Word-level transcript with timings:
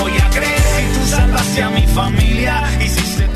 voy 0.00 0.12
a 0.12 0.30
creer 0.30 0.58
si 0.58 0.98
tú 0.98 1.06
salvaste 1.06 1.64
mi 1.70 1.86
familia. 1.88 2.62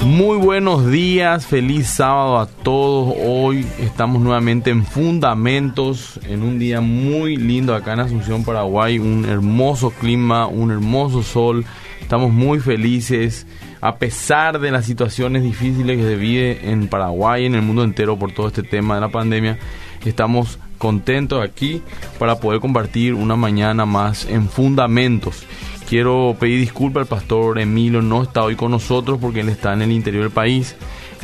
Muy 0.05 0.37
buenos 0.37 0.91
días, 0.91 1.47
feliz 1.47 1.87
sábado 1.87 2.39
a 2.39 2.47
todos. 2.47 3.15
Hoy 3.25 3.67
estamos 3.81 4.21
nuevamente 4.21 4.71
en 4.71 4.85
Fundamentos, 4.85 6.21
en 6.29 6.43
un 6.43 6.59
día 6.59 6.81
muy 6.81 7.37
lindo 7.37 7.75
acá 7.75 7.95
en 7.95 8.01
Asunción, 8.01 8.45
Paraguay. 8.45 8.99
Un 8.99 9.25
hermoso 9.25 9.91
clima, 9.91 10.47
un 10.47 10.71
hermoso 10.71 11.23
sol. 11.23 11.65
Estamos 12.01 12.33
muy 12.33 12.61
felices, 12.61 13.47
a 13.81 13.97
pesar 13.97 14.61
de 14.61 14.71
las 14.71 14.85
situaciones 14.85 15.43
difíciles 15.43 15.97
que 15.97 16.05
se 16.05 16.17
vive 16.17 16.71
en 16.71 16.89
Paraguay, 16.89 17.47
en 17.47 17.55
el 17.55 17.63
mundo 17.63 17.83
entero 17.83 18.19
por 18.19 18.33
todo 18.33 18.49
este 18.49 18.63
tema 18.63 18.97
de 18.97 19.01
la 19.01 19.09
pandemia. 19.09 19.59
Estamos 20.05 20.59
contentos 20.77 21.43
aquí 21.43 21.81
para 22.19 22.39
poder 22.41 22.61
compartir 22.61 23.15
una 23.15 23.37
mañana 23.37 23.87
más 23.87 24.27
en 24.27 24.51
Fundamentos. 24.51 25.47
Quiero 25.95 26.35
pedir 26.41 26.59
disculpas 26.59 27.03
al 27.03 27.07
pastor 27.07 27.57
Emilio, 27.61 28.03
no 28.03 28.25
está 28.25 28.43
hoy 28.43 28.57
con 28.57 28.73
nosotros 28.73 29.17
porque 29.21 29.43
él 29.43 29.49
está 29.49 29.75
en 29.75 29.83
el 29.83 29.93
interior 29.93 30.25
del 30.25 30.33
país 30.33 30.75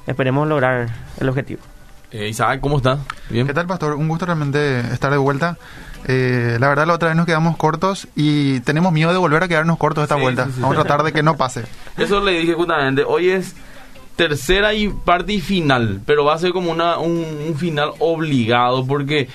esperemos 0.07 0.49
lograr 0.49 0.89
el 1.21 1.29
objetivo. 1.29 1.61
Eh, 2.13 2.29
Isaac, 2.29 2.61
¿cómo 2.61 2.79
estás? 2.79 2.99
¿Bien? 3.29 3.47
¿Qué 3.47 3.55
tal, 3.55 3.67
Pastor? 3.67 3.95
Un 3.95 4.09
gusto 4.09 4.27
realmente 4.27 4.81
estar 4.81 5.13
de 5.13 5.17
vuelta. 5.17 5.57
Eh, 6.07 6.57
la 6.59 6.69
verdad, 6.69 6.87
la 6.87 6.95
otra 6.95 7.09
vez 7.09 7.17
nos 7.17 7.27
quedamos 7.27 7.57
cortos 7.57 8.09
y 8.17 8.61
tenemos 8.61 8.93
miedo 8.93 9.13
de 9.13 9.19
volver 9.19 9.43
a 9.43 9.49
quedarnos 9.49 9.79
cortos 9.79 10.03
esta 10.03 10.17
vuelta. 10.17 10.49
Vamos 10.59 10.77
a 10.77 10.83
tratar 10.83 11.05
de 11.05 11.13
que 11.13 11.23
no 11.23 11.37
pase. 11.37 11.65
Eso 11.97 12.21
le 12.21 12.33
dije 12.33 12.55
justamente. 12.55 13.05
Hoy 13.07 13.31
es 13.31 13.55
tercera 14.17 14.75
y 14.75 14.89
parte 14.89 15.33
y 15.33 15.41
final, 15.41 16.03
pero 16.05 16.25
va 16.27 16.35
a 16.35 16.39
ser 16.39 16.53
como 16.53 16.71
una, 16.71 16.99
un, 16.99 17.55
final 17.57 17.93
obligado 18.01 18.87
porque 18.87 19.29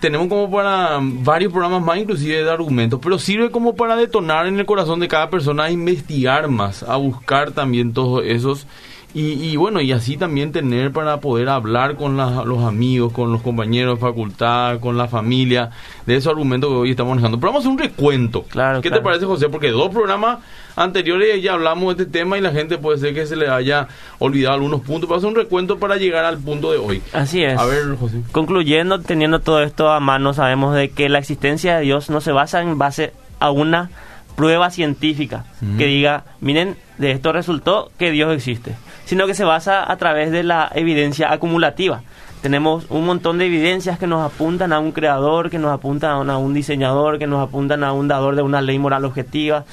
tenemos 0.00 0.28
como 0.28 0.48
para 0.50 0.98
varios 1.00 1.52
programas 1.52 1.82
más 1.82 1.98
inclusive 1.98 2.44
de 2.44 2.50
argumentos, 2.50 3.00
pero 3.02 3.18
sirve 3.18 3.50
como 3.50 3.74
para 3.74 3.96
detonar 3.96 4.46
en 4.46 4.58
el 4.60 4.66
corazón 4.66 5.00
de 5.00 5.08
cada 5.08 5.30
persona 5.30 5.64
a 5.64 5.70
investigar 5.72 6.46
más, 6.48 6.84
a 6.84 6.94
buscar 6.94 7.50
también 7.50 7.92
todos 7.92 8.24
esos 8.24 8.68
y, 9.16 9.54
bueno, 9.54 9.80
y 9.80 9.92
así 9.92 10.16
también 10.16 10.50
tener 10.50 10.90
para 10.90 11.20
poder 11.20 11.48
hablar 11.48 11.94
con 11.94 12.16
los 12.16 12.64
amigos, 12.64 13.12
con 13.12 13.30
los 13.30 13.42
compañeros 13.42 13.94
de 13.94 14.00
facultad, 14.00 14.80
con 14.80 14.98
la 14.98 15.06
familia, 15.06 15.70
de 16.04 16.16
esos 16.16 16.32
argumentos 16.32 16.68
que 16.68 16.74
hoy 16.74 16.90
estamos 16.90 17.10
manejando. 17.10 17.38
Pero 17.38 17.52
vamos 17.52 17.64
a 17.64 17.68
hacer 17.68 17.72
un 17.72 17.78
recuento. 17.78 18.42
Claro, 18.42 18.82
¿Qué 18.82 18.90
te 18.90 19.00
parece, 19.00 19.24
José? 19.24 19.48
Porque 19.48 19.70
dos 19.70 19.90
programas 19.90 20.40
anteriores 20.74 21.40
ya 21.40 21.52
hablamos 21.52 21.96
de 21.96 22.02
este 22.02 22.12
tema 22.12 22.36
y 22.38 22.40
la 22.40 22.50
gente 22.50 22.76
puede 22.76 22.98
ser 22.98 23.14
que 23.14 23.24
se 23.26 23.36
le 23.36 23.48
haya 23.48 23.86
olvidado 24.18 24.54
algunos 24.56 24.80
puntos. 24.80 25.08
Vamos 25.08 25.22
a 25.22 25.28
hacer 25.28 25.38
un 25.38 25.44
recuento 25.44 25.78
para 25.78 25.94
llegar 25.94 26.24
al 26.24 26.38
punto 26.38 26.72
de 26.72 26.78
hoy. 26.78 27.00
Así 27.12 27.44
es. 27.44 27.56
A 27.56 27.66
ver, 27.66 27.94
José. 27.94 28.20
Concluyendo, 28.32 29.00
teniendo 29.00 29.38
todo 29.38 29.62
esto 29.62 29.90
a 29.90 30.00
mano, 30.00 30.34
sabemos 30.34 30.74
de 30.74 30.90
que 30.90 31.08
la 31.08 31.20
existencia 31.20 31.76
de 31.76 31.82
Dios 31.82 32.10
no 32.10 32.20
se 32.20 32.32
basa 32.32 32.62
en 32.62 32.78
base 32.78 33.12
a 33.38 33.52
una 33.52 33.90
prueba 34.34 34.70
científica 34.70 35.44
que 35.78 35.86
diga, 35.86 36.24
miren, 36.40 36.76
de 36.98 37.12
esto 37.12 37.32
resultó 37.32 37.92
que 37.96 38.10
Dios 38.10 38.34
existe 38.34 38.74
sino 39.04 39.26
que 39.26 39.34
se 39.34 39.44
basa 39.44 39.90
a 39.90 39.96
través 39.96 40.30
de 40.30 40.42
la 40.42 40.70
evidencia 40.74 41.32
acumulativa. 41.32 42.02
Tenemos 42.42 42.84
un 42.90 43.06
montón 43.06 43.38
de 43.38 43.46
evidencias 43.46 43.98
que 43.98 44.06
nos 44.06 44.22
apuntan 44.22 44.72
a 44.74 44.78
un 44.78 44.92
creador, 44.92 45.48
que 45.48 45.58
nos 45.58 45.72
apuntan 45.72 46.28
a 46.28 46.36
un 46.36 46.52
diseñador, 46.52 47.18
que 47.18 47.26
nos 47.26 47.42
apuntan 47.42 47.82
a 47.82 47.92
un 47.94 48.06
dador 48.06 48.36
de 48.36 48.42
una 48.42 48.60
ley 48.60 48.78
moral 48.78 49.06
objetiva, 49.06 49.64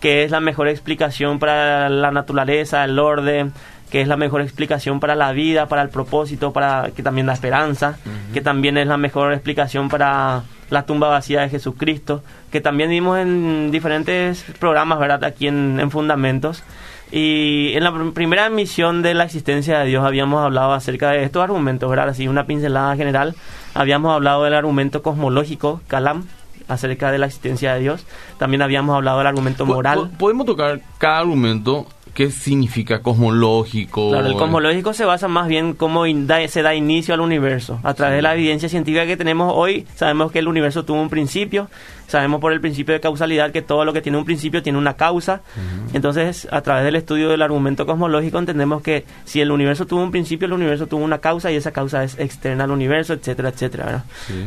que 0.00 0.22
es 0.22 0.30
la 0.30 0.40
mejor 0.40 0.68
explicación 0.68 1.38
para 1.38 1.88
la 1.88 2.10
naturaleza, 2.10 2.84
el 2.84 2.98
orden, 2.98 3.54
que 3.90 4.02
es 4.02 4.08
la 4.08 4.18
mejor 4.18 4.42
explicación 4.42 5.00
para 5.00 5.14
la 5.14 5.32
vida, 5.32 5.66
para 5.66 5.80
el 5.80 5.88
propósito, 5.88 6.52
para 6.52 6.90
que 6.94 7.02
también 7.02 7.26
la 7.26 7.32
esperanza, 7.32 7.96
que 8.34 8.42
también 8.42 8.76
es 8.76 8.86
la 8.86 8.98
mejor 8.98 9.32
explicación 9.32 9.88
para 9.88 10.42
la 10.68 10.84
tumba 10.84 11.08
vacía 11.08 11.40
de 11.40 11.48
Jesucristo, 11.48 12.22
que 12.52 12.60
también 12.60 12.90
vimos 12.90 13.18
en 13.18 13.70
diferentes 13.70 14.44
programas, 14.58 14.98
¿verdad? 14.98 15.24
Aquí 15.24 15.46
en, 15.46 15.78
en 15.80 15.90
Fundamentos. 15.90 16.64
Y 17.10 17.72
en 17.74 17.84
la 17.84 17.92
primera 18.12 18.46
emisión 18.46 19.02
de 19.02 19.14
la 19.14 19.24
existencia 19.24 19.78
de 19.78 19.86
Dios 19.86 20.04
habíamos 20.04 20.42
hablado 20.42 20.72
acerca 20.72 21.10
de 21.10 21.22
estos 21.22 21.42
argumentos, 21.42 21.88
¿verdad? 21.88 22.08
Así 22.08 22.26
una 22.26 22.46
pincelada 22.46 22.96
general. 22.96 23.34
Habíamos 23.74 24.12
hablado 24.12 24.44
del 24.44 24.54
argumento 24.54 25.02
cosmológico, 25.02 25.80
Kalam, 25.86 26.26
acerca 26.68 27.12
de 27.12 27.18
la 27.18 27.26
existencia 27.26 27.74
de 27.74 27.80
Dios. 27.80 28.04
También 28.38 28.62
habíamos 28.62 28.96
hablado 28.96 29.18
del 29.18 29.26
argumento 29.28 29.66
moral. 29.66 30.10
¿Podemos 30.18 30.46
tocar 30.46 30.80
cada 30.98 31.18
argumento 31.18 31.86
¿Qué 32.14 32.30
significa 32.30 33.02
cosmológico? 33.02 34.10
Claro, 34.10 34.28
el 34.28 34.34
cosmológico 34.34 34.94
se 34.94 35.04
basa 35.04 35.26
más 35.26 35.48
bien 35.48 35.74
cómo 35.74 36.04
se 36.04 36.62
da 36.62 36.72
inicio 36.72 37.12
al 37.12 37.20
universo. 37.20 37.80
A 37.82 37.92
través 37.94 38.14
de 38.16 38.22
la 38.22 38.34
evidencia 38.34 38.68
científica 38.68 39.04
que 39.04 39.16
tenemos 39.16 39.52
hoy, 39.52 39.84
sabemos 39.96 40.30
que 40.30 40.38
el 40.38 40.46
universo 40.46 40.84
tuvo 40.84 41.02
un 41.02 41.10
principio, 41.10 41.68
sabemos 42.06 42.40
por 42.40 42.52
el 42.52 42.60
principio 42.60 42.94
de 42.94 43.00
causalidad 43.00 43.50
que 43.50 43.62
todo 43.62 43.84
lo 43.84 43.92
que 43.92 44.00
tiene 44.00 44.16
un 44.16 44.24
principio 44.24 44.62
tiene 44.62 44.78
una 44.78 44.94
causa. 44.94 45.40
Entonces, 45.92 46.46
a 46.52 46.60
través 46.60 46.84
del 46.84 46.94
estudio 46.94 47.30
del 47.30 47.42
argumento 47.42 47.84
cosmológico 47.84 48.38
entendemos 48.38 48.80
que 48.80 49.04
si 49.24 49.40
el 49.40 49.50
universo 49.50 49.84
tuvo 49.84 50.04
un 50.04 50.12
principio, 50.12 50.46
el 50.46 50.52
universo 50.52 50.86
tuvo 50.86 51.02
una 51.04 51.18
causa 51.18 51.50
y 51.50 51.56
esa 51.56 51.72
causa 51.72 52.04
es 52.04 52.16
externa 52.20 52.62
al 52.62 52.70
universo, 52.70 53.12
etcétera, 53.14 53.48
etcétera. 53.48 54.04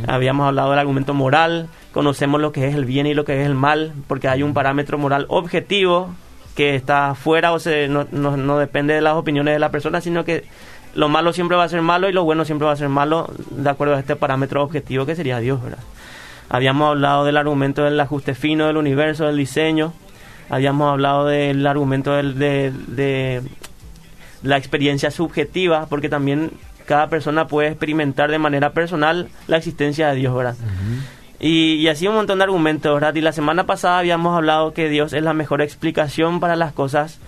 Habíamos 0.08 0.48
hablado 0.48 0.70
del 0.70 0.80
argumento 0.80 1.14
moral, 1.14 1.68
conocemos 1.92 2.40
lo 2.40 2.54
que 2.54 2.70
es 2.70 2.76
el 2.76 2.86
bien 2.86 3.08
y 3.08 3.14
lo 3.14 3.26
que 3.26 3.42
es 3.42 3.46
el 3.46 3.56
mal, 3.56 3.92
porque 4.08 4.30
hay 4.30 4.42
un 4.42 4.54
parámetro 4.54 4.98
moral 4.98 5.26
objetivo 5.28 6.16
que 6.58 6.74
está 6.74 7.14
fuera 7.14 7.54
o 7.54 7.60
se, 7.60 7.88
no, 7.88 8.08
no, 8.12 8.58
depende 8.58 8.96
de 8.96 9.02
las 9.02 9.14
opiniones 9.14 9.54
de 9.54 9.60
la 9.60 9.70
persona, 9.70 10.02
sino 10.02 10.26
que 10.26 10.44
lo 10.96 11.08
malo 11.08 11.32
siempre 11.32 11.56
va 11.56 11.66
a 11.66 11.70
ser 11.70 11.84
malo 11.84 12.10
y 12.10 12.14
lo 12.14 12.24
bueno 12.24 12.46
siempre 12.46 12.66
va 12.66 12.72
a 12.72 12.76
ser 12.76 12.90
malo 12.90 13.32
de 13.52 13.70
acuerdo 13.70 13.94
a 13.94 14.00
este 14.00 14.16
parámetro 14.16 14.64
objetivo 14.64 15.06
que 15.06 15.16
sería 15.16 15.38
Dios, 15.38 15.62
¿verdad? 15.62 15.84
Habíamos 16.50 16.90
hablado 16.90 17.26
del 17.26 17.38
argumento 17.38 17.84
del 17.84 18.00
ajuste 18.00 18.34
fino 18.34 18.66
del 18.66 18.78
universo, 18.78 19.28
del 19.28 19.38
diseño, 19.38 19.94
habíamos 20.50 20.92
hablado 20.92 21.28
del 21.28 21.68
argumento 21.68 22.14
del, 22.14 22.40
de, 22.40 22.74
de 22.88 23.44
la 24.42 24.58
experiencia 24.58 25.12
subjetiva, 25.12 25.86
porque 25.88 26.10
también 26.10 26.54
cada 26.88 27.08
persona 27.08 27.46
puede 27.46 27.68
experimentar 27.68 28.32
de 28.32 28.40
manera 28.40 28.72
personal 28.72 29.28
la 29.46 29.58
existencia 29.58 30.08
de 30.08 30.16
Dios, 30.16 30.36
¿verdad? 30.36 30.56
Y, 31.40 31.88
así 31.88 32.08
un 32.08 32.16
montón 32.16 32.40
de 32.40 32.46
argumentos, 32.46 32.94
¿verdad? 32.94 33.14
Y 33.14 33.22
la 33.22 33.32
semana 33.32 33.66
pasada 33.66 34.00
habíamos 34.00 34.36
hablado 34.36 34.74
que 34.74 34.90
Dios 34.90 35.14
es 35.14 35.22
la 35.22 35.34
mejor 35.34 35.62
explicación 35.62 36.40
para 36.40 36.56
las 36.56 36.74
cosas 36.74 37.20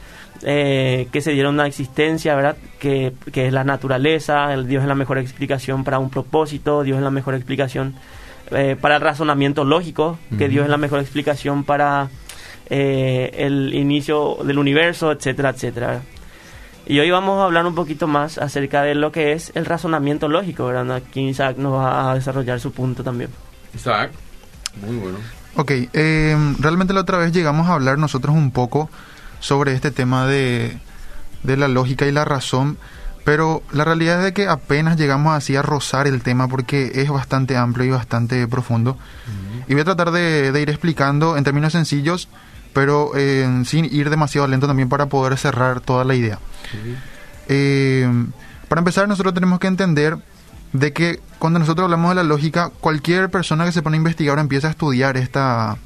eh, 0.42 1.08
que 1.12 1.22
se 1.22 1.31
dieron 1.31 1.56
una 1.56 1.68
existencia, 1.68 2.36
¿verdad? 2.36 2.58
Que, 2.80 3.14
es 3.34 3.53
la 3.53 3.64
naturaleza, 3.64 4.52
el 4.53 4.68
Dios 4.68 4.81
es 4.81 4.88
la 4.88 4.96
mejor 4.96 5.20
explicación 5.20 5.84
para 5.84 6.00
un 6.00 6.09
propósito, 6.09 6.84
Dios 6.84 6.97
es 6.97 7.03
la 7.03 7.12
mejor 7.12 7.36
explicación 7.36 7.94
eh, 8.52 8.75
para 8.80 8.96
el 8.96 9.02
razonamiento 9.02 9.64
lógico, 9.64 10.18
que 10.38 10.50
Dios 10.50 10.64
es 10.64 10.72
la 10.72 10.78
mejor 10.78 11.02
explicación 11.02 11.64
para 11.64 12.09
eh, 12.72 13.32
el 13.35 13.76
inicio 13.76 14.38
del 14.44 14.58
universo, 14.58 15.11
etcétera, 15.11 15.50
etcétera. 15.50 16.02
Y 16.88 17.00
hoy 17.00 17.11
vamos 17.11 17.40
a 17.40 17.46
hablar 17.46 17.67
un 17.67 17.76
poquito 17.76 18.08
más 18.08 18.40
acerca 18.40 18.82
de 18.82 18.96
lo 18.96 19.11
que 19.11 19.34
es 19.34 19.52
el 19.53 19.66
razonamiento 19.66 20.28
lógico, 20.28 20.66
¿verdad? 20.66 20.96
Aquí 20.96 21.28
Isaac 21.28 21.58
nos 21.58 21.73
va 21.73 22.09
a 22.09 22.16
desarrollar 22.16 22.59
su 22.59 22.72
punto 22.72 23.03
también. 23.03 23.29
Isaac, 23.74 24.12
muy 24.86 24.98
bueno. 24.98 25.18
Ok, 25.56 25.72
eh, 25.94 26.56
realmente 26.60 26.94
la 26.94 27.02
otra 27.02 27.18
vez 27.18 27.32
llegamos 27.32 27.68
a 27.68 27.74
hablar 27.74 27.98
nosotros 27.98 28.36
un 28.36 28.52
poco 28.52 28.90
sobre 29.40 29.74
este 29.74 29.92
tema 29.92 30.28
de, 30.28 30.78
de 31.44 31.58
la 31.58 31.68
lógica 31.68 32.06
y 32.06 32.12
la 32.12 32.26
razón, 32.26 32.78
pero 33.24 33.64
la 33.72 33.84
realidad 33.84 34.20
es 34.20 34.24
de 34.26 34.34
que 34.34 34.48
apenas 34.48 34.98
llegamos 34.98 35.36
así 35.36 35.56
a 35.56 35.62
rozar 35.62 36.08
el 36.08 36.22
tema 36.22 36.48
porque 36.48 36.92
es 36.96 37.10
bastante 37.10 37.58
amplio 37.58 37.86
y 37.86 37.90
bastante 37.92 38.48
profundo. 38.48 38.98
Y 39.68 39.74
voy 39.74 39.82
a 39.82 39.86
tratar 39.86 40.12
de, 40.12 40.52
ir 40.60 40.70
explicando 40.70 41.38
en 41.38 41.44
términos 41.44 41.74
sencillos, 41.74 42.28
pero 42.74 43.12
eh, 43.16 43.64
sin 43.66 43.86
ir 43.86 44.10
demasiado 44.10 44.48
lento 44.48 44.68
también 44.68 44.90
para 44.90 45.08
poder 45.08 45.38
cerrar 45.38 45.80
toda 45.80 46.06
la 46.06 46.16
idea. 46.16 46.40
Eh, 47.48 48.10
para 48.68 48.80
empezar, 48.80 49.08
nosotros 49.08 49.34
tenemos 49.34 49.60
que 49.60 49.68
entender 49.68 50.18
de 50.74 50.94
que 50.94 51.20
cuando 51.40 51.60
nosotros 51.60 51.86
hablamos 51.86 52.10
de 52.10 52.16
la 52.16 52.24
lógica, 52.24 52.70
cualquier 52.80 53.30
persona 53.30 53.66
que 53.66 53.72
se 53.72 53.82
pone 53.82 53.96
a 53.96 54.00
investigar 54.00 54.38
o 54.38 54.42
empieza 54.42 54.68
a 54.68 54.72
estudiar 54.72 55.18
esta, 55.18 55.78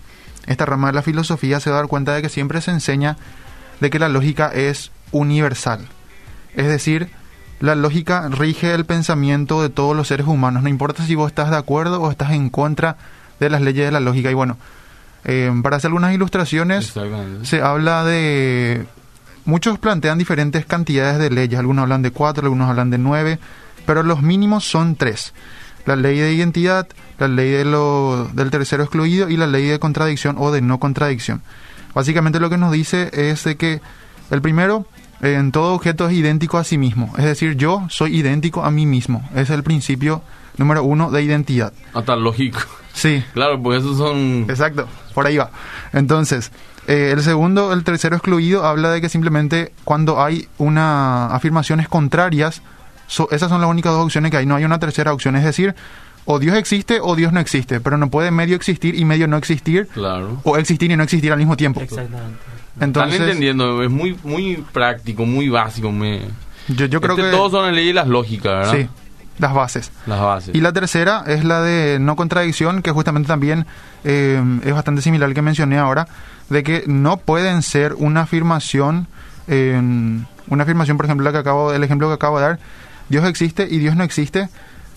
esta 0.48 0.66
rama 0.66 0.88
de 0.88 0.94
la 0.94 1.02
filosofía 1.02 1.60
se 1.60 1.70
va 1.70 1.78
a 1.78 1.80
dar 1.80 1.88
cuenta 1.88 2.14
de 2.14 2.22
que 2.22 2.30
siempre 2.30 2.62
se 2.62 2.72
enseña 2.72 3.18
de 3.80 3.90
que 3.90 4.00
la 4.00 4.10
lógica 4.10 4.48
es 4.54 4.92
universal. 5.12 5.88
Es 6.56 6.68
decir, 6.68 7.10
la 7.60 7.76
lógica 7.76 8.28
rige 8.30 8.74
el 8.74 8.86
pensamiento 8.86 9.62
de 9.62 9.70
todos 9.70 9.96
los 9.96 10.08
seres 10.08 10.28
humanos, 10.28 10.64
no 10.64 10.70
importa 10.70 11.06
si 11.06 11.16
vos 11.16 11.28
estás 11.28 11.50
de 11.50 11.58
acuerdo 11.58 12.02
o 12.02 12.12
estás 12.12 12.32
en 12.32 12.50
contra 12.50 12.98
de 13.40 13.50
las 13.50 13.62
leyes 13.62 13.86
de 13.86 13.92
la 13.92 14.00
lógica. 14.00 14.30
Y 14.30 14.34
bueno, 14.34 14.58
eh, 15.26 15.52
para 15.62 15.78
hacer 15.78 15.90
algunas 15.90 16.14
ilustraciones, 16.14 16.94
se 17.44 17.62
habla 17.62 18.04
de... 18.04 18.86
Muchos 19.46 19.78
plantean 19.78 20.18
diferentes 20.18 20.66
cantidades 20.66 21.20
de 21.20 21.30
leyes, 21.30 21.60
algunos 21.60 21.84
hablan 21.84 22.02
de 22.02 22.12
cuatro, 22.12 22.46
algunos 22.46 22.70
hablan 22.70 22.90
de 22.90 22.98
nueve, 22.98 23.40
pero 23.86 24.04
los 24.04 24.22
mínimos 24.22 24.66
son 24.66 24.96
tres. 24.96 25.34
La 25.86 25.96
ley 25.96 26.18
de 26.18 26.34
identidad, 26.34 26.88
la 27.20 27.28
ley 27.28 27.52
de 27.52 27.66
lo, 27.66 28.30
del 28.34 28.50
tercero 28.52 28.84
excluido 28.84 29.30
y 29.30 29.38
la 29.38 29.48
ley 29.48 29.66
de 29.66 29.80
contradicción 29.80 30.38
o 30.40 30.52
de 30.52 30.62
no 30.62 30.80
contradicción. 30.80 31.42
Básicamente 31.94 32.40
lo 32.40 32.50
que 32.50 32.58
nos 32.58 32.72
dice 32.72 33.10
es 33.14 33.44
de 33.44 33.58
que 33.58 33.82
el 34.32 34.42
primero, 34.42 34.86
en 35.22 35.52
todo 35.52 35.74
objeto 35.74 36.08
es 36.08 36.14
idéntico 36.14 36.58
a 36.58 36.64
sí 36.64 36.78
mismo, 36.78 37.14
es 37.18 37.26
decir, 37.26 37.56
yo 37.56 37.86
soy 37.90 38.18
idéntico 38.18 38.64
a 38.64 38.72
mí 38.72 38.86
mismo. 38.86 39.28
Es 39.36 39.50
el 39.50 39.64
principio 39.64 40.22
número 40.58 40.84
uno 40.84 41.12
de 41.12 41.22
identidad. 41.22 41.74
Hasta 41.94 42.16
lógico. 42.16 42.60
Sí, 42.94 43.24
Claro, 43.34 43.62
porque 43.62 43.80
esos 43.80 43.98
son... 43.98 44.46
Exacto, 44.48 44.88
por 45.16 45.26
ahí 45.26 45.38
va. 45.38 45.50
Entonces, 45.94 46.52
eh, 46.88 47.12
el 47.14 47.24
segundo, 47.24 47.74
el 47.74 47.84
tercero 47.84 48.16
excluido, 48.16 48.66
habla 48.66 48.92
de 48.92 49.02
que 49.02 49.10
simplemente 49.10 49.74
cuando 49.84 50.22
hay 50.22 50.48
una 50.58 51.28
afirmaciones 51.28 51.88
contrarias, 51.88 52.62
so- 53.14 53.30
esas 53.32 53.50
son 53.50 53.62
las 53.62 53.70
únicas 53.70 53.92
dos 53.94 54.04
opciones 54.06 54.32
que 54.32 54.38
hay, 54.38 54.46
no 54.46 54.56
hay 54.56 54.66
una 54.66 54.80
tercera 54.80 55.14
opción, 55.14 55.36
es 55.36 55.44
decir, 55.44 55.76
o 56.26 56.40
Dios 56.40 56.56
existe 56.58 57.00
o 57.02 57.16
Dios 57.16 57.34
no 57.34 57.40
existe, 57.40 57.80
pero 57.82 57.98
no 57.98 58.10
puede 58.10 58.32
medio 58.32 58.56
existir 58.56 58.96
y 58.96 59.06
medio 59.06 59.28
no 59.28 59.38
existir, 59.38 59.88
Claro. 59.94 60.40
o 60.44 60.58
existir 60.58 60.90
y 60.92 60.96
no 60.96 61.04
existir 61.04 61.32
al 61.32 61.38
mismo 61.38 61.56
tiempo. 61.58 61.82
Exactamente. 61.82 62.40
Entonces, 62.80 63.14
Están 63.14 63.28
entendiendo, 63.30 63.84
es 63.84 63.92
muy 63.92 64.18
muy 64.24 64.64
práctico, 64.72 65.26
muy 65.26 65.48
básico. 65.50 65.92
Me... 65.92 66.22
yo, 66.70 66.86
yo 66.88 67.02
creo 67.02 67.16
Este, 67.16 67.30
que... 67.30 67.36
Todos 67.38 67.52
son 67.52 67.66
las 67.66 67.74
leyes 67.76 67.94
las 67.94 68.08
lógicas, 68.08 68.52
¿verdad? 68.52 68.74
Sí, 68.74 68.90
las 69.38 69.54
bases. 69.54 69.92
Las 70.08 70.20
bases. 70.22 70.56
Y 70.56 70.62
la 70.62 70.72
tercera 70.74 71.24
es 71.28 71.44
la 71.44 71.62
de 71.62 72.00
no 72.00 72.16
contradicción, 72.16 72.82
que 72.82 72.92
justamente 72.92 73.28
también 73.28 73.66
eh, 74.06 74.42
es 74.64 74.74
bastante 74.74 75.02
similar 75.04 75.28
al 75.30 75.36
que 75.36 75.42
mencioné 75.44 75.78
ahora, 75.78 76.08
de 76.50 76.64
que 76.64 76.84
no 76.88 77.18
pueden 77.18 77.62
ser 77.62 77.94
una 77.96 78.22
afirmación, 78.22 79.08
eh, 79.48 79.80
una 80.48 80.64
afirmación, 80.64 80.98
por 80.98 81.06
ejemplo, 81.06 81.26
la 81.26 81.32
que 81.32 81.38
acabo, 81.40 81.74
el 81.74 81.84
ejemplo 81.84 82.08
que 82.08 82.14
acabo 82.16 82.40
de 82.40 82.44
dar, 82.46 82.60
Dios 83.10 83.26
existe 83.26 83.68
y 83.70 83.78
Dios 83.80 83.96
no 83.96 84.04
existe, 84.04 84.50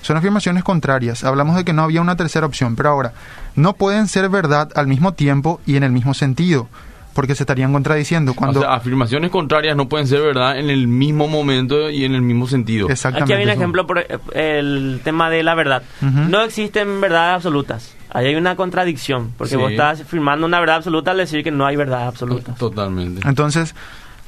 son 0.03 0.17
afirmaciones 0.17 0.63
contrarias. 0.65 1.25
Hablamos 1.25 1.57
de 1.57 1.65
que 1.65 1.73
no 1.73 1.83
había 1.83 2.01
una 2.01 2.17
tercera 2.17 2.47
opción, 2.47 2.77
pero 2.77 2.91
ahora, 2.91 3.13
no 3.57 3.73
pueden 3.75 4.07
ser 4.09 4.29
verdad 4.29 4.71
al 4.77 4.87
mismo 4.87 5.13
tiempo 5.13 5.61
y 5.67 5.77
en 5.77 5.83
el 5.83 5.91
mismo 5.91 6.15
sentido, 6.15 6.69
porque 7.15 7.35
se 7.35 7.43
estarían 7.43 7.73
contradiciendo 7.73 8.35
cuando... 8.35 8.61
O 8.61 8.63
sea, 8.63 8.75
afirmaciones 8.75 9.31
contrarias 9.31 9.77
no 9.77 9.89
pueden 9.89 10.07
ser 10.07 10.21
verdad 10.23 10.59
en 10.59 10.71
el 10.71 10.87
mismo 10.87 11.27
momento 11.29 11.91
y 11.91 12.05
en 12.05 12.15
el 12.15 12.23
mismo 12.23 12.47
sentido. 12.47 12.89
exactamente. 12.91 13.33
Aquí 13.35 13.43
hay 13.43 13.47
un 13.49 13.53
ejemplo 13.53 13.87
por 13.87 13.99
eh, 13.99 14.07
el 14.35 15.01
tema 15.03 15.31
de 15.31 15.43
la 15.43 15.55
verdad. 15.55 15.83
No 16.01 16.43
existen 16.43 17.01
verdades 17.01 17.37
absolutas. 17.37 17.95
Ahí 18.11 18.27
hay 18.27 18.35
una 18.37 18.55
contradicción, 18.55 19.33
porque 19.37 19.55
Sí. 19.55 19.57
vos 19.57 19.71
estás 19.73 20.03
firmando 20.05 20.47
una 20.47 20.61
verdad 20.61 20.77
absoluta 20.77 21.11
al 21.11 21.17
decir 21.19 21.43
que 21.43 21.51
no 21.51 21.67
hay 21.67 21.77
verdad 21.77 22.07
absoluta. 22.07 22.55
Totalmente. 22.55 23.27
Entonces, 23.29 23.75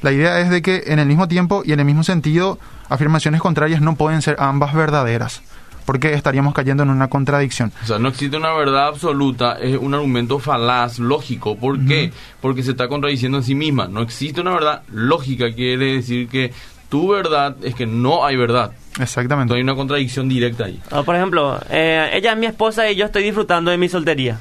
la 0.03 0.13
idea 0.13 0.41
es 0.41 0.51
de 0.51 0.63
que 0.63 0.85
en 0.87 0.99
el 0.99 1.07
mismo 1.07 1.29
tiempo 1.29 1.63
y 1.65 1.73
en 1.73 1.81
el 1.81 1.87
mismo 1.87 2.05
sentido, 2.05 2.59
afirmaciones 2.89 3.41
contrarias 3.41 3.81
no 3.81 3.97
pueden 3.97 4.23
ser 4.23 4.37
ambas 4.39 4.75
verdaderas, 4.75 5.43
porque 5.85 6.15
estaríamos 6.15 6.55
cayendo 6.55 6.83
en 6.83 6.91
una 6.91 7.09
contradicción. 7.09 7.73
O 7.83 7.87
sea, 7.87 7.99
no 7.99 8.09
existe 8.09 8.37
una 8.37 8.53
verdad 8.53 8.89
absoluta, 8.89 9.59
es 9.59 9.77
un 9.77 9.95
argumento 9.95 10.39
falaz, 10.39 10.99
lógico. 10.99 11.57
¿Por 11.57 11.85
qué? 11.85 12.13
Porque 12.41 12.63
se 12.63 12.73
está 12.73 12.89
contradiciendo 12.89 13.39
en 13.39 13.45
sí 13.45 13.55
misma. 13.55 13.89
No 13.89 14.03
existe 14.03 14.41
una 14.41 14.53
verdad 14.53 14.83
lógica, 14.93 15.53
quiere 15.53 15.95
decir 15.95 16.29
que 16.29 16.53
tu 16.89 17.09
verdad 17.09 17.57
es 17.63 17.75
que 17.75 17.87
no 17.87 18.25
hay 18.25 18.37
verdad. 18.37 18.73
Exactamente. 19.01 19.43
Entonces 19.43 19.59
hay 19.59 19.63
una 19.63 19.75
contradicción 19.75 20.29
directa 20.29 20.65
ahí. 20.65 20.81
O, 20.91 21.05
por 21.05 21.17
ejemplo, 21.17 21.61
eh, 21.71 22.11
ella 22.15 22.33
es 22.33 22.39
mi 22.39 22.47
esposa 22.47 22.91
y 22.91 22.97
yo 22.97 23.07
estoy 23.07 23.23
disfrutando 23.23 23.71
de 23.71 23.79
mi 23.79 23.89
soltería. 23.89 24.39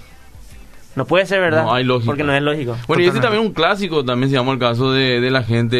No 0.97 1.05
puede 1.05 1.25
ser 1.27 1.39
verdad. 1.39 1.63
No 1.63 1.73
hay 1.75 1.83
lógica. 1.83 2.07
Porque 2.07 2.23
no 2.23 2.33
es 2.33 2.41
lógico. 2.41 2.75
Bueno, 2.87 3.03
y 3.03 3.05
ese 3.05 3.19
también 3.19 3.43
es 3.43 3.47
un 3.47 3.53
clásico, 3.53 4.03
también 4.03 4.31
se 4.31 4.35
llama 4.35 4.51
el 4.51 4.59
caso 4.59 4.91
de, 4.91 5.21
de 5.21 5.29
la 5.31 5.43
gente, 5.43 5.77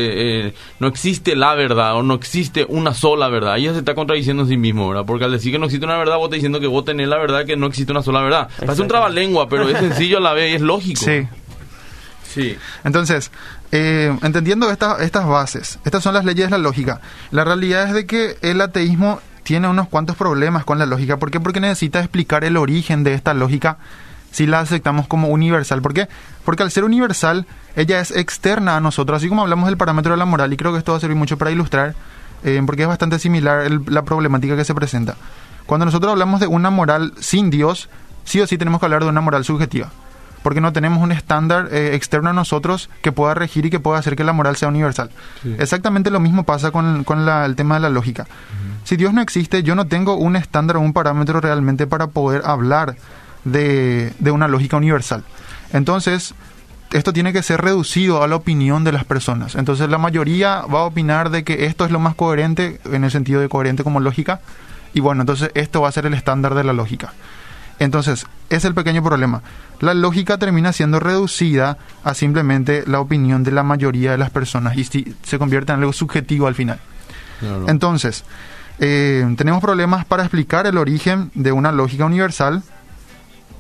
eh, 0.48 0.54
no 0.80 0.88
existe 0.88 1.36
la 1.36 1.56
verdad 1.56 1.96
o 1.96 2.04
no 2.04 2.14
existe 2.14 2.66
una 2.70 2.94
sola 2.94 3.28
verdad. 3.28 3.58
Ella 3.58 3.74
se 3.74 3.80
está 3.80 3.96
contradiciendo 3.96 4.44
en 4.44 4.50
sí 4.50 4.58
mismo, 4.58 4.88
¿verdad? 4.88 5.06
Porque 5.06 5.26
al 5.26 5.32
decir 5.32 5.52
que 5.52 5.58
no 5.60 5.66
existe 5.66 5.86
una 5.86 5.98
verdad, 5.98 6.18
vos 6.18 6.26
estás 6.26 6.36
diciendo 6.38 6.60
que 6.60 6.68
vos 6.68 6.86
tenés 6.86 7.08
la 7.08 7.18
verdad 7.18 7.46
que 7.46 7.58
no 7.58 7.66
existe 7.66 7.92
una 7.92 8.04
sola 8.04 8.22
verdad. 8.22 8.48
Parece 8.60 8.82
un 8.84 8.88
trabalengua, 8.88 9.50
pero 9.50 9.68
es 9.68 9.78
sencillo 9.80 10.20
a 10.20 10.22
la 10.22 10.34
vez 10.34 10.52
y 10.52 10.56
es 10.56 10.62
lógico. 10.62 11.02
Sí. 11.04 11.28
Sí. 12.24 12.56
Entonces, 12.84 13.32
eh, 13.72 14.16
entendiendo 14.22 14.70
esta- 14.70 15.04
estas 15.04 15.26
bases, 15.28 15.80
estas 15.86 16.04
son 16.04 16.14
las 16.14 16.26
leyes 16.26 16.46
de 16.46 16.52
la 16.52 16.58
lógica. 16.60 17.02
La 17.32 17.44
realidad 17.44 17.88
es 17.88 17.94
de 17.94 18.06
que 18.06 18.38
el 18.42 18.62
ateísmo 18.62 19.20
tiene 19.44 19.68
unos 19.68 19.88
cuantos 19.88 20.16
problemas 20.16 20.64
con 20.66 20.78
la 20.78 20.86
lógica. 20.86 21.18
¿Por 21.18 21.32
qué? 21.32 21.40
Porque 21.40 21.60
necesita 21.60 22.00
explicar 22.00 22.44
el 22.44 22.58
origen 22.58 23.04
de 23.04 23.14
esta 23.14 23.34
lógica 23.34 23.78
si 24.32 24.46
la 24.48 24.60
aceptamos 24.60 25.08
como 25.08 25.28
universal. 25.30 25.82
¿Por 25.82 25.94
qué? 25.94 26.08
Porque 26.46 26.64
al 26.64 26.72
ser 26.72 26.84
universal, 26.84 27.46
ella 27.76 28.00
es 28.00 28.12
externa 28.12 28.78
a 28.78 28.80
nosotros, 28.80 29.18
así 29.18 29.30
como 29.30 29.42
hablamos 29.42 29.68
del 29.68 29.78
parámetro 29.78 30.12
de 30.14 30.18
la 30.18 30.26
moral, 30.26 30.52
y 30.54 30.58
creo 30.58 30.72
que 30.74 30.80
esto 30.80 30.92
va 30.94 30.98
a 30.98 31.02
servir 31.02 31.18
mucho 31.18 31.38
para 31.38 31.52
ilustrar, 31.52 31.96
eh, 32.44 32.62
porque 32.66 32.84
es 32.84 32.88
bastante 32.88 33.20
similar 33.20 33.62
el- 33.66 33.82
la 33.88 34.04
problemática 34.04 34.56
que 34.56 34.64
se 34.66 34.74
presenta. 34.76 35.16
Cuando 35.66 35.86
nosotros 35.86 36.12
hablamos 36.12 36.40
de 36.40 36.48
una 36.48 36.70
moral 36.70 37.14
sin 37.20 37.50
Dios, 37.50 37.90
sí 38.24 38.40
o 38.42 38.48
sí 38.48 38.58
tenemos 38.58 38.80
que 38.80 38.86
hablar 38.86 39.04
de 39.04 39.10
una 39.10 39.22
moral 39.22 39.44
subjetiva 39.44 39.90
porque 40.44 40.62
no 40.62 40.72
tenemos 40.72 41.04
un 41.04 41.12
estándar 41.12 41.68
eh, 41.72 41.92
externo 41.96 42.30
a 42.30 42.34
nosotros 42.34 42.90
que 43.02 43.12
pueda 43.12 43.34
regir 43.34 43.66
y 43.66 43.70
que 43.70 43.82
pueda 43.82 44.00
hacer 44.00 44.16
que 44.16 44.24
la 44.24 44.32
moral 44.32 44.56
sea 44.56 44.70
universal. 44.70 45.10
Sí. 45.44 45.54
Exactamente 45.60 46.10
lo 46.10 46.22
mismo 46.22 46.44
pasa 46.44 46.72
con, 46.72 47.04
con 47.04 47.26
la- 47.26 47.46
el 47.46 47.58
tema 47.58 47.76
de 47.76 47.82
la 47.82 47.90
lógica. 47.90 48.28
Si 48.86 48.96
Dios 48.96 49.14
no 49.14 49.20
existe, 49.22 49.62
yo 49.64 49.76
no 49.76 49.88
tengo 49.88 50.16
un 50.16 50.38
estándar 50.38 50.78
o 50.78 50.80
un 50.80 50.94
parámetro 50.94 51.42
realmente 51.42 51.86
para 51.86 52.08
poder 52.08 52.44
hablar 52.46 52.96
de, 53.52 54.14
de 54.20 54.32
una 54.32 54.48
lógica 54.48 54.78
universal. 54.78 55.24
Entonces, 55.74 56.34
esto 56.92 57.12
tiene 57.12 57.34
que 57.34 57.44
ser 57.44 57.62
reducido 57.62 58.24
a 58.24 58.28
la 58.28 58.36
opinión 58.38 58.84
de 58.84 58.92
las 58.94 59.04
personas. 59.04 59.56
Entonces, 59.56 59.90
la 59.90 59.98
mayoría 59.98 60.62
va 60.62 60.80
a 60.80 60.84
opinar 60.84 61.30
de 61.30 61.44
que 61.44 61.66
esto 61.66 61.84
es 61.86 61.92
lo 61.92 62.00
más 62.00 62.16
coherente, 62.16 62.80
en 62.86 63.04
el 63.04 63.12
sentido 63.12 63.42
de 63.42 63.50
coherente 63.50 63.84
como 63.84 64.00
lógica, 64.00 64.40
y 64.94 65.00
bueno, 65.02 65.22
entonces 65.22 65.52
esto 65.54 65.82
va 65.82 65.90
a 65.90 65.92
ser 65.92 66.06
el 66.06 66.14
estándar 66.14 66.56
de 66.56 66.64
la 66.64 66.74
lógica. 66.74 67.14
Entonces, 67.80 68.26
es 68.50 68.66
el 68.66 68.74
pequeño 68.74 69.04
problema. 69.04 69.44
La 69.82 69.94
lógica 69.94 70.38
termina 70.40 70.74
siendo 70.74 71.00
reducida 71.00 71.78
a 72.04 72.14
simplemente 72.16 72.84
la 72.88 73.00
opinión 73.00 73.44
de 73.44 73.52
la 73.52 73.62
mayoría 73.64 74.12
de 74.12 74.18
las 74.18 74.32
personas 74.32 74.76
y 74.78 74.84
si- 74.86 75.14
se 75.22 75.38
convierte 75.38 75.74
en 75.74 75.80
algo 75.80 75.94
subjetivo 75.94 76.48
al 76.48 76.56
final. 76.56 76.80
Entonces, 77.68 78.24
eh, 78.80 79.32
tenemos 79.38 79.62
problemas 79.62 80.06
para 80.06 80.24
explicar 80.24 80.66
el 80.66 80.78
origen 80.78 81.30
de 81.36 81.52
una 81.52 81.72
lógica 81.72 82.06
universal. 82.06 82.64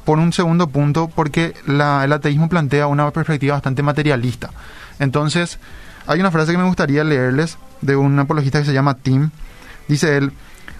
Por 0.08 0.20
un 0.20 0.32
segundo 0.32 0.70
punto, 0.70 1.12
porque 1.14 1.54
el 1.68 1.82
ateísmo 1.82 2.48
plantea 2.48 2.88
una 2.88 3.12
perspectiva 3.12 3.56
bastante 3.56 3.84
materialista. 3.84 4.52
Entonces, 5.00 5.60
hay 6.06 6.22
una 6.22 6.32
frase 6.32 6.54
que 6.54 6.58
me 6.58 6.64
gustaría 6.64 7.04
leerles 7.04 7.58
de 7.82 7.98
un 7.98 8.18
apologista 8.18 8.60
que 8.60 8.68
se 8.68 8.72
llama 8.72 8.94
Tim. 8.94 9.32
Dice 9.90 10.16
él, 10.16 10.32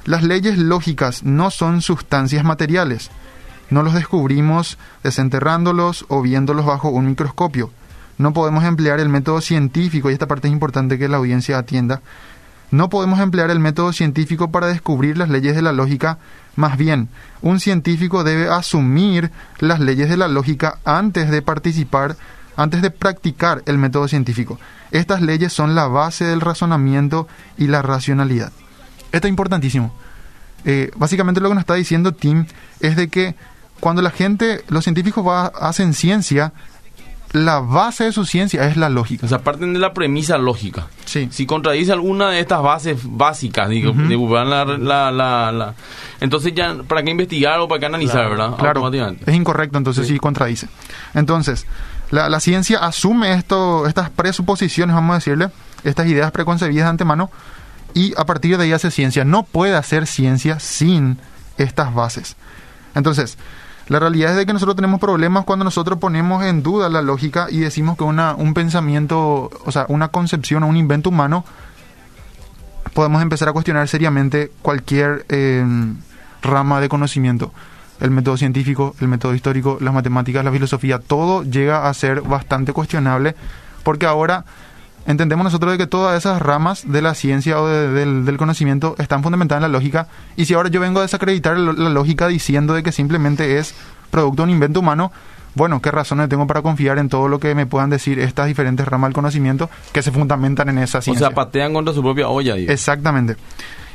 las 0.06 0.24
leyes 0.24 0.58
lógicas 0.58 1.24
no 1.24 1.52
son 1.52 1.82
sustancias 1.82 2.46
materiales. 2.46 3.12
No 3.70 3.84
los 3.84 3.96
descubrimos 3.96 4.78
desenterrándolos 5.04 6.06
o 6.08 6.22
viéndolos 6.22 6.66
bajo 6.66 6.88
un 6.88 7.08
microscopio. 7.08 7.70
No 8.18 8.32
podemos 8.32 8.64
emplear 8.64 9.02
el 9.02 9.10
método 9.10 9.42
científico, 9.42 10.10
y 10.10 10.14
esta 10.14 10.28
parte 10.28 10.48
es 10.48 10.54
importante 10.54 10.98
que 10.98 11.10
la 11.10 11.18
audiencia 11.18 11.58
atienda, 11.58 12.02
no 12.72 12.88
podemos 12.88 13.20
emplear 13.20 13.50
el 13.50 13.60
método 13.60 13.92
científico 13.92 14.52
para 14.52 14.68
descubrir 14.68 15.18
las 15.18 15.28
leyes 15.28 15.54
de 15.54 15.62
la 15.62 15.74
lógica, 15.74 16.18
más 16.58 16.78
bien, 16.78 17.08
un 17.42 17.62
científico 17.62 18.26
debe 18.26 18.50
asumir 18.50 19.32
las 19.60 19.80
leyes 19.80 20.10
de 20.10 20.18
la 20.18 20.28
lógica 20.28 20.80
antes 20.84 21.30
de 21.32 21.42
participar, 21.42 22.18
antes 22.58 22.82
de 22.82 22.92
practicar 22.92 23.64
el 23.66 23.78
método 23.78 24.08
científico. 24.10 24.60
Estas 24.92 25.22
leyes 25.22 25.54
son 25.54 25.76
la 25.76 25.88
base 25.88 26.26
del 26.26 26.42
razonamiento 26.42 27.28
y 27.58 27.68
la 27.68 27.82
racionalidad. 27.82 28.52
Esto 29.12 29.28
es 29.28 29.30
importantísimo. 29.30 29.94
Eh, 30.66 30.92
básicamente 30.98 31.40
lo 31.40 31.48
que 31.50 31.56
nos 31.56 31.62
está 31.62 31.76
diciendo 31.76 32.12
Tim 32.14 32.46
es 32.82 32.96
de 32.98 33.08
que 33.08 33.36
cuando 33.80 34.02
la 34.02 34.10
gente, 34.10 34.64
los 34.70 34.84
científicos 34.84 35.26
va- 35.26 35.48
hacen 35.48 35.94
ciencia, 35.94 36.52
la 37.34 37.60
base 37.60 38.06
de 38.06 38.12
su 38.12 38.26
ciencia 38.26 38.68
es 38.68 38.78
la 38.78 38.90
lógica. 38.90 39.26
O 39.26 39.30
sea, 39.30 39.40
parten 39.40 39.74
de 39.74 39.80
la 39.80 39.94
premisa 39.94 40.38
lógica. 40.38 40.88
Sí. 41.06 41.28
Si 41.32 41.46
contradice 41.46 41.92
alguna 41.92 42.30
de 42.30 42.40
estas 42.40 42.62
bases 42.62 43.00
básicas, 43.04 43.70
digo, 43.70 43.94
buscar 43.94 44.46
la, 44.48 44.66
la, 44.66 45.12
la- 45.12 45.52
la- 45.52 45.74
entonces 46.20 46.54
ya, 46.56 46.76
¿para 46.88 47.04
qué 47.04 47.12
investigar 47.12 47.60
o 47.60 47.68
para 47.68 47.80
qué 47.80 47.86
analizar, 47.88 48.16
Claro, 48.16 48.30
verdad? 48.30 48.48
Claro, 48.58 48.80
Automáticamente. 48.80 49.30
es 49.30 49.36
incorrecto, 49.38 49.78
entonces 49.78 50.08
sí, 50.08 50.18
contradice. 50.20 50.68
Entonces, 51.14 51.66
la, 52.12 52.30
la 52.30 52.40
ciencia 52.40 52.80
asume 52.80 53.34
esto, 53.34 53.86
estas 53.88 54.10
presuposiciones, 54.10 54.96
vamos 54.96 55.12
a 55.12 55.16
decirle, 55.16 55.50
estas 55.84 56.08
ideas 56.08 56.32
preconcebidas 56.32 56.86
de 56.86 56.90
antemano, 56.90 57.30
y 57.94 58.14
a 58.18 58.26
partir 58.26 58.58
de 58.58 58.64
ahí 58.66 58.72
hace 58.74 58.92
ciencia. 58.92 59.26
No 59.26 59.44
puede 59.44 59.76
hacer 59.76 60.08
ciencia 60.08 60.60
sin 60.60 61.18
estas 61.58 61.94
bases. 61.94 62.36
Entonces, 62.96 63.38
la 63.90 64.00
realidad 64.00 64.32
es 64.32 64.38
de 64.38 64.46
que 64.46 64.54
nosotros 64.54 64.76
tenemos 64.76 65.00
problemas 65.00 65.46
cuando 65.46 65.64
nosotros 65.64 65.98
ponemos 65.98 66.44
en 66.44 66.62
duda 66.62 66.90
la 66.90 67.02
lógica 67.02 67.48
y 67.50 67.60
decimos 67.60 67.98
que 67.98 68.04
una, 68.04 68.36
un 68.36 68.54
pensamiento, 68.54 69.50
o 69.66 69.72
sea, 69.72 69.86
una 69.88 70.10
concepción 70.10 70.64
o 70.64 70.68
un 70.68 70.76
invento 70.76 71.10
humano, 71.10 71.46
podemos 72.94 73.22
empezar 73.22 73.48
a 73.48 73.54
cuestionar 73.54 73.88
seriamente 73.88 74.52
cualquier 74.62 75.26
eh, 75.30 75.66
rama 76.42 76.82
de 76.82 76.90
conocimiento. 76.90 77.54
El 78.02 78.12
método 78.12 78.38
científico, 78.38 78.94
el 79.00 79.08
método 79.08 79.34
histórico, 79.34 79.78
las 79.80 79.94
matemáticas, 79.94 80.44
la 80.44 80.52
filosofía, 80.52 81.00
todo 81.00 81.44
llega 81.44 81.88
a 81.88 81.94
ser 81.94 82.22
bastante 82.22 82.74
cuestionable 82.74 83.36
porque 83.84 84.06
ahora 84.06 84.44
entendemos 85.08 85.44
nosotros 85.44 85.72
de 85.72 85.78
que 85.80 85.88
todas 85.88 86.16
esas 86.18 86.40
ramas 86.42 86.84
de 86.86 87.02
la 87.02 87.16
ciencia 87.16 87.60
o 87.60 87.68
de- 87.68 87.88
del, 87.90 88.26
del 88.26 88.38
conocimiento 88.38 88.94
están 89.00 89.24
fundamentadas 89.24 89.64
en 89.64 89.72
la 89.72 89.78
lógica. 89.78 90.08
Y 90.36 90.46
si 90.46 90.54
ahora 90.54 90.70
yo 90.70 90.80
vengo 90.80 91.00
a 91.00 91.04
desacreditar 91.04 91.58
la, 91.58 91.90
lógica 91.90 92.28
diciendo 92.28 92.74
de 92.76 92.84
que 92.84 92.92
simplemente 92.92 93.58
es 93.58 93.74
producto 94.12 94.44
de 94.44 94.44
un 94.44 94.50
invento 94.52 94.82
humano, 94.82 95.12
bueno, 95.56 95.82
¿qué 95.82 95.90
razones 95.90 96.30
tengo 96.30 96.46
para 96.46 96.62
confiar 96.62 97.00
en 97.00 97.10
todo 97.10 97.28
lo 97.28 97.40
que 97.40 97.56
me 97.56 97.66
puedan 97.66 97.90
decir 97.90 98.20
estas 98.20 98.46
diferentes 98.46 98.88
ramas 98.88 99.08
del 99.08 99.16
conocimiento 99.16 99.72
que 99.92 100.04
se 100.04 100.12
fundamentan 100.12 100.70
en 100.70 100.78
esa 100.78 101.00
O 101.00 101.02
ciencia? 101.02 101.28
sea, 101.28 101.36
patean 101.36 101.74
contra 101.74 101.94
su 101.96 102.04
propia 102.04 102.28
olla. 102.28 102.54
digo. 102.54 102.72
Exactamente. 102.72 103.38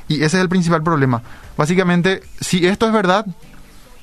Y 0.08 0.16
ese 0.16 0.38
es 0.38 0.42
el 0.42 0.48
principal 0.48 0.82
problema. 0.82 1.22
Básicamente, 1.56 2.22
si 2.40 2.66
esto 2.66 2.86
es 2.86 2.92
verdad, 2.92 3.26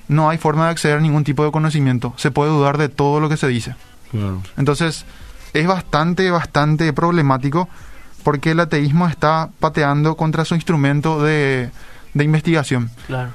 no 0.07 0.29
hay 0.29 0.37
forma 0.37 0.65
de 0.65 0.71
acceder 0.71 0.97
a 0.97 1.01
ningún 1.01 1.23
tipo 1.25 1.43
de 1.43 1.51
conocimiento. 1.51 2.13
Se 2.15 2.31
puede 2.31 2.49
dudar 2.51 2.77
de 2.77 2.87
todo 2.87 3.19
lo 3.19 3.27
que 3.29 3.35
se 3.37 3.47
dice. 3.47 3.75
Claro. 4.11 4.41
Entonces, 4.57 5.05
es 5.53 5.67
bastante, 5.67 6.29
bastante 6.31 6.91
problemático 6.93 7.67
porque 8.23 8.51
el 8.51 8.59
ateísmo 8.59 9.07
está 9.07 9.49
pateando 9.59 10.15
contra 10.15 10.45
su 10.45 10.55
instrumento 10.55 11.21
de, 11.23 11.69
de 12.13 12.23
investigación. 12.23 12.89
Claro. 13.07 13.29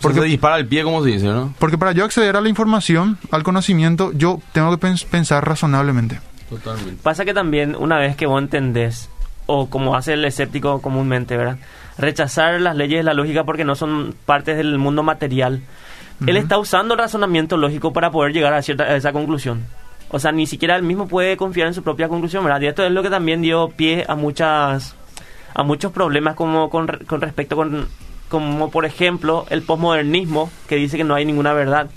Porque 0.00 0.20
se 0.20 0.24
dispara 0.24 0.56
el 0.56 0.66
pie, 0.66 0.82
como 0.82 1.02
se 1.04 1.10
dice, 1.10 1.26
¿no? 1.26 1.52
Porque 1.58 1.76
para 1.76 1.92
yo 1.92 2.04
acceder 2.06 2.34
a 2.36 2.40
la 2.40 2.48
información, 2.48 3.18
al 3.30 3.42
conocimiento, 3.42 4.12
yo 4.14 4.40
tengo 4.52 4.70
que 4.76 4.86
pens- 4.86 5.04
pensar 5.04 5.46
razonablemente. 5.46 6.20
Totalmente. 6.48 7.02
Pasa 7.02 7.26
que 7.26 7.34
también 7.34 7.76
una 7.78 7.98
vez 7.98 8.16
que 8.16 8.24
vos 8.26 8.40
entendés, 8.42 9.10
o 9.44 9.68
como 9.68 9.94
hace 9.94 10.14
el 10.14 10.24
escéptico 10.24 10.80
comúnmente, 10.80 11.36
¿verdad? 11.36 11.58
Rechazar 11.98 12.60
las 12.62 12.76
leyes 12.76 13.00
de 13.00 13.02
la 13.04 13.12
lógica 13.12 13.44
porque 13.44 13.64
no 13.66 13.74
son 13.74 14.14
partes 14.24 14.56
del 14.56 14.78
mundo 14.78 15.02
material. 15.02 15.60
Él 16.26 16.36
está 16.38 16.58
usando 16.58 16.94
el 16.94 17.00
razonamiento 17.00 17.56
lógico 17.58 17.92
para 17.92 18.10
poder 18.10 18.32
llegar 18.32 18.54
a, 18.54 18.62
cierta, 18.62 18.84
a 18.84 18.96
esa 18.96 19.12
conclusión. 19.12 19.64
O 20.10 20.18
sea, 20.18 20.32
ni 20.32 20.46
siquiera 20.46 20.76
él 20.76 20.82
mismo 20.82 21.06
puede 21.08 21.36
confiar 21.36 21.68
en 21.68 21.74
su 21.74 21.82
propia 21.82 22.08
conclusión, 22.08 22.44
¿verdad? 22.44 22.60
Y 22.60 22.66
esto 22.66 22.84
es 22.84 22.90
lo 22.92 23.02
que 23.02 23.10
también 23.10 23.42
dio 23.42 23.68
pie 23.68 24.04
a 24.08 24.14
muchas 24.16 24.94
a 25.54 25.62
muchos 25.62 25.92
problemas 25.92 26.34
como 26.36 26.70
con, 26.70 26.86
con 27.06 27.20
respecto 27.20 27.56
con 27.56 27.88
como 28.28 28.70
por 28.70 28.84
ejemplo 28.84 29.44
el 29.50 29.62
posmodernismo 29.62 30.50
que 30.68 30.76
dice 30.76 30.96
que 30.96 31.02
no 31.04 31.14
hay 31.16 31.24
ninguna 31.24 31.52
verdad 31.52 31.88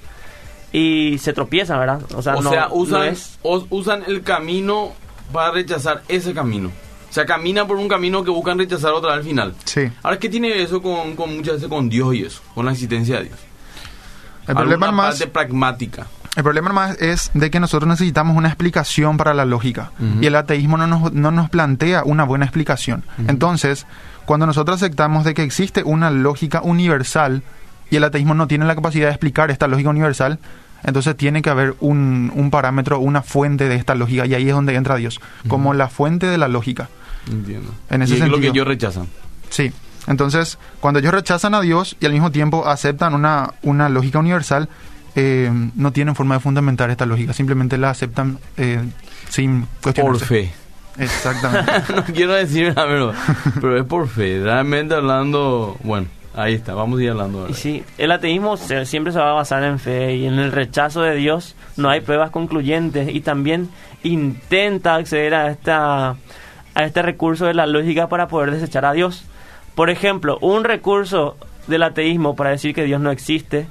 y 0.71 1.17
se 1.19 1.33
tropieza, 1.33 1.77
¿verdad? 1.77 2.01
O 2.15 2.21
sea, 2.21 2.35
O 2.35 2.41
no, 2.41 2.49
sea, 2.49 2.67
no 2.69 2.75
usan, 2.75 3.03
es- 3.05 3.37
os- 3.43 3.65
usan 3.69 4.03
el 4.07 4.23
camino 4.23 4.91
para 5.31 5.51
rechazar 5.51 6.01
ese 6.07 6.33
camino. 6.33 6.69
O 7.09 7.13
sea, 7.13 7.25
caminan 7.27 7.67
por 7.67 7.77
un 7.77 7.87
camino 7.87 8.23
que 8.23 8.31
buscan 8.31 8.57
rechazar 8.57 8.91
otra 8.93 9.09
vez 9.11 9.17
al 9.19 9.23
final. 9.23 9.53
Sí. 9.65 9.81
Ahora, 10.01 10.17
¿qué 10.17 10.29
tiene 10.29 10.61
eso 10.63 10.81
con, 10.81 11.15
con 11.15 11.35
muchas 11.35 11.55
veces 11.55 11.69
con 11.69 11.89
Dios 11.89 12.15
y 12.15 12.23
eso? 12.23 12.41
Con 12.55 12.65
la 12.65 12.71
existencia 12.71 13.17
de 13.19 13.25
Dios. 13.25 13.37
El 14.47 14.55
problema 14.55 14.91
más... 14.91 15.11
parte 15.19 15.27
pragmática. 15.27 16.07
El 16.35 16.43
problema 16.43 16.73
más 16.73 16.99
es 16.99 17.29
de 17.35 17.51
que 17.51 17.59
nosotros 17.59 17.87
necesitamos 17.87 18.35
una 18.35 18.47
explicación 18.47 19.17
para 19.17 19.33
la 19.33 19.45
lógica 19.45 19.91
y 20.19 20.25
el 20.25 20.35
ateísmo 20.35 20.77
no 20.77 20.87
nos, 20.87 21.13
no 21.13 21.31
nos 21.31 21.49
plantea 21.49 22.03
una 22.05 22.23
buena 22.23 22.45
explicación. 22.45 23.03
Entonces, 23.27 23.85
cuando 24.25 24.45
nosotros 24.45 24.77
aceptamos 24.77 25.25
de 25.25 25.33
que 25.33 25.43
existe 25.43 25.83
una 25.83 26.09
lógica 26.09 26.61
universal 26.63 27.43
y 27.91 27.97
el 27.97 28.03
ateísmo 28.03 28.33
no 28.33 28.47
tiene 28.47 28.65
la 28.65 28.73
capacidad 28.73 29.07
de 29.07 29.11
explicar 29.11 29.51
esta 29.51 29.67
lógica 29.67 29.89
universal, 29.89 30.39
entonces 30.83 31.15
tiene 31.15 31.41
que 31.41 31.49
haber 31.49 31.75
un, 31.79 32.31
un 32.35 32.49
parámetro, 32.49 32.99
una 32.99 33.21
fuente 33.21 33.69
de 33.69 33.75
esta 33.75 33.93
lógica 33.95 34.25
y 34.25 34.33
ahí 34.33 34.49
es 34.49 34.55
donde 34.55 34.75
entra 34.75 34.95
Dios, 34.95 35.21
como 35.47 35.73
la 35.73 35.87
fuente 35.87 36.25
de 36.25 36.37
la 36.37 36.47
lógica. 36.47 36.89
Entiendo. 37.31 37.71
En 37.89 38.01
ese 38.01 38.15
y 38.15 38.15
es 38.15 38.21
lo 38.21 38.37
que 38.37 38.43
sentido. 38.47 38.53
ellos 38.53 38.67
rechazan. 38.67 39.07
Sí. 39.49 39.71
Entonces, 40.07 40.57
cuando 40.81 40.99
ellos 40.99 41.13
rechazan 41.13 41.53
a 41.53 41.61
Dios 41.61 41.95
y 42.01 42.05
al 42.05 42.11
mismo 42.11 42.31
tiempo 42.31 42.67
aceptan 42.67 43.13
una, 43.13 43.53
una 43.61 43.87
lógica 43.87 44.19
universal, 44.19 44.67
eh, 45.15 45.51
no 45.75 45.91
tienen 45.91 46.15
forma 46.15 46.35
de 46.35 46.41
fundamentar 46.41 46.89
esta 46.89 47.05
lógica, 47.05 47.33
simplemente 47.33 47.77
la 47.77 47.89
aceptan 47.91 48.39
eh, 48.57 48.81
sin 49.29 49.61
Por 49.61 49.81
cuestionarse. 49.93 50.25
fe. 50.25 50.51
Exactamente. 50.97 51.71
no 51.95 52.03
quiero 52.05 52.33
decir 52.33 52.73
la 52.75 52.85
verdad, 52.85 53.13
pero 53.55 53.77
es 53.79 53.85
por 53.85 54.07
fe. 54.07 54.39
Realmente 54.43 54.93
hablando, 54.95 55.75
bueno, 55.83 56.07
ahí 56.35 56.53
está, 56.53 56.73
vamos 56.75 56.99
a 56.99 57.03
ir 57.03 57.09
hablando. 57.11 57.39
Y 57.39 57.41
¿verdad? 57.43 57.57
sí, 57.57 57.83
el 57.97 58.11
ateísmo 58.11 58.57
se- 58.57 58.85
siempre 58.85 59.11
se 59.13 59.19
va 59.19 59.31
a 59.31 59.33
basar 59.33 59.63
en 59.63 59.79
fe 59.79 60.15
y 60.15 60.25
en 60.27 60.35
el 60.39 60.51
rechazo 60.51 61.01
de 61.01 61.15
Dios 61.15 61.55
no 61.77 61.89
hay 61.89 62.01
pruebas 62.01 62.29
concluyentes 62.29 63.09
y 63.13 63.21
también 63.21 63.69
intenta 64.03 64.95
acceder 64.95 65.33
a 65.33 65.49
esta 65.49 66.09
a 66.75 66.83
este 66.85 67.01
recurso 67.03 67.45
de 67.45 67.53
la 67.53 67.67
lógica 67.67 68.07
para 68.09 68.27
poder 68.27 68.51
desechar 68.51 68.85
a 68.85 68.93
Dios. 68.93 69.25
Por 69.75 69.89
ejemplo, 69.89 70.37
un 70.41 70.63
recurso 70.63 71.37
del 71.67 71.83
ateísmo 71.83 72.35
para 72.35 72.49
decir 72.51 72.73
que 72.75 72.83
Dios 72.83 72.99
no 72.99 73.11
existe 73.11 73.67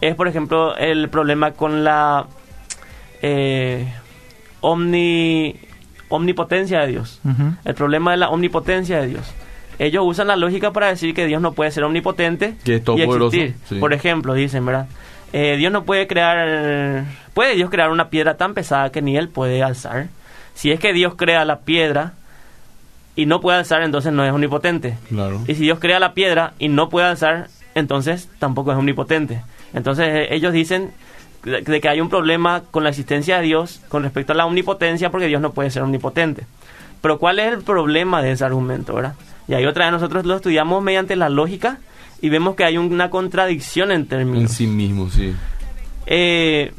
es, 0.00 0.14
por 0.14 0.28
ejemplo, 0.28 0.76
el 0.76 1.08
problema 1.08 1.52
con 1.52 1.84
la 1.84 2.26
eh, 3.22 3.86
omni, 4.60 5.56
omnipotencia 6.08 6.80
de 6.80 6.86
Dios. 6.88 7.20
El 7.64 7.74
problema 7.74 8.10
de 8.12 8.16
la 8.18 8.28
omnipotencia 8.30 9.00
de 9.00 9.08
Dios. 9.08 9.32
Ellos 9.78 10.04
usan 10.06 10.26
la 10.26 10.36
lógica 10.36 10.72
para 10.72 10.88
decir 10.88 11.14
que 11.14 11.26
Dios 11.26 11.40
no 11.40 11.52
puede 11.52 11.70
ser 11.70 11.84
omnipotente 11.84 12.54
Que 12.64 12.74
es 12.76 12.80
y 12.80 12.84
todopoderoso, 12.84 13.36
existir. 13.36 13.54
sí. 13.66 13.74
Por 13.76 13.94
ejemplo, 13.94 14.34
dicen, 14.34 14.66
¿verdad? 14.66 14.86
Eh, 15.32 15.56
Dios 15.56 15.72
no 15.72 15.84
puede 15.84 16.06
crear... 16.06 17.04
¿Puede 17.32 17.54
Dios 17.54 17.70
crear 17.70 17.90
una 17.90 18.10
piedra 18.10 18.36
tan 18.36 18.52
pesada 18.54 18.90
que 18.90 19.00
ni 19.00 19.16
Él 19.16 19.28
puede 19.28 19.62
alzar? 19.62 20.08
Si 20.54 20.70
es 20.70 20.80
que 20.80 20.92
Dios 20.92 21.14
crea 21.16 21.44
la 21.46 21.60
piedra 21.60 22.12
y 23.16 23.24
no 23.26 23.40
puede 23.40 23.58
alzar, 23.58 23.82
entonces 23.82 24.12
no 24.12 24.24
es 24.24 24.32
omnipotente. 24.32 24.98
Claro. 25.08 25.40
Y 25.46 25.54
si 25.54 25.62
Dios 25.62 25.78
crea 25.78 25.98
la 26.00 26.12
piedra 26.12 26.52
y 26.58 26.68
no 26.68 26.88
puede 26.90 27.06
alzar, 27.06 27.48
entonces 27.74 28.28
tampoco 28.38 28.72
es 28.72 28.78
omnipotente. 28.78 29.42
Entonces 29.74 30.06
eh, 30.08 30.34
ellos 30.34 30.52
dicen 30.52 30.92
de, 31.44 31.80
que 31.80 31.88
hay 31.88 32.00
un 32.00 32.08
problema 32.08 32.62
con 32.70 32.84
la 32.84 32.90
existencia 32.90 33.38
de 33.38 33.44
Dios 33.44 33.80
con 33.88 34.02
respecto 34.02 34.32
a 34.32 34.36
la 34.36 34.46
omnipotencia 34.46 35.10
porque 35.10 35.26
Dios 35.26 35.40
no 35.40 35.52
puede 35.52 35.70
ser 35.70 35.82
omnipotente. 35.82 36.46
Pero 37.00 37.18
¿cuál 37.18 37.38
es 37.38 37.52
el 37.52 37.62
problema 37.62 38.22
de 38.22 38.32
ese 38.32 38.44
argumento, 38.44 38.94
verdad? 38.94 39.14
Y 39.48 39.54
ahí 39.54 39.64
otra 39.64 39.86
vez 39.86 39.92
nosotros 39.92 40.26
lo 40.26 40.36
estudiamos 40.36 40.82
mediante 40.82 41.16
la 41.16 41.28
lógica 41.28 41.78
y 42.20 42.28
vemos 42.28 42.54
que 42.54 42.64
hay 42.64 42.76
una 42.76 43.10
contradicción 43.10 43.90
en 43.90 44.02
En 44.02 44.06
términos. 44.06 44.52
sí 44.52 44.66
mismo, 44.66 45.08
sí. 45.08 45.34
Eh, 46.06 46.72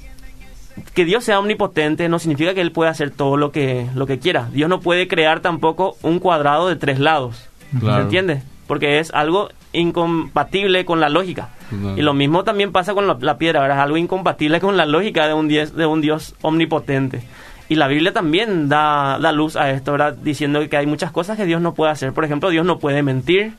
que 0.94 1.06
Dios 1.06 1.24
sea 1.24 1.40
omnipotente 1.40 2.08
no 2.10 2.20
significa 2.20 2.54
que 2.54 2.62
Él 2.62 2.72
pueda 2.72 2.92
hacer 2.92 3.12
todo 3.12 3.38
lo 3.38 3.52
que, 3.52 3.88
lo 3.96 4.06
que 4.06 4.20
quiera. 4.20 4.48
Dios 4.52 4.70
no 4.70 4.80
puede 4.80 5.08
crear 5.08 5.40
tampoco 5.40 5.98
un 6.02 6.20
cuadrado 6.20 6.68
de 6.68 6.76
tres 6.76 7.00
lados. 7.00 7.48
Claro. 7.80 7.98
¿Se 7.98 8.02
entiende? 8.04 8.44
Porque 8.68 9.00
es 9.00 9.12
algo 9.12 9.50
incompatible 9.74 10.86
con 10.86 11.00
la 11.00 11.10
lógica. 11.10 11.50
Y 11.98 12.02
lo 12.02 12.14
mismo 12.14 12.44
también 12.44 12.72
pasa 12.72 12.94
con 12.94 13.08
la, 13.08 13.18
la 13.20 13.38
piedra, 13.38 13.62
¿verdad? 13.62 13.78
Es 13.78 13.84
algo 13.84 13.98
incompatible 13.98 14.60
con 14.60 14.78
la 14.78 14.86
lógica 14.86 15.28
de 15.28 15.34
un, 15.34 15.48
dios, 15.48 15.76
de 15.76 15.86
un 15.86 16.02
Dios 16.02 16.36
omnipotente. 16.42 17.22
Y 17.70 17.76
la 17.76 17.88
Biblia 17.88 18.12
también 18.12 18.68
da, 18.68 19.18
da 19.22 19.32
luz 19.32 19.56
a 19.56 19.72
esto, 19.72 19.94
¿verdad? 19.94 20.14
Diciendo 20.22 20.68
que 20.70 20.76
hay 20.78 20.86
muchas 20.86 21.12
cosas 21.12 21.38
que 21.38 21.46
Dios 21.46 21.62
no 21.62 21.74
puede 21.74 21.92
hacer. 21.92 22.12
Por 22.14 22.26
ejemplo, 22.26 22.50
Dios 22.50 22.66
no 22.66 22.80
puede 22.80 23.02
mentir, 23.04 23.54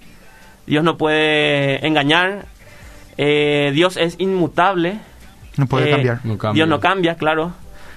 Dios 0.67 0.85
no 0.85 0.97
puede 0.99 1.87
engañar, 1.87 2.45
eh, 3.17 3.71
Dios 3.75 3.97
es 3.97 4.17
inmutable. 4.19 4.99
No 5.57 5.67
puede 5.67 5.89
Eh, 5.89 5.93
cambiar. 5.93 6.21
No 6.25 6.39
cambia. 6.39 6.55
Dios 6.65 6.69
no 6.69 6.81
cambia, 6.81 7.15
claro. 7.17 7.53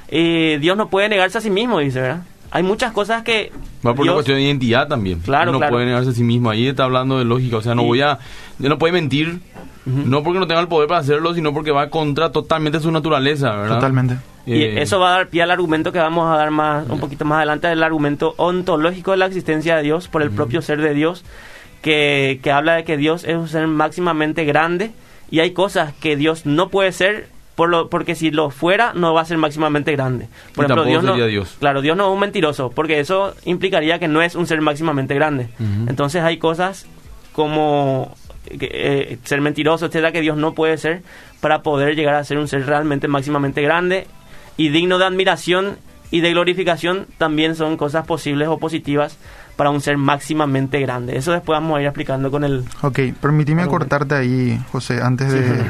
Eh, 0.08 0.58
Dios 0.62 0.78
no 0.78 0.90
puede 0.90 1.10
negarse 1.10 1.38
a 1.38 1.42
sí 1.42 1.50
mismo, 1.50 1.80
dice, 1.80 2.00
¿verdad? 2.02 2.22
Hay 2.52 2.64
muchas 2.64 2.94
cosas 2.94 3.24
que... 3.24 3.52
Va 3.86 3.94
por 3.94 4.02
una 4.02 4.04
Dios- 4.04 4.14
cuestión 4.16 4.38
de 4.38 4.44
identidad 4.44 4.88
también. 4.88 5.20
Claro, 5.20 5.58
claro. 5.58 5.72
puede 5.74 5.86
negarse 5.88 6.12
a 6.12 6.14
sí 6.14 6.24
mismo. 6.24 6.50
Ahí 6.50 6.68
está 6.68 6.86
hablando 6.86 7.18
de 7.18 7.26
lógica. 7.26 7.58
O 7.58 7.62
sea, 7.62 7.76
no 7.76 7.84
voy 7.84 8.02
a. 8.02 8.20
Yo 8.60 8.70
no 8.70 8.78
puede 8.78 8.94
mentir. 8.94 9.42
No 9.86 10.24
porque 10.24 10.39
no 10.39 10.48
tenga 10.48 10.62
el 10.62 10.68
poder 10.68 10.88
para 10.88 11.01
hacerlo, 11.01 11.34
sino 11.34 11.54
porque 11.54 11.72
va 11.72 11.89
contra 11.89 12.32
totalmente 12.32 12.80
su 12.80 12.92
naturaleza, 12.92 13.56
¿verdad? 13.56 13.75
Totalmente. 13.75 14.18
Y 14.46 14.63
Eh, 14.63 14.82
eso 14.82 15.00
va 15.00 15.10
a 15.10 15.18
dar 15.18 15.27
pie 15.27 15.44
al 15.44 15.51
argumento 15.51 15.92
que 15.92 16.00
vamos 16.00 16.32
a 16.32 16.38
dar 16.38 16.51
más 16.51 16.88
un 16.89 17.00
poquito 17.00 17.25
más 17.25 17.38
adelante, 17.38 17.72
el 17.72 17.84
argumento 17.84 18.34
ontológico 18.38 19.12
de 19.12 19.18
la 19.18 19.25
existencia 19.27 19.75
de 19.77 19.84
Dios 19.84 20.08
por 20.08 20.22
el 20.22 20.32
propio 20.32 20.62
ser 20.62 20.82
de 20.82 20.94
Dios, 20.94 21.24
que, 21.82 22.39
que 22.42 22.51
habla 22.51 22.74
de 22.75 22.84
que 22.84 22.98
Dios 22.98 23.24
es 23.25 23.36
un 23.36 23.48
ser 23.48 23.68
máximamente 23.68 24.44
grande 24.46 24.92
y 25.30 25.39
hay 25.39 25.51
cosas 25.51 25.94
que 25.94 26.15
Dios 26.15 26.46
no 26.46 26.70
puede 26.70 26.92
ser 26.92 27.27
por 27.56 27.70
lo, 27.70 27.89
porque 27.89 28.15
si 28.15 28.32
lo 28.32 28.50
fuera 28.50 28.92
no 28.94 29.13
va 29.13 29.22
a 29.22 29.25
ser 29.25 29.38
máximamente 29.38 29.92
grande. 29.94 30.27
Por 30.54 30.65
Y 30.65 30.68
tampoco 30.68 30.89
Dios 30.89 31.04
no, 31.04 31.15
Dios. 31.15 31.56
claro, 31.60 31.82
Dios 31.82 31.96
no 31.96 32.08
es 32.08 32.13
un 32.13 32.20
mentiroso, 32.20 32.70
porque 32.70 33.00
eso 33.00 33.34
implicaría 33.46 33.98
que 33.98 34.08
no 34.08 34.22
es 34.22 34.36
un 34.36 34.46
ser 34.46 34.62
máximamente 34.62 35.15
grande. 35.15 35.48
Entonces 35.88 36.22
hay 36.22 36.38
cosas 36.38 36.86
como 37.34 38.13
eh, 38.50 39.18
ser 39.24 39.42
mentiroso, 39.42 39.86
etcétera, 39.86 40.12
que 40.12 40.22
Dios 40.22 40.38
no 40.38 40.54
puede 40.54 40.78
ser 40.78 41.04
para 41.42 41.62
poder 41.62 41.96
llegar 41.96 42.16
a 42.16 42.24
ser 42.24 42.38
un 42.38 42.48
ser 42.48 42.66
realmente 42.66 43.08
máximamente 43.08 43.62
grande 43.62 44.08
y 44.58 44.70
digno 44.70 44.98
de 44.98 45.06
admiración 45.06 45.78
y 46.12 46.22
de 46.22 46.32
glorificación 46.32 47.08
también 47.18 47.56
son 47.56 47.78
cosas 47.78 48.06
posibles 48.06 48.48
o 48.48 48.58
positivas 48.58 49.18
para 49.56 49.70
un 49.70 49.82
ser 49.82 49.98
máximamente 49.98 50.80
grande. 50.80 51.18
Eso 51.18 51.32
después 51.32 51.58
vamos 51.58 51.78
a 51.78 51.82
ir 51.82 51.88
explicando 51.88 52.30
con 52.30 52.44
el... 52.44 52.64
Ok, 52.82 53.00
permíteme 53.20 53.66
cortarte 53.68 54.16
ahí, 54.16 54.60
José, 54.72 55.02
antes 55.02 55.32
de... 55.32 55.66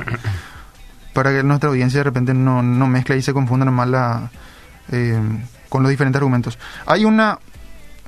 para 1.14 1.32
que 1.32 1.44
nuestra 1.44 1.70
audiencia 1.70 2.00
de 2.00 2.04
repente 2.04 2.34
no, 2.34 2.62
no 2.62 2.88
mezcle 2.88 3.16
y 3.18 3.22
se 3.22 3.34
confunda 3.34 3.64
nomás 3.64 3.88
la, 3.88 4.32
eh, 4.92 5.20
con 5.70 5.82
los 5.82 5.90
diferentes 5.90 6.18
argumentos. 6.18 6.60
Hay 6.86 7.06
una, 7.06 7.40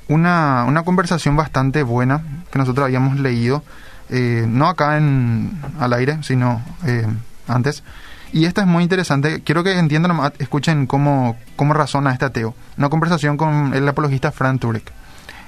una, 0.08 0.64
una 0.66 0.82
conversación 0.84 1.34
bastante 1.34 1.82
buena 1.82 2.22
que 2.52 2.58
nosotros 2.58 2.84
habíamos 2.84 3.18
leído, 3.18 3.62
eh, 4.10 4.46
no 4.48 4.68
acá 4.68 4.96
en, 4.96 5.60
al 5.78 5.92
aire, 5.92 6.18
sino 6.22 6.62
eh, 6.86 7.06
antes. 7.46 7.82
Y 8.32 8.44
esta 8.44 8.62
es 8.62 8.66
muy 8.66 8.82
interesante. 8.82 9.42
Quiero 9.42 9.64
que 9.64 9.78
entiendan, 9.78 10.32
escuchen 10.38 10.86
cómo, 10.86 11.36
cómo 11.56 11.74
razona 11.74 12.12
este 12.12 12.26
ateo. 12.26 12.54
Una 12.76 12.88
conversación 12.88 13.36
con 13.36 13.74
el 13.74 13.88
apologista 13.88 14.32
Frank 14.32 14.60
Turek. 14.60 14.92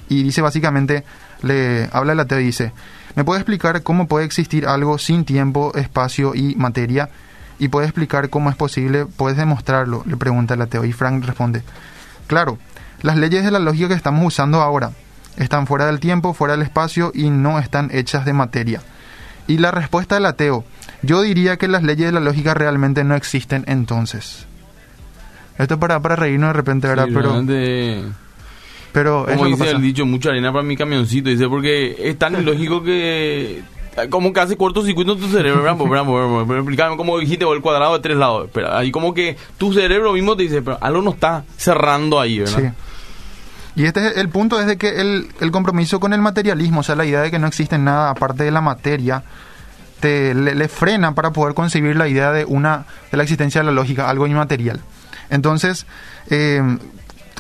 Y 0.09 0.23
dice 0.23 0.43
básicamente, 0.43 1.05
le 1.43 1.89
habla 1.93 2.15
el 2.15 2.21
ateo 2.21 2.41
y 2.41 2.47
dice, 2.47 2.73
¿me 3.15 3.25
puede 3.25 3.41
explicar 3.41 3.83
cómo 3.83 4.09
puede 4.09 4.25
existir 4.25 4.67
algo 4.67 4.99
sin 4.99 5.25
tiempo, 5.25 5.73
espacio 5.75 6.35
y 6.35 6.55
materia? 6.57 7.11
¿Y 7.59 7.69
puede 7.69 7.87
explicar 7.87 8.31
cómo 8.31 8.49
es 8.49 8.57
posible? 8.57 9.05
¿Puedes 9.05 9.37
demostrarlo? 9.37 10.03
Le 10.07 10.17
pregunta 10.17 10.55
el 10.55 10.63
ateo. 10.63 10.85
Y 10.85 10.93
Frank 10.93 11.25
responde, 11.25 11.63
claro, 12.27 12.59
las 13.03 13.19
leyes 13.19 13.45
de 13.45 13.51
la 13.51 13.59
lógica 13.59 13.89
que 13.89 13.95
estamos 13.95 14.25
usando 14.25 14.63
ahora 14.63 14.91
están 15.37 15.67
fuera 15.67 15.87
del 15.87 16.01
tiempo, 16.01 16.35
fuera 16.35 16.55
del 16.55 16.63
espacio 16.63 17.13
y 17.15 17.31
no 17.31 17.59
están 17.59 17.91
hechas 17.93 18.25
de 18.25 18.33
materia. 18.33 18.83
Y 19.47 19.59
la 19.59 19.71
respuesta 19.71 20.15
del 20.15 20.27
ateo, 20.27 20.65
yo 21.03 21.23
diría 21.23 21.57
que 21.57 21.69
las 21.69 21.83
leyes 21.83 22.07
de 22.07 22.13
la 22.13 22.21
lógica 22.21 22.55
realmente 22.55 23.05
no 23.05 23.15
existen 23.15 23.65
entonces. 23.67 24.47
Esto 25.59 25.79
para, 25.79 26.01
para 26.01 26.17
reírnos 26.17 26.51
de 26.51 26.53
repente, 26.55 26.89
¿verdad? 26.89 27.07
Sí, 27.07 27.13
pero, 27.13 27.29
realmente, 27.31 28.05
pero 28.93 29.27
como 29.27 29.47
dice 29.47 29.59
pasa. 29.59 29.71
el 29.73 29.83
dicho, 29.83 30.07
mucha 30.07 30.31
arena 30.31 30.53
para 30.53 30.63
mi 30.63 30.77
camioncito. 30.77 31.31
Dice, 31.31 31.49
porque 31.49 31.97
es 31.99 32.19
tan 32.19 32.35
ilógico 32.41 32.83
que... 32.83 33.63
Como 34.09 34.33
que 34.33 34.41
hace 34.41 34.57
cortocircuito 34.57 35.13
en 35.13 35.21
tu 35.21 35.27
cerebro, 35.27 35.63
¿verdad? 35.63 35.77
Pues, 35.77 36.45
pero 36.47 36.59
explícame 36.61 36.97
cómo 36.97 37.19
dijiste, 37.19 37.45
o 37.45 37.53
el 37.53 37.61
cuadrado 37.61 37.95
de 37.95 38.01
tres 38.01 38.17
lados. 38.17 38.49
Pero 38.53 38.73
ahí 38.73 38.91
como 38.91 39.13
que 39.13 39.37
tu 39.59 39.75
cerebro 39.75 40.13
mismo 40.13 40.37
te 40.37 40.45
dice, 40.45 40.63
pero 40.63 40.79
algo 40.81 41.03
no 41.03 41.11
está 41.11 41.45
cerrando 41.57 42.21
ahí, 42.21 42.39
¿verdad? 42.39 42.59
Sí. 42.59 42.90
Y 43.77 43.85
este 43.85 44.09
es 44.09 44.17
el 44.17 44.29
punto 44.29 44.61
es 44.61 44.67
de 44.67 44.77
que 44.77 45.01
el, 45.01 45.29
el 45.41 45.51
compromiso 45.51 46.01
con 46.01 46.13
el 46.13 46.21
materialismo, 46.21 46.81
o 46.81 46.83
sea, 46.83 46.97
la 46.97 47.05
idea 47.05 47.21
de 47.21 47.31
que 47.31 47.39
no 47.39 47.47
existe 47.47 47.79
nada 47.79 48.11
aparte 48.11 48.45
de 48.45 48.51
la 48.51 48.61
materia, 48.61 49.23
te, 50.01 50.35
le, 50.35 50.55
le 50.55 50.69
frena 50.69 51.15
para 51.15 51.31
poder 51.31 51.55
concebir 51.55 51.97
la 51.97 52.09
idea 52.09 52.33
de 52.33 52.45
una 52.45 52.87
de 53.11 53.17
la 53.17 53.23
existencia 53.23 53.61
de 53.61 53.67
la 53.67 53.73
lógica, 53.73 54.09
algo 54.09 54.27
inmaterial. 54.27 54.81
Entonces, 55.29 55.87
eh, 56.29 56.63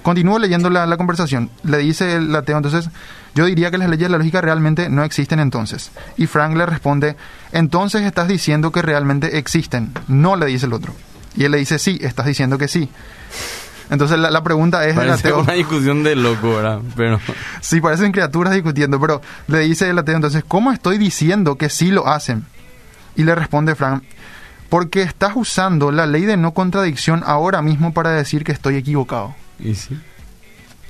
continúo 0.02 0.38
leyendo 0.38 0.70
la, 0.70 0.86
la 0.86 0.96
conversación. 0.96 1.50
Le 1.64 1.78
dice 1.78 2.14
el 2.14 2.34
ateo, 2.34 2.56
entonces, 2.56 2.88
yo 3.34 3.44
diría 3.46 3.70
que 3.70 3.78
las 3.78 3.88
leyes 3.88 4.08
de 4.08 4.10
la 4.10 4.18
lógica 4.18 4.40
realmente 4.40 4.88
no 4.88 5.04
existen 5.04 5.40
entonces. 5.40 5.90
Y 6.16 6.26
Frank 6.26 6.56
le 6.56 6.66
responde, 6.66 7.16
entonces 7.52 8.02
estás 8.02 8.28
diciendo 8.28 8.70
que 8.70 8.82
realmente 8.82 9.38
existen. 9.38 9.92
No 10.08 10.36
le 10.36 10.46
dice 10.46 10.66
el 10.66 10.72
otro. 10.72 10.94
Y 11.36 11.44
él 11.44 11.52
le 11.52 11.58
dice, 11.58 11.78
sí, 11.78 11.98
estás 12.02 12.26
diciendo 12.26 12.58
que 12.58 12.68
sí. 12.68 12.88
Entonces 13.90 14.18
la, 14.18 14.30
la 14.30 14.42
pregunta 14.42 14.86
es 14.86 14.94
Parece 14.94 15.28
ateo. 15.28 15.40
una 15.40 15.52
discusión 15.54 16.02
de 16.04 16.14
loco, 16.16 16.54
¿verdad? 16.56 16.80
Pero... 16.96 17.20
Sí, 17.60 17.80
parecen 17.80 18.12
criaturas 18.12 18.54
discutiendo, 18.54 19.00
pero 19.00 19.20
le 19.48 19.58
dice 19.60 19.90
el 19.90 19.98
ateo 19.98 20.14
entonces, 20.16 20.44
¿cómo 20.46 20.72
estoy 20.72 20.96
diciendo 20.98 21.56
que 21.56 21.68
sí 21.68 21.90
lo 21.90 22.06
hacen? 22.06 22.44
Y 23.16 23.24
le 23.24 23.34
responde 23.34 23.74
Frank, 23.74 24.02
porque 24.68 25.02
estás 25.02 25.32
usando 25.34 25.90
la 25.90 26.06
ley 26.06 26.24
de 26.24 26.36
no 26.36 26.52
contradicción 26.54 27.22
ahora 27.26 27.60
mismo 27.62 27.92
para 27.92 28.10
decir 28.12 28.44
que 28.44 28.52
estoy 28.52 28.76
equivocado. 28.76 29.34
Y 29.58 29.74
sí. 29.74 29.98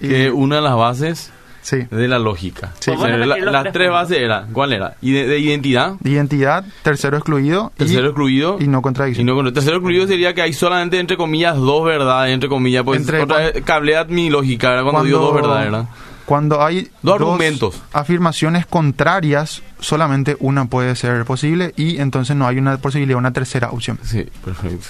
Y- 0.00 0.08
Que 0.08 0.30
una 0.30 0.56
de 0.56 0.62
las 0.62 0.76
bases 0.76 1.32
Sí. 1.62 1.78
de 1.90 2.08
la 2.08 2.18
lógica. 2.18 2.72
Sí. 2.80 2.90
La- 2.90 3.06
repetir 3.06 3.44
los 3.44 3.52
las 3.52 3.72
tres 3.72 3.90
bases 3.90 4.18
eran, 4.18 4.52
¿cuál 4.52 4.72
era? 4.72 4.96
Y 5.02 5.12
de, 5.12 5.26
de 5.26 5.38
identidad, 5.38 5.94
Identidad, 6.02 6.64
tercero 6.82 7.16
excluido. 7.18 7.70
y- 7.74 7.78
tercero 7.78 8.06
excluido. 8.08 8.56
Y 8.60 8.66
no 8.68 8.80
contradicción. 8.82 9.26
Y 9.26 9.30
no 9.30 9.36
con- 9.36 9.52
tercero 9.52 9.76
excluido 9.76 10.06
sería 10.06 10.34
que 10.34 10.42
hay 10.42 10.52
solamente 10.52 10.98
entre 10.98 11.16
comillas 11.16 11.56
dos 11.56 11.84
verdades, 11.84 12.32
entre 12.34 12.48
comillas, 12.48 12.82
pues 12.84 13.00
Entre 13.00 13.22
otra 13.22 13.36
cuan- 13.36 13.52
vez 13.52 13.64
cablea 13.64 14.04
mi 14.04 14.30
lógica, 14.30 14.70
¿verdad? 14.70 14.84
Cuando, 14.84 15.04
digo 15.04 15.18
dos 15.18 15.34
verdades, 15.34 15.64
¿verdad? 15.70 15.84
Cuando 16.26 16.62
hay 16.64 16.88
Dos 17.02 17.14
argumentos. 17.20 17.82
afirmaciones 17.92 18.64
contrarias, 18.64 19.62
solamente 19.80 20.36
una 20.38 20.66
puede 20.66 20.94
ser 20.94 21.24
posible 21.24 21.74
y 21.76 21.98
entonces 21.98 22.36
no 22.36 22.46
hay 22.46 22.58
una 22.58 22.76
posibilidad, 22.78 23.18
una 23.18 23.32
tercera 23.32 23.70
opción. 23.70 23.98
Sí, 24.04 24.24
perfecto. 24.44 24.86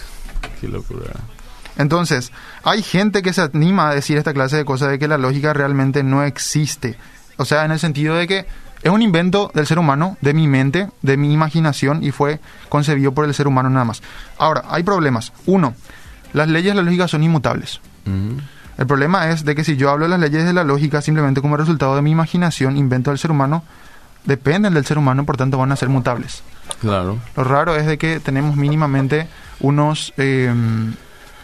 Qué 0.61 0.69
locura. 0.69 1.13
Entonces, 1.81 2.31
hay 2.63 2.83
gente 2.83 3.23
que 3.23 3.33
se 3.33 3.41
anima 3.41 3.89
a 3.89 3.95
decir 3.95 4.19
esta 4.19 4.35
clase 4.35 4.59
de 4.59 4.67
cosas 4.67 4.91
de 4.91 4.99
que 4.99 5.09
la 5.09 5.17
lógica 5.17 5.55
realmente 5.55 6.03
no 6.03 6.23
existe. 6.23 6.99
O 7.39 7.47
sea, 7.47 7.65
en 7.65 7.71
el 7.71 7.79
sentido 7.79 8.17
de 8.17 8.29
que 8.29 8.47
es 8.83 8.93
un 8.93 9.01
invento 9.01 9.51
del 9.55 9.67
ser 9.67 9.79
humano, 9.79 10.19
de 10.21 10.35
mi 10.35 10.47
mente, 10.47 10.91
de 11.01 11.17
mi 11.17 11.33
imaginación 11.33 12.05
y 12.05 12.11
fue 12.11 12.39
concebido 12.69 13.13
por 13.13 13.25
el 13.25 13.33
ser 13.33 13.47
humano 13.47 13.71
nada 13.71 13.87
más. 13.87 14.03
Ahora, 14.37 14.65
hay 14.69 14.83
problemas. 14.83 15.33
Uno, 15.47 15.75
las 16.35 16.49
leyes 16.49 16.73
de 16.73 16.77
la 16.77 16.83
lógica 16.83 17.09
son 17.09 17.23
inmutables. 17.23 17.81
El 18.77 18.87
problema 18.87 19.31
es 19.31 19.47
de 19.47 19.55
que 19.55 19.65
si 19.65 19.77
yo 19.77 19.89
hablo 19.89 20.05
de 20.05 20.11
las 20.11 20.21
leyes 20.21 20.45
de 20.45 20.53
la 20.53 20.65
lógica 20.65 21.01
simplemente 21.01 21.41
como 21.41 21.57
resultado 21.57 21.97
de 21.97 22.03
mi 22.03 22.11
imaginación, 22.11 22.77
invento 22.77 23.11
del 23.11 23.19
ser 23.19 23.31
humano, 23.31 23.65
dependen 24.25 24.75
del 24.75 24.85
ser 24.85 24.99
humano, 24.99 25.25
por 25.25 25.39
tanto 25.39 25.57
van 25.57 25.73
a 25.73 25.77
ser 25.77 25.89
mutables. 25.89 26.43
Claro. 26.83 27.19
Lo 27.37 27.45
raro 27.45 27.75
es 27.75 27.87
de 27.87 27.97
que 27.97 28.21
tenemos 28.21 28.57
mínimamente 28.57 29.29
unos 29.61 30.13
eh, 30.19 30.53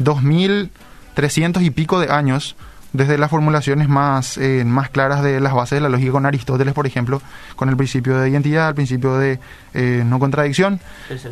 2.300 0.01 1.63
y 1.63 1.71
pico 1.71 2.01
de 2.01 2.13
años 2.13 2.57
desde 2.97 3.19
las 3.19 3.31
formulaciones 3.31 3.89
más, 3.89 4.39
eh, 4.39 4.65
más 4.65 4.89
claras 4.91 5.23
de 5.23 5.41
las 5.41 5.53
bases 5.53 5.77
de 5.77 5.81
la 5.81 5.89
lógica 5.89 6.13
con 6.13 6.27
Aristóteles, 6.27 6.73
por 6.75 6.87
ejemplo, 6.87 7.21
con 7.55 7.69
el 7.69 7.77
principio 7.77 8.19
de 8.19 8.31
identidad, 8.31 8.71
el 8.71 8.75
principio 8.75 9.17
de 9.17 9.39
eh, 9.75 10.03
no 10.07 10.19
contradicción, 10.19 10.81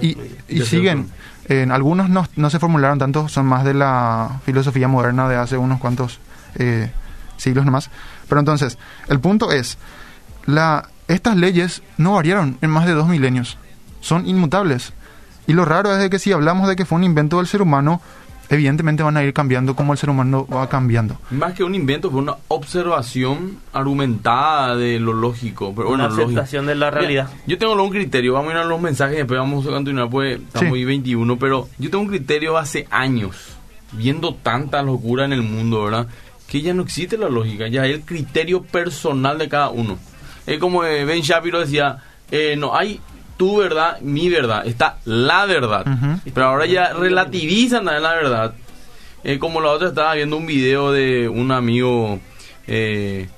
y, 0.01 0.17
siguen. 0.63 1.09
En 1.47 1.73
algunos 1.73 2.09
no, 2.09 2.27
no 2.37 2.49
se 2.49 2.59
formularon 2.59 2.99
tanto, 2.99 3.29
son 3.29 3.47
más 3.47 3.65
de 3.65 3.75
la 3.75 4.41
filosofía 4.47 4.89
moderna 4.89 5.29
de 5.29 5.37
hace 5.37 5.59
unos 5.59 5.79
cuantos 5.79 6.19
eh, 6.55 6.91
siglos 7.37 7.67
nomás. 7.67 7.91
Pero 8.29 8.39
entonces, 8.41 8.79
el 9.09 9.21
punto 9.21 9.53
es, 9.53 9.77
la, 10.47 10.89
estas 11.07 11.37
leyes 11.37 11.83
no 11.99 12.15
variaron 12.15 12.59
en 12.63 12.71
más 12.71 12.87
de 12.87 12.93
dos 12.93 13.09
milenios, 13.09 13.59
son 14.01 14.27
inmutables. 14.27 14.93
Y 15.47 15.53
lo 15.53 15.67
raro 15.67 15.93
es 15.93 15.99
de 15.99 16.09
que 16.09 16.19
si 16.19 16.33
hablamos 16.33 16.67
de 16.67 16.77
que 16.77 16.87
fue 16.87 16.97
un 16.97 17.05
invento 17.05 17.37
del 17.37 17.47
ser 17.47 17.61
humano, 17.61 18.01
evidentemente 18.55 19.03
van 19.03 19.17
a 19.17 19.23
ir 19.23 19.33
cambiando 19.33 19.75
como 19.77 19.93
el 19.93 19.99
ser 19.99 20.11
humano 20.11 20.47
va 20.53 20.69
cambiando. 20.69 21.19
Más 21.31 21.53
que 21.55 21.63
un 21.65 21.75
invento, 21.75 22.11
fue 22.11 22.21
una 22.21 22.37
observación 22.49 23.59
argumentada 23.73 24.77
de 24.77 24.99
lo 24.99 25.13
lógico. 25.13 25.73
Pero 25.75 25.89
Una 25.91 26.05
bueno, 26.05 26.09
lógico. 26.23 26.41
aceptación 26.41 26.67
de 26.67 26.75
la 26.75 26.91
realidad. 26.91 27.29
Mira, 27.33 27.43
yo 27.47 27.59
tengo 27.59 27.81
un 27.83 27.91
criterio, 27.91 28.35
vamos 28.35 28.51
a 28.51 28.55
ir 28.55 28.59
a 28.61 28.65
los 28.65 28.81
mensajes, 28.81 29.17
después 29.19 29.39
vamos 29.39 29.67
a 29.67 29.71
continuar, 29.71 30.09
pues 30.11 30.39
estamos 30.41 30.69
Sí. 30.69 30.73
hoy 30.73 30.85
21, 30.85 31.39
pero 31.39 31.69
yo 31.79 31.91
tengo 31.91 32.03
un 32.03 32.09
criterio 32.11 32.57
hace 32.59 32.87
años, 32.91 33.37
viendo 33.93 34.35
tanta 34.35 34.83
locura 34.83 35.25
en 35.25 35.33
el 35.33 35.43
mundo, 35.43 35.85
¿verdad? 35.85 36.07
Que 36.47 36.61
ya 36.63 36.75
no 36.75 36.83
existe 36.83 37.17
la 37.17 37.29
lógica, 37.29 37.69
ya 37.69 37.83
hay 37.83 37.93
el 37.93 38.01
criterio 38.03 38.63
personal 38.63 39.39
de 39.39 39.49
cada 39.49 39.71
uno. 39.71 39.99
Es 40.47 40.59
como 40.59 40.85
eh, 40.85 41.05
Ben 41.05 41.23
Shapiro 41.23 41.61
decía, 41.61 41.99
eh, 42.31 42.55
no 42.59 42.77
hay 42.77 43.01
tu 43.45 43.59
verdad, 43.59 44.01
mi 44.01 44.31
verdad, 44.31 44.67
está 44.67 44.97
la 45.05 45.45
verdad. 45.45 45.87
Ujú. 45.87 46.31
Pero 46.33 46.47
ahora 46.47 46.65
ya 46.65 46.95
relativizan 46.95 47.85
la 47.85 48.15
verdad. 48.15 48.55
Eh, 49.23 49.39
como 49.39 49.61
la 49.61 49.71
otra 49.71 49.89
estaba 49.89 50.15
viendo 50.15 50.39
un 50.39 50.47
video 50.47 50.93
de 50.93 51.29
un 51.29 51.53
amigo 51.53 52.21
eh, 52.67 53.29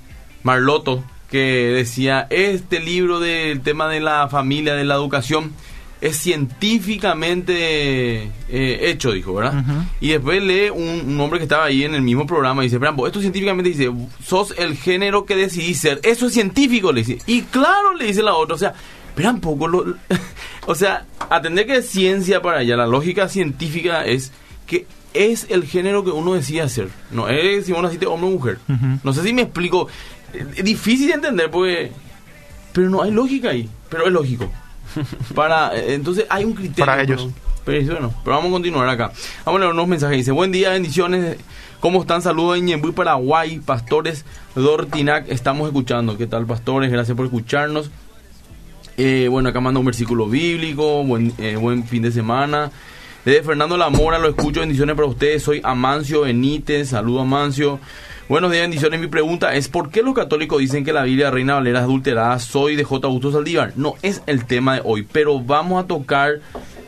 Marloto 0.45 1.03
que 1.29 1.73
decía, 1.75 2.29
este 2.31 2.79
libro 2.79 3.19
del 3.19 3.62
tema 3.62 3.88
de 3.88 3.99
la 3.99 4.29
familia, 4.29 4.77
de 4.77 4.85
la 4.85 4.95
educación, 4.95 5.53
es 6.01 6.16
científicamente 6.19 8.31
eh, 8.49 8.79
hecho, 8.83 9.11
dijo, 9.11 9.35
¿verdad? 9.35 9.59
Ujú. 9.59 9.73
Y 10.01 10.11
después 10.11 10.40
lee 10.40 10.71
un, 10.71 11.03
un 11.09 11.21
hombre 11.21 11.40
que 11.40 11.45
estaba 11.45 11.64
ahí 11.64 11.83
en 11.83 11.97
el 11.97 12.03
mismo 12.03 12.27
programa 12.27 12.62
y 12.62 12.66
dice, 12.66 12.79
Brambo, 12.79 13.09
esto 13.09 13.21
científicamente 13.21 13.71
dice, 13.71 13.90
sos 14.25 14.55
el 14.57 14.77
género 14.77 15.25
que 15.25 15.35
decidís 15.35 15.81
ser, 15.81 15.99
eso 16.05 16.27
es 16.27 16.33
científico, 16.33 16.92
le 16.92 17.03
dice. 17.03 17.19
Y 17.27 17.42
claro, 17.42 17.95
le 17.95 18.07
dice 18.07 18.23
la 18.23 18.35
otra, 18.35 18.55
o 18.55 18.59
sea, 18.59 18.75
espera 19.16 19.31
un 19.31 19.40
poco, 19.40 19.66
lo- 19.66 19.94
o 20.66 20.74
sea, 20.74 21.07
atender 21.31 21.66
que 21.66 21.76
es 21.79 21.88
ciencia 21.88 22.42
para 22.42 22.59
allá, 22.59 22.76
la 22.76 22.87
lógica 22.87 23.29
científica 23.31 24.05
es 24.05 24.31
que 24.66 24.87
es 25.14 25.46
el 25.48 25.64
género 25.64 26.05
que 26.05 26.11
uno 26.11 26.35
decide 26.35 26.61
hacer, 26.61 26.88
no 27.11 27.26
es 27.29 27.64
si 27.64 27.72
uno 27.72 27.83
naciste 27.83 28.05
hombre 28.07 28.29
o 28.29 28.33
mujer. 28.33 28.59
No 29.02 29.12
sé 29.14 29.22
si 29.22 29.33
me 29.33 29.42
explico, 29.42 29.88
es 30.55 30.62
difícil 30.62 31.09
de 31.09 31.14
entender 31.14 31.50
porque, 31.50 31.90
pero 32.74 32.90
no 32.90 33.02
hay 33.02 33.11
lógica 33.11 33.48
ahí, 33.50 33.68
pero 33.88 34.07
es 34.07 34.12
lógico. 34.12 34.52
Para, 35.35 35.74
entonces 35.74 36.26
hay 36.29 36.44
un 36.44 36.52
criterio. 36.52 36.85
Para 36.85 37.02
ellos. 37.02 37.29
Pero, 37.64 37.79
pero 37.85 37.92
bueno, 38.00 38.14
pero 38.22 38.37
vamos 38.37 38.50
a 38.50 38.52
continuar 38.52 38.88
acá. 38.88 39.12
Vamos 39.46 39.59
a 39.59 39.64
leer 39.64 39.72
unos 39.72 39.88
mensajes. 39.88 40.18
Dice, 40.18 40.33
buen 40.33 40.52
día, 40.52 40.70
bendiciones. 40.70 41.38
¿Cómo 41.81 42.00
están? 42.02 42.22
Saludos 42.22 42.59
en 42.59 42.66
Ñembuy, 42.66 42.92
Paraguay. 42.92 43.59
Pastores 43.59 44.24
Dortinac, 44.55 45.29
estamos 45.31 45.66
escuchando. 45.66 46.16
¿Qué 46.16 46.26
tal, 46.26 46.46
pastores? 46.46 46.90
Gracias 46.92 47.16
por 47.16 47.26
escucharnos. 47.26 47.90
Eh, 48.96 49.28
bueno, 49.30 49.48
acá 49.48 49.61
manda 49.61 49.80
un 49.80 49.87
versículo 49.87 50.28
bíblico. 50.28 51.04
Buen, 51.04 51.32
eh, 51.38 51.56
buen 51.56 51.85
fin 51.85 52.02
de 52.02 52.12
semana. 52.12 52.70
Desde 53.24 53.42
Fernando 53.42 53.76
Lamora 53.76 54.18
lo 54.18 54.28
escucho. 54.28 54.61
Bendiciones 54.61 54.96
para 54.96 55.09
ustedes. 55.09 55.42
Soy 55.42 55.61
Amancio 55.64 56.22
Benítez. 56.22 56.90
Saludo 56.90 57.20
Amancio. 57.20 57.80
Buenos 58.28 58.50
días, 58.50 58.62
bendiciones. 58.62 58.98
Mi 58.98 59.06
pregunta 59.06 59.54
es, 59.54 59.68
¿por 59.68 59.90
qué 59.90 60.02
los 60.02 60.14
católicos 60.14 60.59
dicen 60.59 60.85
que 60.85 60.92
la 60.92 61.04
Biblia 61.04 61.30
Reina 61.30 61.54
Valera 61.54 61.78
es 61.78 61.85
adulterada? 61.85 62.38
Soy 62.40 62.74
de 62.74 62.82
J. 62.82 63.06
Augusto 63.06 63.30
Saldívar. 63.30 63.72
No 63.76 63.94
es 64.02 64.22
el 64.26 64.46
tema 64.46 64.74
de 64.74 64.82
hoy, 64.85 65.06
pero 65.11 65.38
vamos 65.40 65.85
a 65.85 65.87
tocar 65.87 66.40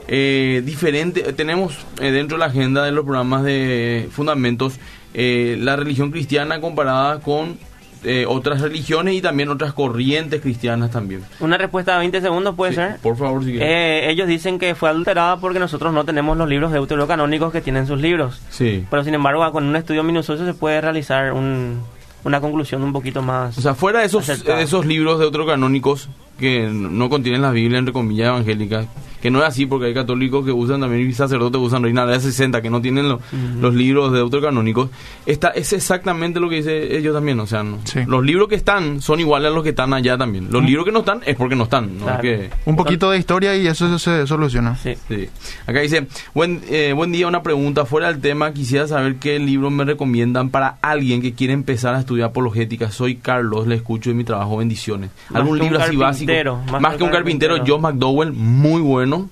eh, 0.08 0.62
diferente. 0.64 1.32
Tenemos 1.34 1.78
eh, 2.00 2.10
dentro 2.10 2.36
de 2.36 2.40
la 2.40 2.46
agenda 2.46 2.84
de 2.84 2.90
los 2.90 3.04
programas 3.04 3.44
de 3.44 4.08
fundamentos 4.10 4.80
eh, 5.14 5.56
la 5.60 5.76
religión 5.76 6.10
cristiana 6.10 6.60
comparada 6.60 7.20
con 7.20 7.58
eh, 8.04 8.24
otras 8.28 8.60
religiones 8.60 9.14
y 9.14 9.20
también 9.20 9.48
otras 9.48 9.72
corrientes 9.72 10.40
cristianas 10.40 10.90
también. 10.90 11.22
Una 11.40 11.56
respuesta 11.58 11.92
de 11.94 11.98
20 11.98 12.20
segundos 12.20 12.54
puede 12.54 12.72
Sí, 12.72 12.76
ser. 12.76 12.96
Por 12.98 13.16
favor, 13.16 13.44
si. 13.44 13.56
Eh, 13.60 14.10
ellos 14.10 14.28
dicen 14.28 14.58
que 14.58 14.74
fue 14.74 14.88
adulterada 14.90 15.38
porque 15.38 15.58
nosotros 15.58 15.92
no 15.92 16.04
tenemos 16.04 16.36
los 16.36 16.48
libros 16.48 16.72
deuterocanónicos 16.72 17.52
que 17.52 17.60
tienen 17.60 17.86
sus 17.86 18.00
libros. 18.00 18.40
Sí. 18.50 18.84
Pero 18.90 19.04
sin 19.04 19.14
embargo, 19.14 19.50
con 19.52 19.64
un 19.64 19.76
estudio 19.76 20.02
minucioso 20.02 20.44
se 20.44 20.54
puede 20.54 20.80
realizar 20.80 21.32
un- 21.32 21.80
una 22.24 22.40
conclusión 22.40 22.82
un 22.82 22.92
poquito 22.92 23.22
más. 23.22 23.56
O 23.58 23.60
sea, 23.60 23.74
fuera 23.74 24.00
de 24.00 24.06
esos, 24.06 24.28
acertada. 24.28 24.60
esos 24.60 24.84
libros 24.86 25.18
de 25.20 25.26
otros 25.26 25.46
canónicos 25.46 26.08
que 26.38 26.68
no 26.70 27.08
contienen 27.08 27.42
la 27.42 27.50
Biblia, 27.50 27.78
entre 27.78 27.92
comillas, 27.92 28.28
evangélicas, 28.28 28.86
que 29.20 29.32
no 29.32 29.40
es 29.40 29.46
así 29.46 29.66
porque 29.66 29.86
hay 29.86 29.94
católicos 29.94 30.44
que 30.44 30.52
usan 30.52 30.80
también 30.80 31.08
y 31.08 31.12
sacerdotes 31.12 31.58
que 31.58 31.66
usan 31.66 31.82
Reina 31.82 32.02
Valera 32.04 32.20
60, 32.20 32.62
que 32.62 32.70
no 32.70 32.80
tienen 32.80 33.08
lo- 33.08 33.20
los 33.60 33.74
libros 33.74 34.12
de 34.12 34.20
otros 34.20 34.40
canónicos. 34.44 34.90
Está, 35.26 35.48
es 35.48 35.72
exactamente 35.72 36.38
lo 36.38 36.48
que 36.48 36.56
dice 36.56 36.96
ellos 36.96 37.12
también. 37.14 37.40
O 37.40 37.46
sea, 37.48 37.64
no- 37.64 37.78
Sí. 37.82 37.98
los 38.06 38.24
libros 38.24 38.46
que 38.46 38.54
están 38.54 39.00
son 39.02 39.18
iguales 39.18 39.50
a 39.50 39.54
los 39.54 39.64
que 39.64 39.70
están 39.70 39.92
allá 39.92 40.16
también. 40.16 40.46
Los 40.52 40.62
libros 40.64 40.84
que 40.84 40.92
no 40.92 41.00
están 41.00 41.20
es 41.26 41.34
porque 41.34 41.56
no 41.56 41.64
están. 41.64 41.86
No 41.98 42.04
es 42.04 42.04
Claro. 42.04 42.22
que, 42.22 42.50
Un 42.64 42.76
poquito 42.76 43.10
de 43.10 43.18
historia 43.18 43.56
y 43.56 43.66
eso 43.66 43.98
se 43.98 44.24
soluciona. 44.28 44.76
Sí. 44.76 44.94
Sí. 45.08 45.28
Acá 45.66 45.80
dice, 45.80 46.06
buen, 46.32 46.60
eh, 46.70 46.92
buen 46.94 47.10
día, 47.10 47.26
una 47.26 47.42
pregunta. 47.42 47.84
Fuera 47.86 48.12
del 48.12 48.20
tema, 48.20 48.52
quisiera 48.52 48.86
saber 48.86 49.16
qué 49.16 49.40
libro 49.40 49.68
me 49.70 49.84
recomiendan 49.84 50.50
para 50.50 50.78
alguien 50.80 51.20
que 51.22 51.32
quiere 51.32 51.54
empezar 51.54 51.96
a 51.96 51.98
estudiar 51.98 52.28
apologética. 52.28 52.92
Soy 52.92 53.16
Carlos, 53.16 53.66
le 53.66 53.74
escucho 53.74 54.12
en 54.12 54.16
mi 54.16 54.22
trabajo, 54.22 54.58
bendiciones. 54.58 55.10
¿Algún 55.34 55.58
libro 55.58 55.80
así 55.80 55.96
básico? 55.96 56.27
Carpintero, 56.36 56.80
Más, 56.80 56.96
que 56.96 57.02
un 57.04 57.10
carpintero, 57.10 57.56
John 57.66 57.80
McDowell, 57.82 58.32
muy 58.32 58.80
bueno, 58.80 59.28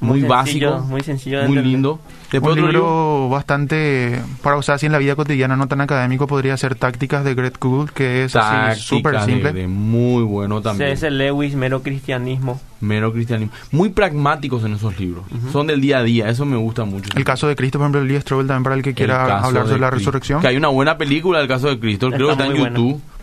muy, 0.00 0.20
Muy 0.20 0.28
sencillo, 0.28 0.70
básico, 0.72 0.86
muy 0.88 1.00
sencillo 1.02 1.38
de 1.40 1.44
muy 1.48 1.56
entender. 1.56 1.72
lindo. 1.72 2.00
Después 2.30 2.54
un 2.54 2.58
otro 2.58 2.72
libro, 2.72 2.80
libro, 2.80 3.28
bastante 3.30 4.20
para 4.42 4.56
usar 4.56 4.74
así 4.74 4.84
en 4.86 4.92
la 4.92 4.98
vida 4.98 5.14
cotidiana, 5.14 5.56
no 5.56 5.68
tan 5.68 5.80
académico, 5.80 6.26
podría 6.26 6.56
ser 6.56 6.74
Tácticas 6.74 7.24
de 7.24 7.34
Greg 7.34 7.54
Gould, 7.58 7.90
que 7.92 8.24
es 8.24 8.32
súper 8.78 9.20
de- 9.20 9.24
simple. 9.24 9.52
de 9.52 9.68
muy 9.68 10.22
bueno 10.24 10.60
también. 10.60 10.90
C.S. 10.90 11.10
Lewis, 11.12 11.54
mero 11.54 11.82
cristianismo. 11.82 12.60
Mero 12.80 13.12
cristianismo. 13.12 13.54
Muy 13.70 13.88
pragmáticos 13.90 14.64
en 14.64 14.74
esos 14.74 14.98
libros. 15.00 15.24
Son 15.52 15.66
del 15.68 15.80
día 15.80 15.98
a 15.98 16.02
día, 16.02 16.28
eso 16.28 16.44
me 16.44 16.56
gusta 16.56 16.84
mucho. 16.84 17.08
El 17.16 17.24
caso 17.24 17.46
de 17.48 17.56
Cristo, 17.56 17.78
por 17.78 17.84
ejemplo, 17.86 18.04
Lee 18.04 18.20
Strobel 18.20 18.46
también 18.48 18.64
para 18.64 18.74
el 18.76 18.82
que 18.82 18.92
quiera 18.92 19.22
hablar 19.38 19.62
de 19.64 19.68
sobre 19.70 19.80
la 19.80 19.90
resurrección. 19.90 20.40
Que 20.42 20.48
hay 20.48 20.56
una 20.56 20.68
buena 20.68 20.98
película 20.98 21.38
del 21.38 21.48
caso 21.48 21.68
de 21.68 21.78
Cristo, 21.78 22.10
creo 22.10 22.26
que 22.26 22.32
Está 22.32 22.44
está 22.46 22.54
en 22.56 22.60
buena. 22.74 22.76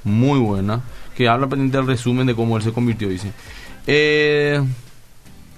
Muy 0.03 0.39
buena, 0.39 0.81
que 1.15 1.27
habla 1.27 1.47
pendiente 1.47 1.77
del 1.77 1.87
resumen 1.87 2.27
de 2.27 2.35
cómo 2.35 2.57
él 2.57 2.63
se 2.63 2.73
convirtió, 2.73 3.07
dice. 3.07 3.31
Eh, 3.87 4.61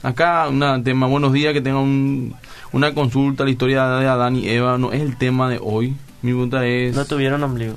acá 0.04 0.48
un 0.50 0.84
tema, 0.84 1.08
buenos 1.08 1.34
días, 1.34 1.54
que 1.54 1.62
tenga 1.62 1.80
un, 1.80 2.36
una 2.72 2.94
consulta, 2.94 3.44
la 3.44 3.50
historia 3.50 3.88
de 3.88 4.08
Adán 4.08 4.36
y 4.36 4.50
Eva, 4.50 4.78
no 4.78 4.92
es 4.92 5.02
el 5.02 5.18
tema 5.18 5.50
de 5.50 5.60
hoy. 5.62 5.96
Mi 6.22 6.32
pregunta 6.32 6.66
es... 6.66 6.96
No 6.96 7.06
tuvieron 7.06 7.44
ombligo. 7.44 7.76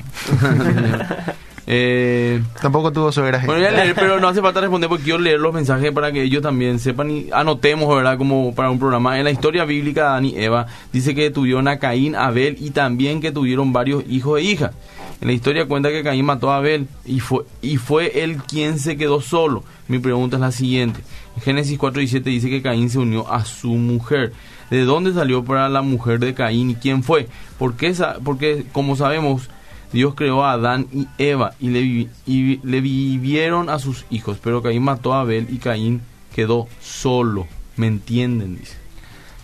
eh, 1.67 2.43
Tampoco 2.63 2.91
tuvo 2.93 3.13
soberas. 3.13 3.45
bueno, 3.45 3.61
voy 3.61 3.69
a 3.69 3.73
leer, 3.73 3.95
pero 3.95 4.19
no 4.19 4.29
hace 4.29 4.41
falta 4.41 4.61
responder 4.61 4.89
porque 4.89 5.05
quiero 5.05 5.19
leer 5.19 5.39
los 5.39 5.53
mensajes 5.53 5.93
para 5.93 6.13
que 6.13 6.23
ellos 6.23 6.43
también 6.43 6.79
sepan 6.79 7.11
y 7.11 7.29
anotemos, 7.33 7.95
¿verdad? 7.95 8.17
Como 8.17 8.55
para 8.55 8.71
un 8.71 8.79
programa. 8.79 9.19
En 9.19 9.25
la 9.25 9.31
historia 9.31 9.65
bíblica, 9.67 10.09
Adán 10.11 10.25
y 10.25 10.35
Eva 10.37 10.67
dice 10.93 11.15
que 11.15 11.31
tuvieron 11.31 11.69
a 11.69 11.79
Caín, 11.79 12.17
Abel 12.17 12.57
y 12.59 12.71
también 12.71 13.21
que 13.21 13.33
tuvieron 13.33 13.73
varios 13.73 14.03
hijos 14.09 14.41
e 14.41 14.43
hijas. 14.45 14.73
En 15.21 15.27
la 15.27 15.35
historia 15.35 15.67
cuenta 15.67 15.91
que 15.91 16.05
Caín 16.05 16.25
mató 16.25 16.51
a 16.51 16.59
Abel 16.59 16.87
y 17.05 17.19
fue, 17.21 17.45
y 17.61 17.77
fue 17.77 18.23
él 18.23 18.37
quien 18.37 18.79
se 18.79 18.97
quedó 18.97 19.21
solo. 19.21 19.65
Mi 19.89 19.99
pregunta 19.99 20.37
es 20.37 20.41
la 20.41 20.53
siguiente. 20.53 21.01
En 21.37 21.43
Génesis 21.43 21.77
4 21.79 22.03
y 22.03 22.09
7 22.09 22.31
dice 22.31 22.51
que 22.51 22.63
Caín 22.63 22.89
se 22.89 22.99
unió 22.99 23.31
a 23.33 23.45
su 23.45 23.71
mujer. 23.71 24.33
¿De 24.71 24.83
dónde 24.83 25.13
salió 25.13 25.45
para 25.45 25.69
la 25.69 25.83
mujer 25.83 26.21
de 26.21 26.35
Caín 26.35 26.71
y 26.71 26.75
quién 26.77 27.03
fue? 27.03 27.29
Porque, 27.59 27.93
porque 28.23 28.65
como 28.73 28.95
sabemos, 28.95 29.49
Dios 29.93 30.15
creó 30.15 30.45
a 30.45 30.53
Adán 30.53 30.87
y 30.93 31.09
Eva 31.19 31.55
y 31.59 31.69
le, 31.71 32.09
y 32.27 32.61
le 32.63 32.81
vivieron 32.81 33.71
a 33.71 33.79
sus 33.79 34.05
hijos, 34.11 34.39
pero 34.43 34.63
Caín 34.63 34.85
mató 34.85 35.15
a 35.15 35.23
Abel 35.23 35.49
y 35.51 35.57
Caín 35.57 36.03
quedó 36.35 36.69
solo. 36.81 37.47
¿Me 37.77 37.87
entienden? 37.87 38.59
Dice. 38.59 38.77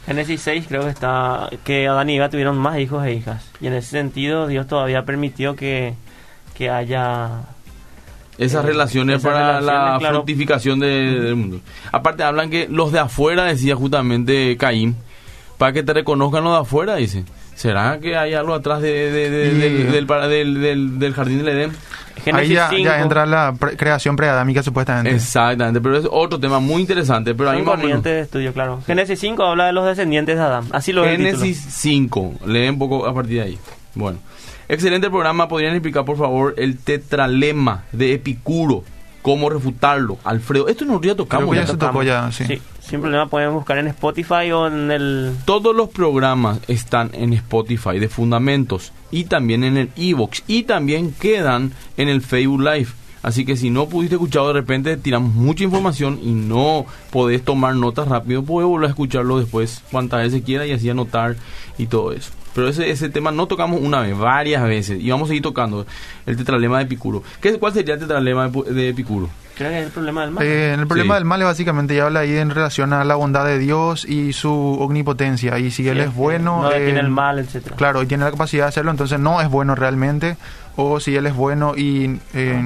Génesis 0.07 0.41
6 0.43 0.67
creo 0.69 0.83
que 0.83 0.91
está 0.91 1.49
que 1.65 1.89
Adán 1.89 2.11
y 2.11 2.17
Eva 2.17 2.29
tuvieron 2.29 2.59
más 2.59 2.79
hijos 2.79 3.05
e 3.07 3.15
hijas. 3.15 3.45
Y 3.61 3.67
en 3.69 3.75
ese 3.75 3.91
sentido 3.91 4.47
Dios 4.47 4.67
todavía 4.67 5.05
permitió 5.05 5.57
que, 5.57 5.95
que 6.55 6.69
haya... 6.71 7.43
Esas 8.37 8.65
Eh, 8.65 8.69
relaciones 8.69 9.19
esas 9.19 9.33
para 9.33 9.61
la 9.61 9.97
claro. 9.99 10.17
fructificación 10.17 10.81
de- 10.81 11.21
del 11.21 11.37
mundo. 11.37 11.61
Aparte 11.93 12.23
hablan 12.25 12.51
que 12.51 12.67
los 12.69 12.91
de 12.93 12.99
afuera, 12.99 13.45
decía 13.45 13.77
justamente 13.77 14.57
Caín, 14.59 14.97
para 15.57 15.73
que 15.73 15.83
te 15.85 15.93
reconozcan 15.95 16.43
los 16.45 16.53
de 16.53 16.59
afuera, 16.61 16.97
dice. 16.97 17.25
¿Será 17.55 17.99
que 18.01 18.17
hay 18.17 18.35
algo 18.35 18.55
atrás 18.55 18.81
de, 18.83 19.11
de- 19.11 19.31
de- 19.31 19.47
Y- 19.49 19.83
del, 19.85 20.07
del, 20.07 20.29
del- 20.29 20.61
del- 20.61 20.99
del 20.99 21.15
jardín 21.15 21.39
del 21.39 21.49
Edén? 21.49 21.73
Génesis 22.25 22.51
Ahí 22.51 22.55
ya, 22.55 22.69
5 22.71 22.85
ya 22.85 23.01
entra 23.03 23.27
la 23.27 23.55
pre- 23.59 23.77
creación 23.77 24.17
preadámica 24.17 24.63
supuestamente. 24.63 25.11
Exactamente, 25.15 25.81
pero 25.81 25.99
es 25.99 26.07
otro 26.11 26.39
tema 26.41 26.59
muy 26.61 26.81
interesante. 26.83 27.35
Pero 27.35 27.51
ahí 27.51 27.59
son 27.59 27.67
más 27.67 27.75
corrientes 27.77 28.13
de 28.13 28.21
estudio, 28.21 28.53
claro. 28.53 28.81
Génesis 28.87 29.19
5 29.19 29.43
habla 29.43 29.67
de 29.67 29.73
los 29.73 29.85
descendientes 29.85 30.37
de 30.37 30.43
Adán. 30.43 30.65
Así 30.73 30.93
lo. 30.93 31.05
Génesis 31.05 31.59
5. 31.71 32.35
Lee 32.47 32.69
un 32.69 32.79
poco 32.79 33.07
a 33.07 33.13
partir 33.15 33.39
de 33.39 33.43
ahí. 33.43 33.59
Bueno. 33.95 34.19
Excelente 34.69 35.11
programa. 35.11 35.47
¿Podrían 35.49 35.73
explicar, 35.75 36.05
por 36.07 36.17
favor, 36.17 36.55
el 36.57 36.79
tetralema 36.79 37.85
de 37.93 38.15
Epicuro? 38.15 38.85
¿Cómo 39.25 39.49
refutarlo? 39.49 40.19
Alfredo, 40.23 40.69
esto 40.69 40.85
nos 40.85 40.97
ya 40.97 41.01
Creo 41.01 41.17
tocamos. 41.17 41.49
que 41.51 41.57
ya 41.57 41.63
ya 41.63 41.67
se 41.67 41.73
tocamos. 41.73 41.93
tocó 41.95 42.03
ya, 42.03 42.31
sí. 42.31 42.45
Sí, 42.45 42.61
sin 42.87 43.01
problema 43.01 43.27
pueden 43.27 43.55
buscar 43.55 43.79
en 43.79 43.87
Spotify 43.87 44.53
o 44.53 44.67
en 44.67 44.91
el... 44.91 45.35
Todos 45.47 45.75
los 45.75 45.89
programas 45.89 46.59
están 46.69 47.09
en 47.15 47.33
Spotify 47.33 47.99
de 47.99 48.11
Fundamentos 48.11 48.93
y 49.11 49.25
también 49.25 49.65
en 49.65 49.79
el 49.79 49.91
Evox 49.97 50.43
y 50.47 50.65
también 50.65 51.13
quedan 51.13 51.73
en 51.97 52.11
el 52.11 52.21
Facebook 52.21 52.61
Live. 52.61 52.89
Así 53.23 53.47
que 53.47 53.57
si 53.57 53.71
no 53.71 53.89
pudiste 53.89 54.17
escuchar 54.17 54.45
de 54.49 54.53
repente 54.53 54.99
tiramos 54.99 55.33
mucha 55.33 55.65
información 55.65 56.21
y 56.23 56.33
no 56.33 56.85
podés 57.11 57.43
tomar 57.43 57.75
notas 57.77 58.07
rápido, 58.09 58.43
puedes 58.43 58.69
volver 58.69 58.89
a 58.89 58.91
escucharlo 58.91 59.39
después 59.39 59.83
cuantas 59.91 60.23
veces 60.25 60.43
quiera 60.45 60.67
y 60.67 60.73
así 60.73 60.91
anotar 60.91 61.37
y 61.79 61.87
todo 61.87 62.13
eso. 62.13 62.31
Pero 62.55 62.69
ese, 62.69 62.89
ese 62.91 63.09
tema 63.09 63.31
no 63.33 63.47
tocamos 63.47 63.81
una 63.81 64.01
vez, 64.01 64.17
varias 64.17 64.63
veces 64.63 65.01
y 65.01 65.11
vamos 65.11 65.27
a 65.27 65.29
seguir 65.29 65.43
tocando 65.43 65.87
el 66.27 66.37
tetralema 66.37 66.79
de 66.79 66.85
Epicuro. 66.85 67.23
¿Qué, 67.41 67.59
¿Cuál 67.59 67.73
sería 67.73 67.95
el 67.95 68.01
tetralema 68.01 68.49
de, 68.49 68.73
de 68.73 68.89
Epicuro? 68.91 69.29
Creo 69.57 69.71
que 69.71 69.79
es 69.81 69.87
el 69.87 69.93
problema 69.93 70.23
del 70.23 70.31
mal. 70.33 70.45
Eh, 70.45 70.73
en 70.75 70.81
el 70.81 70.87
problema 70.89 71.15
Sí. 71.15 71.19
del 71.19 71.25
mal 71.27 71.41
es 71.43 71.47
básicamente 71.47 71.95
ya 71.95 72.07
habla 72.07 72.21
ahí 72.21 72.37
en 72.37 72.51
relación 72.51 72.93
a 72.93 73.05
la 73.05 73.15
bondad 73.15 73.45
de 73.45 73.59
Dios 73.59 74.05
y 74.05 74.33
su 74.33 74.53
omnipotencia. 74.53 75.59
Y 75.61 75.71
si 75.71 75.87
él 75.89 75.99
Sí, 75.99 76.03
es 76.05 76.15
bueno, 76.15 76.63
No 76.63 76.73
eh, 76.73 76.91
el 76.99 77.09
mal, 77.11 77.39
etcétera. 77.39 77.77
claro, 77.77 78.03
y 78.03 78.07
tiene 78.07 78.25
la 78.25 78.31
capacidad 78.33 78.65
de 78.65 78.69
hacerlo, 78.71 78.91
entonces 78.91 79.21
no 79.21 79.41
es 79.41 79.49
bueno 79.49 79.75
realmente. 79.77 80.37
O 80.77 80.99
si 80.99 81.15
él 81.15 81.27
es 81.27 81.35
bueno 81.35 81.75
y 81.77 82.19
eh, 82.35 82.61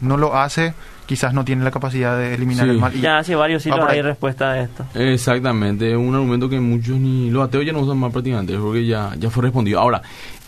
no 0.00 0.16
lo 0.16 0.36
hace, 0.36 0.74
quizás 1.08 1.32
no 1.32 1.44
tiene 1.44 1.64
la 1.64 1.70
capacidad 1.70 2.16
de 2.18 2.34
eliminar 2.34 2.66
Sí. 2.66 2.70
el 2.72 2.78
mal. 2.78 2.94
Y 2.94 3.00
Ya 3.00 3.18
hace 3.18 3.34
varios 3.34 3.62
siglos 3.62 3.84
hay 3.88 4.02
respuesta 4.02 4.52
a 4.52 4.60
esto. 4.60 4.84
Exactamente, 4.94 5.96
un 5.96 6.14
argumento 6.14 6.48
que 6.48 6.60
muchos 6.60 6.98
ni 6.98 7.30
los 7.30 7.44
ateos 7.48 7.64
ya 7.64 7.72
no 7.72 7.80
usan 7.80 7.96
más 7.98 8.12
prácticamente, 8.12 8.56
porque 8.58 8.86
ya, 8.86 9.14
ya 9.18 9.30
fue 9.30 9.42
respondido. 9.42 9.80
Ahora, 9.80 10.02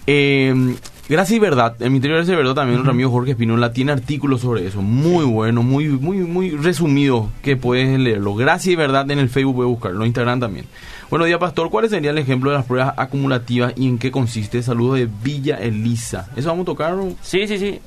eh, 0.07 0.77
Gracia 1.09 1.35
y 1.37 1.39
Verdad, 1.41 1.75
el 1.81 1.91
Ministerio 1.91 2.17
de 2.17 2.21
Gracia 2.21 2.35
y 2.35 2.37
Verdad 2.37 2.55
también 2.55 2.75
nuestro 2.77 2.93
amigo 2.93 3.11
Jorge 3.11 3.33
Espinola 3.33 3.73
tiene 3.73 3.91
artículos 3.93 4.43
sobre 4.43 4.65
eso, 4.67 4.81
muy 4.81 5.25
bueno, 5.25 5.63
muy 5.65 5.89
muy 5.89 6.19
muy 6.19 6.51
resumido 6.51 7.31
que 7.43 7.57
puedes 7.57 7.99
leerlo. 7.99 8.35
Gracia 8.37 8.73
y 8.73 8.77
Verdad 8.77 9.11
en 9.11 9.19
el 9.19 9.29
Facebook 9.29 9.57
puedes 9.57 9.71
buscarlo, 9.71 10.01
en 10.03 10.07
Instagram 10.07 10.39
también. 10.41 10.67
Buenos 11.11 11.27
días, 11.27 11.41
Pastor. 11.41 11.69
¿Cuál 11.71 11.89
sería 11.89 12.11
el 12.13 12.19
ejemplo 12.19 12.51
de 12.51 12.59
las 12.59 12.67
pruebas 12.67 12.95
acumulativas 12.97 13.73
y 13.77 13.89
en 13.89 13.99
qué 13.99 14.13
consiste? 14.13 14.63
Saludos 14.63 14.99
de 14.99 15.09
Villa 15.25 15.57
Elisa. 15.57 16.29
¿Eso 16.37 16.49
vamos 16.51 16.63
a 16.63 16.67
tocar? 16.67 16.93
o? 16.95 17.09
Sí, 17.21 17.49
sí, 17.49 17.59
sí. 17.59 17.81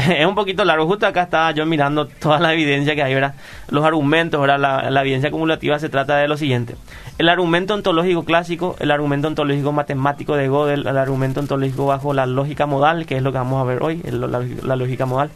Es 0.18 0.26
un 0.26 0.34
poquito 0.34 0.64
largo. 0.64 0.86
Justo 0.86 1.06
acá 1.06 1.22
estaba 1.22 1.50
yo 1.52 1.66
mirando 1.66 2.06
toda 2.06 2.38
la 2.38 2.52
evidencia 2.52 2.94
que 2.94 3.02
hay, 3.02 3.14
¿verdad? 3.14 3.34
Los 3.68 3.84
argumentos, 3.84 4.40
¿verdad? 4.40 4.58
La, 4.90 5.00
evidencia 5.00 5.28
acumulativa 5.28 5.78
se 5.78 5.88
trata 5.88 6.16
de 6.16 6.28
lo 6.28 6.36
siguiente. 6.36 6.76
El 7.18 7.28
argumento 7.28 7.74
ontológico 7.74 8.24
clásico, 8.24 8.76
el 8.78 8.90
argumento 8.90 9.28
ontológico 9.28 9.72
matemático 9.72 10.36
de 10.36 10.48
Gödel, 10.48 10.86
el 10.86 10.96
argumento 10.96 11.40
ontológico 11.40 11.86
bajo 11.86 12.14
la 12.14 12.26
lógica 12.26 12.66
modal, 12.66 13.06
que 13.06 13.16
es 13.16 13.22
lo 13.22 13.32
que 13.32 13.38
vamos 13.38 13.60
a 13.60 13.64
ver 13.64 13.82
hoy, 13.82 14.02
la 14.62 14.76
lógica 14.76 15.06
modal, 15.06 15.30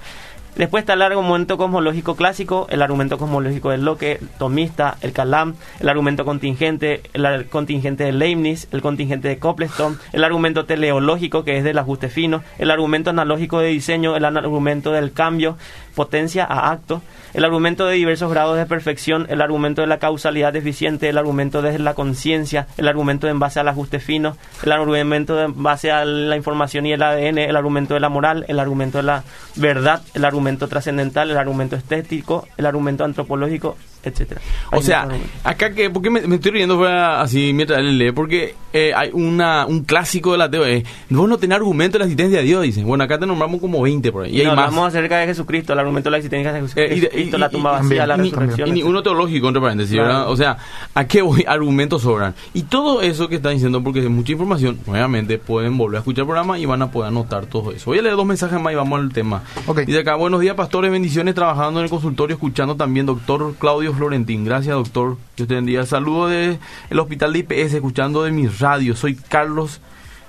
Después 0.57 0.83
está 0.83 0.93
el 0.93 1.03
argumento 1.03 1.59
cosmológico 1.59 2.15
clásico, 2.15 2.69
el 2.71 2.81
argumento 2.81 3.19
cosmológico 3.19 3.71
del 3.71 3.85
Locke, 3.85 4.21
tomista, 4.39 4.97
el 5.01 5.13
Kalam, 5.13 5.57
el 5.81 5.89
argumento 5.89 6.25
contingente, 6.25 7.03
el 7.13 7.47
contingente 7.47 8.05
de 8.05 8.13
Leibniz, 8.13 8.69
el 8.71 8.81
contingente 8.81 9.27
de 9.27 9.41
Copleston, 9.41 9.99
el 10.13 10.23
argumento 10.23 10.65
teleológico 10.65 11.43
que 11.43 11.59
es 11.59 11.65
del 11.65 11.79
ajuste 11.79 12.09
fino, 12.09 12.45
el 12.59 12.71
argumento 12.71 13.11
analógico 13.11 13.59
de 13.59 13.69
diseño, 13.69 14.15
el 14.15 14.25
argumento 14.25 14.93
del 14.93 15.13
cambio, 15.13 15.57
potencia 15.95 16.45
a 16.45 16.71
acto, 16.71 17.03
el 17.33 17.45
argumento 17.45 17.87
de 17.87 17.97
diversos 17.97 18.31
grados 18.31 18.57
de 18.57 18.67
perfección, 18.67 19.27
el 19.29 19.41
argumento 19.41 19.81
de 19.81 19.89
la 19.89 19.99
causalidad 19.99 20.53
deficiente, 20.53 21.09
el 21.09 21.19
argumento 21.19 21.63
de 21.63 21.79
la 21.79 21.95
conciencia, 21.95 22.67
el 22.77 22.89
argumento 22.89 23.29
en 23.29 23.39
base 23.39 23.61
al 23.61 23.69
ajuste 23.69 24.01
fino, 24.01 24.37
el 24.63 24.73
argumento 24.73 25.41
en 25.41 25.63
base 25.63 25.91
a 25.91 26.05
la 26.05 26.37
información 26.37 26.87
y 26.87 26.93
el 26.93 27.03
ADN, 27.03 27.39
el 27.39 27.57
argumento 27.57 27.95
de 27.95 28.01
la 28.01 28.09
moral, 28.09 28.45
el 28.49 28.61
argumento 28.61 28.99
de 28.99 29.05
la 29.05 29.25
verdad, 29.57 30.03
el 30.15 30.25
argumento 30.25 30.69
trascendental, 30.69 31.31
el 31.31 31.37
argumento 31.37 31.77
estético, 31.77 32.47
el 32.57 32.67
argumento 32.67 33.05
antropológico, 33.05 33.77
etcétera. 34.05 34.41
O 34.73 34.83
sea, 34.83 35.09
acá 35.43 35.73
que, 35.73 35.91
porque 35.91 36.11
me, 36.11 36.21
estoy 36.21 36.51
riendo 36.51 36.85
así 36.85 37.53
mientras 37.53 37.81
él 37.81 37.99
lee, 37.99 38.13
porque 38.13 38.55
eh, 38.73 38.93
hay 38.95 39.11
una, 39.13 39.67
un 39.67 39.85
clásico 39.85 40.33
de 40.33 40.39
la 40.39 40.51
teoría, 40.51 40.79
eh, 40.79 40.85
vos 41.11 41.29
no 41.29 41.39
tenés 41.39 41.57
argumento 41.57 41.95
de 41.95 42.01
la 42.01 42.05
existencia 42.07 42.39
de 42.39 42.45
Dios, 42.45 42.63
dicen. 42.63 42.87
Bueno, 42.87 43.05
acá 43.05 43.19
te 43.19 43.27
nombramos 43.27 43.61
como 43.61 43.81
20 43.81 44.11
por 44.13 44.25
ahí. 44.25 44.37
Y, 44.37 44.41
hay 44.41 44.47
más. 44.47 44.59
hablamos 44.59 44.89
acerca 44.89 45.19
de 45.19 45.27
Jesucristo, 45.27 45.73
el 45.73 45.79
argumento 45.79 46.09
de 46.09 46.11
la 46.13 46.17
existencia 46.19 46.53
de 46.53 46.61
Jesucristo, 46.61 47.09
eh, 47.13 47.31
y, 47.33 47.39
la 47.39 47.49
tumba 47.49 47.73
vacía, 47.73 48.07
la 48.07 48.17
resurrección. 48.17 48.69
Y 48.69 48.73
ni 48.73 48.83
uno 48.83 49.03
teológico, 49.03 49.49
entre 49.49 49.63
paréntesis, 49.63 49.97
¿verdad? 49.97 50.29
O 50.29 50.37
sea, 50.37 50.59
¿a 50.95 51.07
qué 51.07 51.23
voy? 51.23 51.45
Argumentos 51.47 52.03
sobran. 52.03 52.35
Y 52.53 52.63
todo 52.63 53.03
eso 53.03 53.29
que 53.29 53.37
está 53.37 53.51
diciendo, 53.51 53.83
porque 53.83 54.01
es 54.01 54.11
mucha 54.11 54.33
información, 54.33 54.79
obviamente 54.87 55.39
pueden 55.39 55.79
volver 55.79 55.97
a 55.97 56.01
escuchar 56.01 56.23
el 56.23 56.27
programa 56.27 56.59
y 56.59 56.67
van 56.67 56.83
a 56.83 56.91
poder 56.91 57.09
anotar 57.09 57.47
todo 57.47 57.73
eso. 57.73 57.87
Voy 57.87 57.99
a 57.99 58.03
leer 58.03 58.17
dos 58.17 58.27
mensajes 58.27 58.61
más 58.61 58.73
y 58.73 58.77
vamos 58.77 58.99
al 58.99 59.13
tema. 59.13 59.43
Okay. 59.67 59.85
Dice 59.85 60.01
acá, 60.01 60.17
buenos 60.17 60.41
días, 60.41 60.57
pastores, 60.57 60.91
bendiciones, 60.91 61.35
trabajando 61.35 61.81
en 61.81 61.85
el 61.85 61.91
consultorio, 61.91 62.35
escuchando 62.35 62.75
también 62.75 63.07
doctor 63.07 63.55
Claudio 63.59 63.94
Florentín. 63.95 64.45
Gracias, 64.45 64.75
doctor. 64.75 65.17
Yo 65.37 65.47
te 65.47 65.55
bendiga. 65.55 65.87
Saludo 65.87 66.29
del 66.29 66.59
el 66.91 67.01
hospital 67.01 67.33
de 67.33 67.41
IPS, 67.41 67.75
escuchando 67.75 68.23
de 68.25 68.31
mi 68.31 68.47
radio. 68.47 68.97
Soy 68.97 69.15
Carlos 69.15 69.81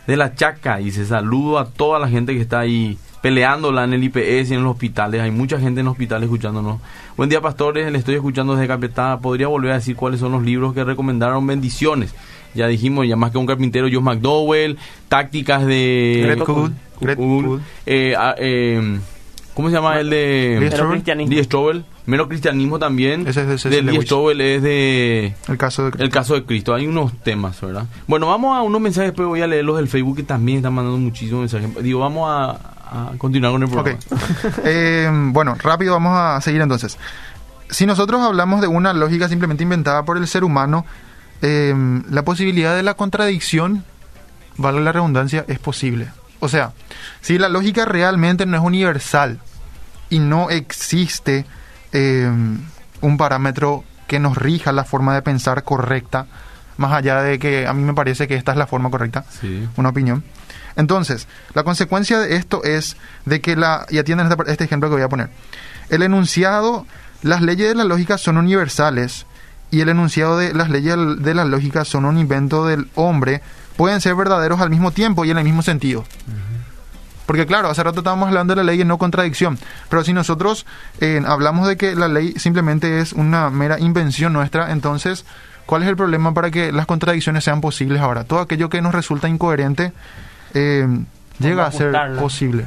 de 0.08 0.17
la 0.17 0.36
Chaca 0.36 0.82
y 0.82 0.91
se 0.91 1.06
saludo 1.06 1.58
a 1.58 1.65
toda 1.65 1.99
la 1.99 2.08
gente 2.08 2.34
que 2.34 2.41
está 2.41 2.60
ahí 2.60 2.97
peleándola 3.21 3.86
en 3.86 3.93
el 3.93 4.04
IPS 4.04 4.51
y 4.51 4.54
en 4.54 4.63
los 4.63 4.73
hospitales. 4.73 5.21
Hay 5.21 5.32
mucha 5.32 5.60
gente 5.60 5.80
en 5.80 5.86
los 5.86 5.93
hospitales 5.93 6.25
escuchándonos. 6.25 6.80
Buen 7.17 7.30
día, 7.30 7.41
pastores. 7.41 7.91
Le 7.91 7.97
estoy 7.97 8.15
escuchando 8.15 8.56
desde 8.56 8.67
Capetada. 8.67 9.19
¿Podría 9.19 9.47
volver 9.47 9.71
a 9.71 9.75
decir 9.75 9.95
cuáles 9.95 10.19
son 10.19 10.32
los 10.32 10.43
libros 10.43 10.73
que 10.73 10.84
recomendaron? 10.84 11.47
Bendiciones. 11.47 12.13
Ya 12.54 12.67
dijimos, 12.67 13.08
ya 13.08 13.15
más 13.15 13.32
que 13.32 13.38
un 13.38 13.45
carpintero, 13.45 13.88
Josh 13.91 14.01
McDowell, 14.01 14.78
tácticas 15.10 15.65
de... 15.65 16.38
Red 17.01 17.17
Eh, 17.86 18.15
eh, 18.38 18.99
¿Cómo 19.54 19.69
se 19.69 19.75
llama 19.75 19.99
el 19.99 20.10
de... 20.10 20.58
Lee 21.28 21.43
Strobel. 21.43 21.84
Mero 22.06 22.28
cristianismo 22.28 22.78
también. 22.78 23.28
Ese 23.28 23.41
es 23.54 23.63
de 23.63 23.70
de 23.70 23.82
Lee 23.82 23.98
es 23.98 24.62
de... 24.62 25.36
El 25.48 25.58
caso 25.58 25.86
de 25.86 25.91
Cristo. 25.91 26.04
El 26.04 26.12
caso 26.12 26.34
de 26.36 26.46
Cristo. 26.46 26.76
Hay 26.76 26.86
unos 26.86 27.18
temas, 27.24 27.60
¿verdad? 27.62 27.86
Bueno, 28.08 28.28
vamos 28.28 28.56
a 28.56 28.62
unos 28.62 28.80
mensajes, 28.80 29.10
después 29.10 29.28
voy 29.28 29.41
a 29.41 29.48
leerlos 29.48 29.78
del 29.78 29.88
Facebook 29.88 30.18
que 30.18 30.24
también 30.24 30.58
están 30.58 30.74
mandando 30.74 31.00
muchísimos 31.00 31.52
mensajes. 31.52 31.84
Digo, 31.84 32.00
vamos 32.00 32.30
a, 32.30 33.10
a 33.12 33.12
continuar 33.18 33.54
con 33.54 33.63
el 33.63 33.70
programa. 33.70 33.98
Okay. 34.00 34.52
eh, 34.65 35.10
bueno, 35.12 35.56
rápido 35.56 35.94
vamos 35.94 36.15
a 36.15 36.39
seguir 36.41 36.62
entonces. 36.62 36.98
Si 37.70 37.88
nosotros 37.88 38.22
hablamos 38.22 38.62
de 38.62 38.68
una 38.68 38.94
lógica 38.94 39.28
simplemente 39.28 39.63
inventada 39.63 40.06
por 40.06 40.18
el 40.18 40.28
ser 40.28 40.44
humano, 40.44 40.86
eh, 41.41 41.74
la 42.10 42.24
posibilidad 42.24 42.76
de 42.76 42.84
la 42.84 42.94
contradicción, 42.94 43.84
vale 44.58 44.82
la 44.82 44.91
redundancia, 44.91 45.44
es 45.48 45.58
posible. 45.58 46.10
O 46.39 46.50
sea, 46.50 46.74
si 47.22 47.39
la 47.39 47.50
lógica 47.50 47.86
realmente 47.86 48.46
no 48.46 48.58
es 48.58 48.63
universal 48.63 49.39
y 50.10 50.20
no 50.20 50.52
existe 50.52 51.46
eh, 51.93 52.30
un 53.02 53.17
parámetro 53.17 53.84
que 54.08 54.19
nos 54.19 54.38
rija 54.38 54.71
la 54.71 54.84
forma 54.84 55.13
de 55.15 55.21
pensar 55.21 55.63
correcta, 55.63 56.28
más 56.78 56.91
allá 56.93 57.21
de 57.21 57.39
que 57.39 57.67
a 57.67 57.74
mí 57.74 57.84
me 57.84 57.93
parece 57.93 58.28
que 58.28 58.36
esta 58.36 58.52
es 58.52 58.58
la 58.58 58.67
forma 58.67 58.89
correcta, 58.91 59.26
Sí. 59.41 59.67
una 59.78 59.89
opinión. 59.89 60.24
Entonces, 60.76 61.28
la 61.54 61.63
consecuencia 61.63 62.19
de 62.19 62.36
esto 62.36 62.63
es 62.63 62.98
de 63.26 63.39
que 63.39 63.56
la, 63.56 63.86
y 63.89 63.98
atiendan 63.98 64.30
este, 64.32 64.52
este 64.52 64.63
ejemplo 64.65 64.89
que 64.89 64.95
voy 64.95 65.04
a 65.04 65.10
poner, 65.10 65.30
el 65.89 66.04
enunciado, 66.04 66.86
las 67.21 67.41
leyes 67.41 67.69
de 67.69 67.76
la 67.76 67.86
lógica 67.86 68.17
son 68.17 68.38
universales 68.38 69.26
y 69.71 69.82
el 69.82 69.89
enunciado 69.89 70.38
de 70.38 70.54
las 70.54 70.69
leyes 70.69 70.95
de 71.19 71.34
la 71.34 71.45
lógica 71.45 71.86
son 71.86 72.06
un 72.06 72.17
invento 72.17 72.65
del 72.67 72.89
hombre, 72.95 73.41
pueden 73.78 74.02
ser 74.02 74.15
verdaderos 74.15 74.60
al 74.62 74.69
mismo 74.69 74.91
tiempo 74.91 75.26
y 75.26 75.32
en 75.32 75.38
el 75.38 75.43
mismo 75.45 75.62
sentido. 75.62 76.04
Porque 77.26 77.46
claro, 77.46 77.70
hace 77.70 77.84
rato 77.84 78.00
estábamos 78.00 78.28
hablando 78.28 78.54
de 78.54 78.64
la 78.64 78.72
ley 78.72 78.82
en 78.82 78.88
no 78.88 78.98
contradicción, 78.98 79.58
pero 79.90 80.04
si 80.04 80.14
nosotros 80.14 80.66
eh, 81.02 81.22
hablamos 81.26 81.68
de 81.68 81.78
que 81.78 81.96
la 81.96 82.08
ley 82.08 82.34
simplemente 82.38 83.00
es 83.00 83.14
una 83.14 83.50
mera 83.50 83.80
invención 83.80 84.34
nuestra, 84.34 84.72
entonces, 84.72 85.26
¿cuál 85.66 85.84
es 85.84 85.90
el 85.90 85.96
problema 85.96 86.34
para 86.34 86.52
que 86.52 86.72
las 86.72 86.86
contradicciones 86.86 87.44
sean 87.44 87.62
posibles 87.62 88.02
ahora? 88.02 88.24
Todo 88.24 88.40
aquello 88.40 88.70
que 88.70 88.82
nos 88.82 88.94
resulta 88.94 89.28
incoherente 89.28 89.92
eh, 90.54 90.88
llega 91.40 91.66
a 91.66 91.72
ser 91.72 91.96
posible. 92.20 92.66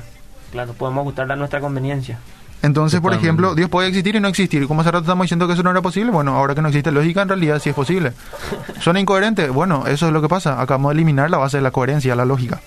Claro, 0.50 0.72
podemos 0.72 1.02
ajustarla 1.02 1.34
a 1.34 1.36
nuestra 1.36 1.60
conveniencia. 1.60 2.18
Entonces, 2.62 3.00
por 3.00 3.14
ejemplo, 3.14 3.54
Dios 3.54 3.70
puede 3.70 3.88
existir 3.88 4.16
y 4.16 4.20
no 4.20 4.26
existir. 4.26 4.66
Como 4.66 4.80
hace 4.80 4.90
rato 4.90 5.04
estamos 5.04 5.24
diciendo 5.24 5.46
que 5.46 5.52
eso 5.52 5.62
no 5.62 5.70
era 5.70 5.80
posible, 5.80 6.10
bueno, 6.10 6.34
ahora 6.34 6.54
que 6.56 6.62
no 6.62 6.68
existe 6.68 6.90
lógica, 6.90 7.22
en 7.22 7.28
realidad 7.28 7.60
sí 7.60 7.68
es 7.70 7.74
posible. 7.74 8.12
¿Suena 8.80 8.98
incoherente? 8.98 9.48
Bueno, 9.50 9.86
eso 9.86 10.08
es 10.08 10.12
lo 10.12 10.20
que 10.20 10.28
pasa. 10.28 10.60
Acabamos 10.60 10.90
de 10.90 10.94
eliminar 10.94 11.30
la 11.30 11.38
base 11.38 11.58
de 11.58 11.62
la 11.62 11.70
coherencia, 11.70 12.16
la 12.16 12.24
lógica. 12.24 12.60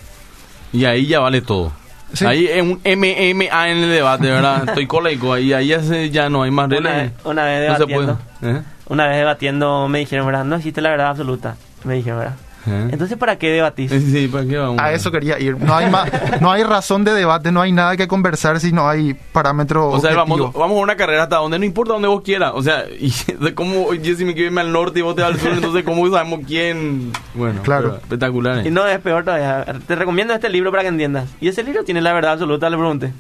Y 0.72 0.86
ahí 0.86 1.08
ya 1.08 1.20
vale 1.20 1.42
todo. 1.42 1.74
Sí. 2.14 2.26
Ahí 2.26 2.46
es 2.46 2.62
un 2.62 2.80
MMA 2.84 3.70
en 3.70 3.78
el 3.78 3.90
debate, 3.90 4.30
¿verdad? 4.30 4.64
Estoy 4.68 4.86
coleico 4.88 5.34
ahí, 5.34 5.54
ahí 5.54 5.68
ya, 5.68 5.82
se- 5.82 6.10
ya 6.10 6.30
no 6.30 6.44
hay 6.44 6.52
más 6.52 6.70
reglas. 6.70 6.94
vez, 7.04 7.12
una 7.24 7.46
vez 7.46 7.70
no 7.70 7.78
se 7.78 7.84
puede. 7.88 8.08
debatiendo, 8.08 8.58
¿Eh? 8.60 8.62
una 8.90 9.08
vez 9.08 9.18
debatiendo 9.18 9.88
me 9.88 10.00
dijeron, 10.00 10.26
¿verdad? 10.26 10.44
No 10.46 10.56
existe 10.58 10.82
la 10.82 10.90
verdad 10.90 11.08
absoluta. 11.08 11.56
Me 11.84 11.96
dijeron, 11.96 12.20
¿verdad? 12.20 12.36
¿Eh? 12.68 12.90
Entonces, 12.92 13.18
¿para 13.18 13.38
qué 13.38 13.50
debatís? 13.50 13.92
Sí, 13.92 14.28
¿para 14.28 14.46
qué 14.46 14.58
vamos? 14.58 14.80
A 14.80 14.92
eso 14.94 15.12
quería 15.12 15.40
ir. 15.40 15.58
No 15.60 15.76
hay, 15.76 15.92
no 16.40 16.52
hay 16.52 16.64
razón 16.64 17.04
de 17.04 17.14
debate, 17.14 17.52
no 17.52 17.62
hay 17.62 17.72
nada 17.72 17.98
que 17.98 18.08
conversar 18.08 18.60
si 18.60 18.72
no 18.72 18.88
hay 18.88 19.16
parámetro 19.32 19.90
O 19.90 20.00
sea, 20.00 20.16
vamos, 20.16 20.54
vamos 20.54 20.78
a 20.78 20.82
una 20.82 20.96
carrera 20.96 21.24
hasta 21.24 21.38
donde 21.38 21.58
no 21.58 21.66
importa 21.66 21.94
donde 21.94 22.08
vos 22.08 22.22
quieras. 22.22 22.52
O 22.54 22.62
sea, 22.62 22.86
y 23.00 23.12
de 23.40 23.56
cómo 23.56 23.94
yo 23.94 24.16
si 24.16 24.26
me 24.26 24.34
quiero 24.34 24.48
irme 24.48 24.62
al 24.62 24.72
norte 24.72 25.00
y 25.00 25.02
vos 25.02 25.16
te 25.16 25.22
vas 25.22 25.32
al 25.34 25.40
sur, 25.40 25.52
entonces 25.54 25.84
cómo 25.84 26.08
sabemos 26.12 26.42
quién. 26.46 27.12
Bueno, 27.34 27.62
Claro. 27.64 27.96
espectacular. 27.96 28.60
¿eh? 28.60 28.68
Y 28.68 28.72
no 28.72 28.86
es 28.88 29.00
peor 29.00 29.24
todavía. 29.24 29.66
Te 29.88 29.96
recomiendo 29.96 30.34
este 30.34 30.50
libro 30.50 30.70
para 30.72 30.84
que 30.84 30.90
entiendas. 30.90 31.30
Y 31.40 31.48
ese 31.48 31.64
libro 31.64 31.84
tiene 31.84 32.02
la 32.02 32.14
verdad 32.14 32.34
absoluta, 32.34 32.70
le 32.70 32.78
pregunté. 32.78 33.14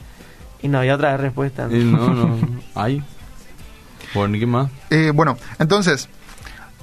Y 0.62 0.67
no 0.67 0.77
había 0.80 0.93
otra 0.95 1.17
respuesta. 1.17 1.67
Y 1.71 1.84
no, 1.84 2.10
no. 2.13 2.38
Ay. 2.75 3.01
Bueno, 4.13 4.36
¿y 4.36 4.39
qué 4.39 4.45
más? 4.45 4.69
Eh, 4.89 5.12
bueno, 5.15 5.38
entonces, 5.58 6.10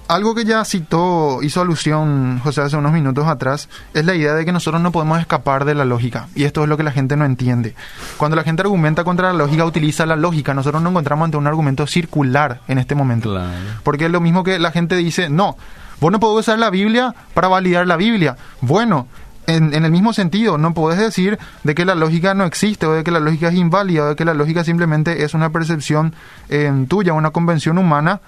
algo 0.09 0.35
que 0.35 0.45
ya 0.45 0.65
citó, 0.65 1.43
hizo 1.43 1.61
alusión 1.61 2.41
José 2.41 2.63
hace 2.63 2.77
unos 2.77 2.93
minutos 2.93 3.27
atrás, 3.27 3.69
es 3.93 4.05
la 4.07 4.15
idea 4.15 4.35
de 4.35 4.45
que 4.47 4.53
nosotros 4.53 4.83
no 4.83 4.91
podemos 4.91 5.21
escapar 5.21 5.67
de 5.67 5.75
la 5.75 5.85
lógica. 5.85 6.29
Y 6.35 6.45
esto 6.45 6.63
es 6.63 6.69
lo 6.69 6.79
que 6.79 6.83
la 6.83 6.93
gente 6.93 7.15
no 7.17 7.27
entiende. 7.27 7.75
Cuando 8.17 8.35
la 8.35 8.43
gente 8.43 8.63
argumenta 8.63 9.05
contra 9.05 9.33
la 9.33 9.39
lógica, 9.39 9.67
utiliza 9.67 10.07
la 10.07 10.17
lógica. 10.17 10.55
Nosotros 10.55 10.83
nos 10.83 10.91
encontramos 10.91 11.27
ante 11.27 11.37
un 11.37 11.47
argumento 11.47 11.87
circular 11.87 12.63
en 12.69 12.79
este 12.79 12.95
momento. 12.95 13.31
Claro. 13.31 13.51
Porque 13.83 14.07
es 14.07 14.11
lo 14.11 14.21
mismo 14.21 14.43
que 14.45 14.59
la 14.59 14.71
gente 14.71 14.97
dice, 14.97 15.29
no, 15.29 15.57
vos 16.01 16.11
no 16.11 16.19
podés 16.19 16.47
usar 16.47 16.59
la 16.59 16.71
Biblia 16.71 17.15
para 17.35 17.49
validar 17.49 17.87
la 17.87 17.97
Biblia. 17.97 18.37
Bueno, 18.63 19.09
en, 19.47 19.75
en 19.75 19.85
el 19.85 19.91
mismo 19.91 20.15
sentido, 20.15 20.57
no 20.57 20.73
podés 20.73 20.99
decir 20.99 21.39
de 21.65 21.75
que 21.75 21.85
la 21.85 21.95
lógica 21.95 22.33
no 22.33 22.45
existe 22.45 22.87
o 22.87 22.93
de 22.93 23.05
que 23.05 23.11
la 23.11 23.21
lógica 23.21 23.49
es 23.49 23.55
inválida 23.55 24.05
o 24.05 24.09
de 24.09 24.17
que 24.17 24.25
la 24.25 24.35
lógica 24.35 24.65
simplemente 24.65 25.23
es 25.25 25.35
una 25.35 25.51
percepción 25.51 26.15
eh, 26.49 26.73
tuya, 26.89 27.13
una 27.13 27.31
convención 27.31 27.77
humana 27.77 28.21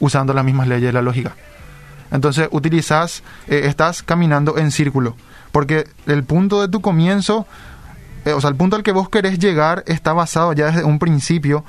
usando 0.00 0.32
las 0.32 0.44
mismas 0.44 0.66
leyes 0.66 0.86
de 0.86 0.92
la 0.92 1.02
lógica. 1.02 1.34
Entonces 2.10 2.48
utilizas, 2.50 3.22
eh, 3.46 3.62
estás 3.64 4.02
caminando 4.02 4.58
en 4.58 4.70
círculo, 4.70 5.14
porque 5.52 5.86
el 6.06 6.24
punto 6.24 6.60
de 6.60 6.68
tu 6.68 6.80
comienzo, 6.80 7.46
eh, 8.24 8.32
o 8.32 8.40
sea, 8.40 8.50
el 8.50 8.56
punto 8.56 8.76
al 8.76 8.82
que 8.82 8.92
vos 8.92 9.08
querés 9.08 9.38
llegar 9.38 9.84
está 9.86 10.12
basado 10.12 10.52
ya 10.52 10.66
desde 10.66 10.84
un 10.84 10.98
principio 10.98 11.64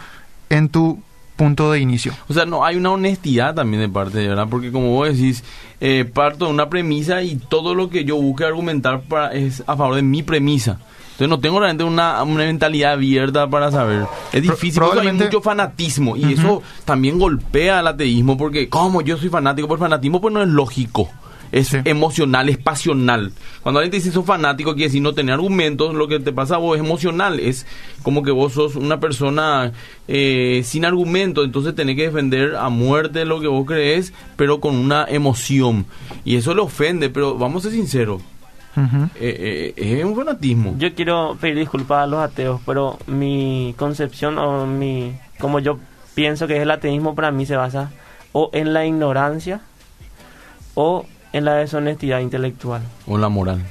en 0.50 0.70
tu 0.70 1.02
punto 1.36 1.72
de 1.72 1.80
inicio. 1.80 2.13
O 2.28 2.34
sea, 2.34 2.46
no 2.46 2.65
hay 2.65 2.76
una 2.76 2.91
honestidad 2.91 3.56
también 3.56 3.82
de 3.82 3.89
parte 3.89 4.20
de 4.20 4.28
verdad, 4.28 4.48
porque 4.50 4.72
como 4.72 4.91
vos 4.91 5.08
decís, 5.08 5.44
eh, 5.80 6.06
parto 6.06 6.46
de 6.46 6.52
una 6.52 6.70
premisa 6.70 7.24
y 7.24 7.36
todo 7.36 7.74
lo 7.74 7.89
que 7.89 8.04
yo 8.04 8.15
busque 8.15 8.46
argumentar 8.46 9.02
para, 9.02 9.34
es 9.34 9.63
a 9.65 9.76
favor 9.76 9.96
de 9.96 10.04
mi 10.04 10.24
premisa. 10.24 10.80
Entonces 11.22 11.30
no 11.30 11.40
tengo 11.40 11.60
realmente 11.60 11.84
una, 11.84 12.24
una 12.24 12.46
mentalidad 12.46 12.94
abierta 12.94 13.48
para 13.48 13.70
saber. 13.72 14.08
Es 14.34 14.42
Pro- 14.42 14.54
difícil, 14.54 14.80
porque 14.82 14.86
hay 14.86 14.92
probablemente- 14.92 15.26
mucho 15.26 15.42
fanatismo 15.42 16.18
y 16.18 16.34
eso 16.34 16.64
también 16.84 17.20
golpea 17.20 17.80
al 17.80 17.88
ateísmo, 17.88 18.38
porque 18.38 18.70
como 18.70 19.02
yo 19.04 19.18
soy 19.18 19.30
fanático, 19.30 19.68
por 19.68 19.78
fanatismo 19.80 20.20
pues 20.20 20.34
no 20.34 20.42
es 20.42 20.48
lógico. 20.50 21.10
Es 21.52 21.68
Sí. 21.68 21.78
emocional, 21.84 22.48
es 22.48 22.58
pasional. 22.58 23.34
Cuando 23.62 23.80
alguien 23.80 23.92
te 23.92 23.98
dice 23.98 24.10
sos 24.12 24.26
fanático, 24.26 24.72
quiere 24.74 24.88
decir 24.88 25.02
no 25.02 25.14
tener 25.14 25.34
argumentos, 25.34 25.94
lo 25.94 26.08
que 26.08 26.20
te 26.22 26.32
pasa 26.32 26.56
a 26.56 26.60
vos 26.60 26.78
es 26.78 26.84
emocional. 26.84 27.42
Es 27.42 27.68
como 28.04 28.24
que 28.24 28.32
vos 28.32 28.54
sos 28.54 28.78
una 28.78 29.02
persona 29.02 29.74
eh, 30.08 30.62
sin 30.64 30.86
argumentos, 30.86 31.44
entonces 31.44 31.76
tenés 31.76 31.98
que 31.98 32.04
defender 32.04 32.56
a 32.56 32.70
muerte 32.70 33.26
lo 33.26 33.42
que 33.42 33.48
vos 33.48 33.66
crees, 33.68 34.14
pero 34.38 34.62
con 34.62 34.76
una 34.76 35.06
emoción. 35.10 35.86
Y 36.24 36.38
eso 36.38 36.56
le 36.56 36.62
ofende, 36.62 37.10
pero 37.10 37.38
vamos 37.38 37.66
a 37.66 37.70
ser 37.70 37.78
sinceros. 37.78 38.22
Eh, 38.76 39.74
eh, 39.76 40.00
es 40.00 40.06
un 40.06 40.16
fanatismo. 40.16 40.76
Yo 40.78 40.94
quiero 40.96 41.38
pedir 41.40 41.58
disculpas 41.58 42.04
a 42.04 42.08
los 42.08 42.20
ateos, 42.20 42.62
pero 42.66 42.98
mi 43.08 43.76
concepción 43.78 44.38
o 44.38 44.66
mi 44.66 45.14
como 45.40 45.60
yo 45.60 45.80
pienso 46.14 46.48
que 46.48 46.56
es 46.58 46.62
el 46.62 46.72
ateísmo 46.72 47.16
para 47.16 47.32
mí 47.32 47.46
se 47.46 47.56
basa 47.56 47.90
o 48.32 48.50
en 48.54 48.74
la 48.74 48.86
ignorancia 48.86 49.62
o 50.76 51.06
en 51.34 51.46
la 51.46 51.56
deshonestidad 51.56 52.20
intelectual. 52.20 52.82
O 53.08 53.18
la 53.18 53.30
moral. 53.30 53.62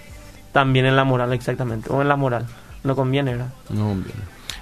También 0.53 0.87
en 0.87 0.97
la 0.97 1.05
moral, 1.05 1.33
exactamente. 1.33 1.91
O 1.91 2.03
en 2.03 2.09
la 2.09 2.17
moral. 2.17 2.47
No 2.83 2.97
conviene, 2.97 3.33
¿verdad? 3.33 3.53
No, 3.69 3.95
bien. 3.95 4.07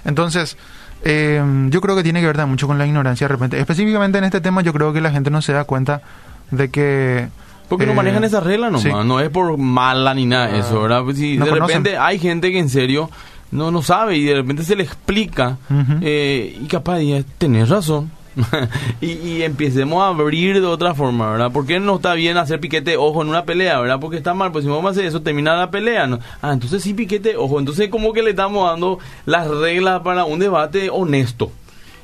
Entonces, 0.05 0.57
eh, 1.03 1.41
yo 1.69 1.81
creo 1.81 1.95
que 1.95 2.03
tiene 2.03 2.19
que 2.19 2.27
ver 2.27 2.35
también 2.35 2.51
mucho 2.51 2.67
con 2.67 2.77
la 2.77 2.85
ignorancia 2.85 3.27
de 3.27 3.33
repente. 3.33 3.59
Específicamente 3.59 4.17
en 4.17 4.25
este 4.25 4.41
tema, 4.41 4.61
yo 4.61 4.73
creo 4.73 4.93
que 4.93 5.01
la 5.01 5.11
gente 5.11 5.29
no 5.29 5.41
se 5.41 5.53
da 5.53 5.63
cuenta 5.63 6.01
de 6.51 6.69
que. 6.69 7.27
Porque 7.69 7.85
no 7.85 7.93
eh, 7.93 7.95
manejan 7.95 8.23
esa 8.23 8.39
regla 8.41 8.67
nomás, 8.67 8.81
sí. 8.83 8.89
no 9.05 9.19
es 9.19 9.29
por 9.29 9.57
mala 9.57 10.13
ni 10.13 10.25
nada 10.25 10.47
de 10.47 10.59
eso, 10.59 10.81
¿verdad? 10.81 11.03
Pues 11.03 11.17
si 11.17 11.37
No 11.37 11.45
de 11.45 11.51
conocen. 11.51 11.83
repente 11.83 11.97
hay 11.97 12.19
gente 12.19 12.51
que 12.51 12.59
en 12.59 12.69
serio 12.69 13.09
no 13.51 13.71
no 13.71 13.81
sabe 13.81 14.17
y 14.17 14.23
de 14.25 14.35
repente 14.35 14.63
se 14.63 14.75
le 14.75 14.83
explica 14.83 15.57
eh, 16.01 16.57
y 16.61 16.65
capaz 16.67 16.97
diga, 16.97 17.21
tenés 17.37 17.69
razón. 17.69 18.11
y, 19.01 19.07
y 19.11 19.43
empecemos 19.43 20.01
a 20.01 20.07
abrir 20.07 20.61
de 20.61 20.65
otra 20.67 20.93
forma, 20.93 21.31
¿verdad? 21.31 21.51
Porque 21.51 21.79
no 21.79 21.95
está 21.95 22.13
bien 22.13 22.37
hacer 22.37 22.59
piquete 22.59 22.91
de 22.91 22.97
ojo 22.97 23.21
en 23.21 23.27
una 23.29 23.43
pelea, 23.43 23.79
¿verdad? 23.79 23.99
Porque 23.99 24.17
está 24.17 24.33
mal, 24.33 24.51
pues 24.51 24.63
si 24.63 24.69
vamos 24.69 24.85
a 24.85 24.89
hacer 24.91 25.05
eso, 25.05 25.21
termina 25.21 25.55
la 25.57 25.69
pelea, 25.71 26.07
¿no? 26.07 26.19
Ah, 26.41 26.53
entonces 26.53 26.81
sí 26.83 26.93
piquete 26.93 27.29
de 27.29 27.37
ojo. 27.37 27.59
Entonces 27.59 27.89
como 27.89 28.13
que 28.13 28.21
le 28.23 28.29
estamos 28.29 28.69
dando 28.69 28.99
las 29.25 29.47
reglas 29.47 30.01
para 30.03 30.23
un 30.25 30.39
debate 30.39 30.89
honesto. 30.89 31.51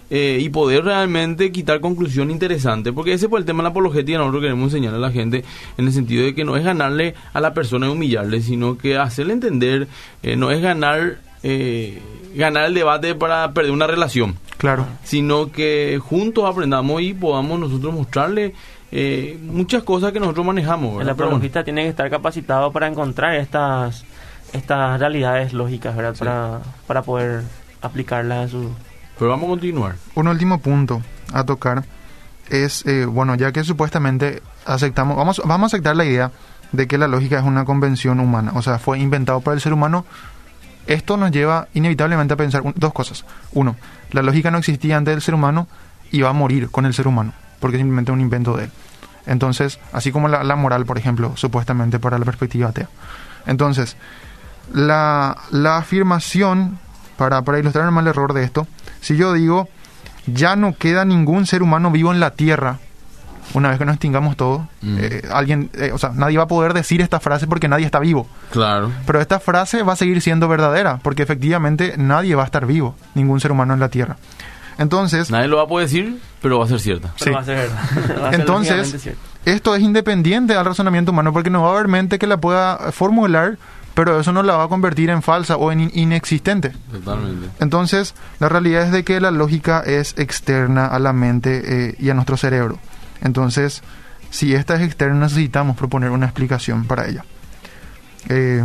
Eh, 0.09 0.39
y 0.41 0.49
poder 0.49 0.83
realmente 0.83 1.51
quitar 1.51 1.79
conclusión 1.79 2.29
interesante, 2.31 2.93
porque 2.93 3.13
ese 3.13 3.27
fue 3.27 3.39
el 3.39 3.45
tema 3.45 3.59
de 3.59 3.63
la 3.63 3.69
apologética, 3.69 4.17
nosotros 4.17 4.41
queremos 4.43 4.65
enseñarle 4.65 4.97
a 4.97 5.01
la 5.01 5.11
gente 5.11 5.43
en 5.77 5.85
el 5.87 5.93
sentido 5.93 6.23
de 6.23 6.35
que 6.35 6.45
no 6.45 6.55
es 6.57 6.63
ganarle 6.63 7.15
a 7.33 7.39
la 7.41 7.53
persona 7.53 7.87
y 7.87 7.89
humillarle, 7.89 8.41
sino 8.41 8.77
que 8.77 8.97
hacerle 8.97 9.33
entender, 9.33 9.87
eh, 10.23 10.35
no 10.35 10.51
es 10.51 10.61
ganar, 10.61 11.17
eh, 11.43 12.01
ganar 12.35 12.65
el 12.65 12.73
debate 12.73 13.15
para 13.15 13.51
perder 13.53 13.71
una 13.71 13.87
relación, 13.87 14.35
Claro. 14.57 14.85
sino 15.03 15.51
que 15.51 15.99
juntos 16.03 16.45
aprendamos 16.45 17.01
y 17.01 17.13
podamos 17.13 17.59
nosotros 17.59 17.93
mostrarle 17.93 18.53
eh, 18.91 19.37
muchas 19.41 19.83
cosas 19.83 20.11
que 20.11 20.19
nosotros 20.19 20.45
manejamos. 20.45 20.91
El 20.93 20.97
¿verdad? 20.99 21.15
Bueno, 21.15 21.29
apologista 21.31 21.63
tiene 21.63 21.83
que 21.83 21.89
estar 21.89 22.09
capacitado 22.09 22.71
para 22.71 22.87
encontrar 22.87 23.35
estas 23.35 24.05
estas 24.53 24.99
realidades 24.99 25.51
lógicas, 25.51 25.95
¿verdad? 25.95 26.13
Sí. 26.13 26.19
Para, 26.19 26.59
para 26.87 27.01
poder 27.01 27.41
aplicarlas 27.81 28.45
a 28.45 28.51
su... 28.51 28.69
pero 29.17 29.31
vamos 29.31 29.45
a 29.45 29.49
continuar. 29.49 29.95
Un 30.15 30.27
último 30.27 30.59
punto 30.59 31.01
a 31.33 31.43
tocar 31.43 31.83
es, 32.49 32.85
eh, 32.85 33.05
bueno, 33.05 33.35
ya 33.35 33.51
que 33.51 33.63
supuestamente 33.63 34.41
aceptamos, 34.65 35.17
vamos, 35.17 35.41
vamos 35.45 35.73
a 35.73 35.75
aceptar 35.75 35.95
la 35.95 36.05
idea 36.05 36.31
de 36.71 36.87
que 36.87 36.97
la 36.97 37.07
lógica 37.07 37.39
es 37.39 37.45
una 37.45 37.65
convención 37.65 38.19
humana, 38.19 38.51
o 38.55 38.61
sea, 38.61 38.79
fue 38.79 38.99
inventado 38.99 39.41
por 39.41 39.53
el 39.53 39.61
ser 39.61 39.73
humano. 39.73 40.05
Esto 40.87 41.17
nos 41.17 41.31
lleva 41.31 41.67
inevitablemente 41.73 42.35
a 42.35 42.37
pensar 42.37 42.61
dos 42.75 42.93
cosas. 42.93 43.25
Uno, 43.53 43.75
la 44.11 44.21
lógica 44.21 44.51
no 44.51 44.59
existía 44.59 44.97
antes 44.97 45.15
del 45.15 45.21
ser 45.21 45.33
humano 45.33 45.67
y 46.11 46.21
va 46.21 46.29
a 46.29 46.33
morir 46.33 46.69
con 46.69 46.85
el 46.85 46.93
ser 46.93 47.07
humano, 47.07 47.33
porque 47.59 47.77
es 47.77 47.79
simplemente 47.79 48.11
un 48.11 48.21
invento 48.21 48.55
de 48.55 48.65
él. 48.65 48.71
Entonces, 49.25 49.79
así 49.91 50.11
como 50.11 50.27
la, 50.27 50.43
la 50.43 50.55
moral, 50.55 50.85
por 50.85 50.99
ejemplo, 50.99 51.33
supuestamente 51.35 51.97
para 51.97 52.19
la 52.19 52.25
perspectiva 52.25 52.69
atea. 52.69 52.89
Entonces, 53.47 53.97
la, 54.73 55.37
la 55.51 55.77
afirmación, 55.77 56.77
para, 57.17 57.41
para 57.43 57.59
ilustrar 57.59 57.85
el 57.85 57.91
mal 57.91 58.07
error 58.07 58.33
de 58.33 58.43
esto, 58.43 58.67
si 59.01 59.15
yo 59.17 59.33
digo, 59.33 59.67
ya 60.27 60.55
no 60.55 60.73
queda 60.75 61.05
ningún 61.05 61.45
ser 61.45 61.61
humano 61.63 61.91
vivo 61.91 62.11
en 62.13 62.19
la 62.19 62.31
Tierra, 62.31 62.79
una 63.53 63.69
vez 63.69 63.77
que 63.77 63.85
nos 63.85 63.93
extingamos 63.93 64.35
todos, 64.35 64.61
Mm. 64.81 64.97
eh, 64.99 65.21
alguien, 65.31 65.69
eh, 65.75 65.91
o 65.93 65.97
sea, 65.97 66.09
nadie 66.13 66.37
va 66.37 66.43
a 66.45 66.47
poder 66.47 66.73
decir 66.73 67.01
esta 67.01 67.19
frase 67.19 67.45
porque 67.47 67.67
nadie 67.67 67.85
está 67.85 67.99
vivo. 67.99 68.27
Claro. 68.51 68.91
Pero 69.05 69.21
esta 69.21 69.39
frase 69.39 69.83
va 69.83 69.93
a 69.93 69.95
seguir 69.95 70.21
siendo 70.21 70.47
verdadera, 70.47 70.99
porque 71.03 71.23
efectivamente 71.23 71.93
nadie 71.97 72.33
va 72.35 72.41
a 72.43 72.45
estar 72.45 72.65
vivo, 72.65 72.95
ningún 73.13 73.39
ser 73.39 73.51
humano 73.51 73.73
en 73.75 73.79
la 73.79 73.89
Tierra. 73.89 74.17
Entonces, 74.77 75.31
Nadie 75.31 75.47
lo 75.47 75.57
va 75.57 75.63
a 75.63 75.67
poder 75.67 75.87
decir, 75.87 76.19
pero 76.41 76.59
va 76.59 76.65
a 76.65 76.67
ser 76.67 76.79
cierta. 76.81 77.13
Pero 77.19 77.25
Sí. 77.25 77.29
va 77.35 77.39
a 77.39 77.45
ser 77.45 77.55
verdad. 77.57 77.77
Va 77.77 77.83
a 77.83 77.87
ser 77.87 77.99
lógicamente 78.07 78.35
Entonces, 78.35 79.09
esto 79.45 79.75
es 79.75 79.81
independiente 79.81 80.55
al 80.55 80.65
razonamiento 80.65 81.11
humano, 81.11 81.31
porque 81.31 81.49
no 81.49 81.61
va 81.61 81.69
a 81.69 81.73
haber 81.75 81.87
mente 81.87 82.19
que 82.19 82.27
la 82.27 82.37
pueda 82.37 82.91
formular, 82.91 83.57
pero 83.95 84.19
eso 84.19 84.31
no 84.31 84.43
la 84.43 84.55
va 84.57 84.65
a 84.65 84.67
convertir 84.67 85.09
en 85.09 85.23
falsa 85.23 85.57
o 85.57 85.71
en 85.71 85.79
in- 85.81 85.91
inexistente. 85.95 86.71
Totalmente. 86.91 87.49
Entonces, 87.59 88.13
la 88.39 88.47
realidad 88.49 88.83
es 88.83 88.91
de 88.91 89.03
que 89.03 89.19
la 89.19 89.31
lógica 89.31 89.81
es 89.83 90.13
externa 90.17 90.85
a 90.85 90.99
la 90.99 91.11
mente 91.13 91.61
eh, 91.89 91.95
y 91.97 92.11
a 92.11 92.13
nuestro 92.13 92.37
cerebro. 92.37 92.77
Entonces, 93.21 93.81
si 94.29 94.53
esta 94.53 94.75
es 94.75 94.81
externa, 94.81 95.15
necesitamos 95.21 95.75
proponer 95.75 96.11
una 96.11 96.25
explicación 96.27 96.85
para 96.85 97.07
ella. 97.07 97.23
Eh, 98.29 98.63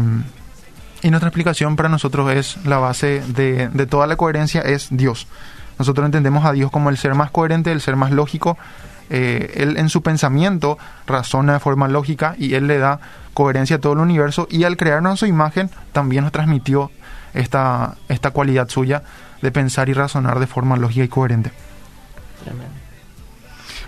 y 1.02 1.10
nuestra 1.10 1.28
explicación 1.28 1.76
para 1.76 1.88
nosotros 1.88 2.30
es 2.32 2.58
la 2.66 2.78
base 2.78 3.22
de, 3.28 3.68
de 3.68 3.86
toda 3.86 4.06
la 4.06 4.16
coherencia, 4.16 4.60
es 4.60 4.88
Dios. 4.90 5.26
Nosotros 5.78 6.04
entendemos 6.04 6.44
a 6.44 6.52
Dios 6.52 6.70
como 6.70 6.90
el 6.90 6.98
ser 6.98 7.14
más 7.14 7.30
coherente, 7.30 7.72
el 7.72 7.80
ser 7.80 7.96
más 7.96 8.10
lógico. 8.10 8.58
Eh, 9.10 9.54
él 9.56 9.76
en 9.76 9.88
su 9.88 10.02
pensamiento 10.02 10.78
razona 11.06 11.54
de 11.54 11.58
forma 11.58 11.88
lógica 11.88 12.36
y 12.38 12.54
Él 12.54 12.68
le 12.68 12.78
da 12.78 13.00
coherencia 13.34 13.76
a 13.76 13.78
todo 13.80 13.94
el 13.94 13.98
universo 13.98 14.46
y 14.50 14.62
al 14.62 14.76
crearnos 14.76 15.20
su 15.20 15.26
imagen 15.26 15.68
también 15.92 16.22
nos 16.22 16.32
transmitió 16.32 16.92
esta, 17.34 17.96
esta 18.08 18.30
cualidad 18.30 18.68
suya 18.68 19.02
de 19.42 19.50
pensar 19.50 19.88
y 19.88 19.94
razonar 19.94 20.38
de 20.38 20.46
forma 20.46 20.76
lógica 20.76 21.04
y 21.04 21.08
coherente. 21.08 21.50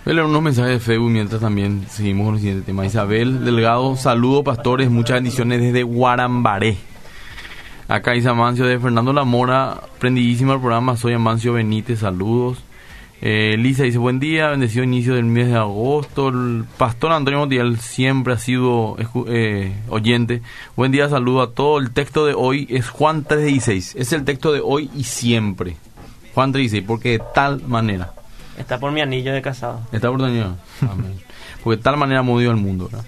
Voy 0.05 0.13
a 0.13 0.15
leer 0.15 0.27
unos 0.27 0.43
mensajes 0.43 0.73
de 0.73 0.81
Facebook 0.81 1.11
mientras 1.11 1.41
también 1.41 1.87
seguimos 1.89 2.27
con 2.27 2.35
el 2.35 2.41
siguiente 2.41 2.67
tema. 2.67 2.85
Isabel 2.85 3.45
Delgado, 3.45 3.95
saludos 3.97 4.43
pastores, 4.45 4.91
muchas 4.91 5.15
bendiciones 5.15 5.61
desde 5.61 5.85
Guarambaré. 5.85 6.77
Acá 7.87 8.13
dice 8.13 8.29
Amancio 8.29 8.65
de 8.65 8.81
Fernando 8.81 9.13
Lamora, 9.13 9.81
prendidísimo 10.01 10.55
el 10.55 10.61
programa, 10.61 10.97
soy 10.97 11.13
Amancio 11.13 11.53
Benítez, 11.53 12.01
saludos. 12.01 12.65
Eh, 13.25 13.57
Lisa 13.57 13.85
dice, 13.85 13.99
buen 13.99 14.19
día, 14.19 14.49
bendecido 14.49 14.83
inicio 14.83 15.15
del 15.15 15.27
mes 15.27 15.47
de 15.47 15.55
agosto. 15.55 16.31
El 16.31 16.65
pastor 16.77 17.13
Antonio 17.13 17.39
Montiel 17.39 17.79
siempre 17.79 18.35
ha 18.35 18.37
sido 18.37 18.97
eh, 19.29 19.73
oyente. 19.89 20.43
Buen 20.75 20.91
día, 20.91 21.09
saludo 21.09 21.43
a 21.43 21.53
todo. 21.53 21.79
El 21.79 21.93
texto 21.93 22.27
de 22.27 22.35
hoy 22.35 22.67
es 22.69 22.89
Juan 22.89 23.25
3.16. 23.25 23.93
Es 23.95 24.13
el 24.13 24.25
texto 24.25 24.53
de 24.53 24.61
hoy 24.61 24.91
y 24.97 25.05
siempre. 25.05 25.77
Juan 26.35 26.53
3.16, 26.53 26.85
porque 26.85 27.11
de 27.11 27.23
tal 27.33 27.63
manera. 27.63 28.13
Está 28.59 28.81
por 28.81 28.91
mi 28.91 29.01
anillo 29.01 29.33
de 29.33 29.41
casado. 29.41 29.83
Está 29.93 30.11
por 30.11 30.29
Dios. 30.29 30.57
Amén. 30.81 31.15
Porque 31.63 31.77
de 31.77 31.83
tal 31.85 31.97
manera 31.97 32.21
ha 32.21 32.25
movido 32.25 32.51
al 32.51 32.57
mundo. 32.57 32.89
¿verdad? 32.91 33.05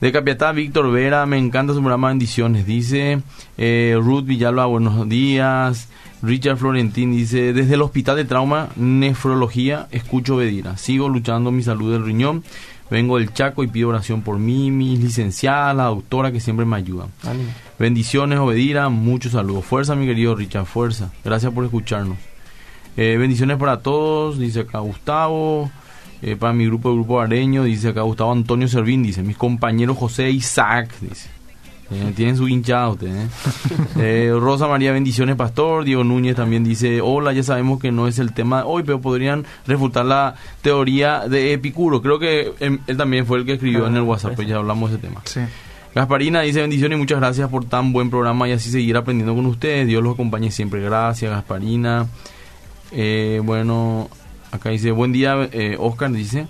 De 0.00 0.12
Capiatá, 0.12 0.52
Víctor 0.52 0.90
Vera, 0.90 1.26
me 1.26 1.36
encanta 1.36 1.74
su 1.74 1.80
programa 1.80 2.08
Bendiciones. 2.08 2.64
Dice 2.64 3.20
eh, 3.58 3.98
Ruth 4.00 4.24
Villalba, 4.24 4.64
buenos 4.64 5.06
días. 5.10 5.90
Richard 6.22 6.56
Florentín 6.56 7.12
dice, 7.12 7.52
desde 7.52 7.74
el 7.74 7.82
Hospital 7.82 8.16
de 8.16 8.24
Trauma, 8.24 8.70
Nefrología, 8.76 9.86
escucho 9.92 10.36
Bedira. 10.36 10.76
Sigo 10.76 11.08
luchando 11.08 11.52
mi 11.52 11.62
salud 11.62 11.92
del 11.92 12.04
riñón. 12.04 12.42
Vengo 12.90 13.18
del 13.18 13.32
Chaco 13.32 13.62
y 13.62 13.68
pido 13.68 13.90
oración 13.90 14.22
por 14.22 14.38
mí, 14.38 14.70
mis 14.70 14.98
licenciadas, 14.98 15.76
la 15.76 15.84
doctora 15.84 16.32
que 16.32 16.40
siempre 16.40 16.64
me. 16.64 16.76
Ánimo. 16.76 17.08
Bendiciones, 17.78 18.38
Obedira, 18.38 18.88
muchos 18.88 19.32
saludos. 19.32 19.64
Fuerza, 19.64 19.94
mi 19.94 20.06
querido 20.06 20.34
Richard, 20.34 20.64
fuerza. 20.64 21.12
Gracias 21.24 21.52
por 21.52 21.64
escucharnos. 21.64 22.16
Eh, 22.96 23.16
bendiciones 23.18 23.58
para 23.58 23.80
todos, 23.80 24.38
dice 24.38 24.60
acá 24.60 24.80
Gustavo. 24.80 25.70
Eh, 26.20 26.34
para 26.34 26.52
mi 26.52 26.66
grupo, 26.66 26.88
el 26.88 26.96
grupo 26.96 27.20
areño, 27.20 27.62
dice 27.62 27.88
acá 27.88 28.02
Gustavo 28.02 28.32
Antonio 28.32 28.66
Servín, 28.66 29.04
dice 29.04 29.22
mis 29.22 29.36
compañeros 29.36 29.96
José 29.96 30.26
e 30.26 30.30
Isaac, 30.32 30.92
dice. 31.00 31.37
Eh, 31.90 32.12
tienen 32.14 32.36
su 32.36 32.48
hinchada 32.48 32.90
ustedes. 32.90 33.14
¿eh? 33.14 33.28
Eh, 34.00 34.32
Rosa 34.38 34.68
María, 34.68 34.92
bendiciones, 34.92 35.36
pastor. 35.36 35.84
Diego 35.84 36.04
Núñez 36.04 36.36
también 36.36 36.62
dice: 36.62 37.00
Hola, 37.00 37.32
ya 37.32 37.42
sabemos 37.42 37.80
que 37.80 37.90
no 37.90 38.06
es 38.06 38.18
el 38.18 38.32
tema 38.32 38.58
de 38.58 38.64
hoy, 38.66 38.82
pero 38.84 39.00
podrían 39.00 39.44
refutar 39.66 40.04
la 40.04 40.34
teoría 40.62 41.28
de 41.28 41.52
Epicuro. 41.52 42.00
Creo 42.00 42.18
que 42.18 42.52
em, 42.60 42.78
él 42.86 42.96
también 42.96 43.26
fue 43.26 43.38
el 43.38 43.44
que 43.44 43.54
escribió 43.54 43.86
en 43.86 43.96
el 43.96 44.02
WhatsApp, 44.02 44.34
pues 44.34 44.46
ya 44.46 44.56
hablamos 44.56 44.90
de 44.90 44.96
ese 44.96 45.06
tema. 45.06 45.20
Sí. 45.24 45.40
Gasparina 45.94 46.42
dice 46.42 46.60
bendiciones 46.60 46.96
y 46.96 47.00
muchas 47.00 47.18
gracias 47.18 47.48
por 47.48 47.64
tan 47.64 47.92
buen 47.92 48.10
programa 48.10 48.48
y 48.48 48.52
así 48.52 48.70
seguir 48.70 48.96
aprendiendo 48.96 49.34
con 49.34 49.46
ustedes. 49.46 49.86
Dios 49.86 50.02
los 50.02 50.14
acompañe 50.14 50.50
siempre. 50.50 50.80
Gracias, 50.80 51.30
Gasparina. 51.30 52.06
Eh, 52.92 53.40
bueno, 53.42 54.08
acá 54.52 54.70
dice 54.70 54.90
buen 54.92 55.12
día, 55.12 55.48
eh, 55.52 55.76
Oscar 55.78 56.12
dice. 56.12 56.46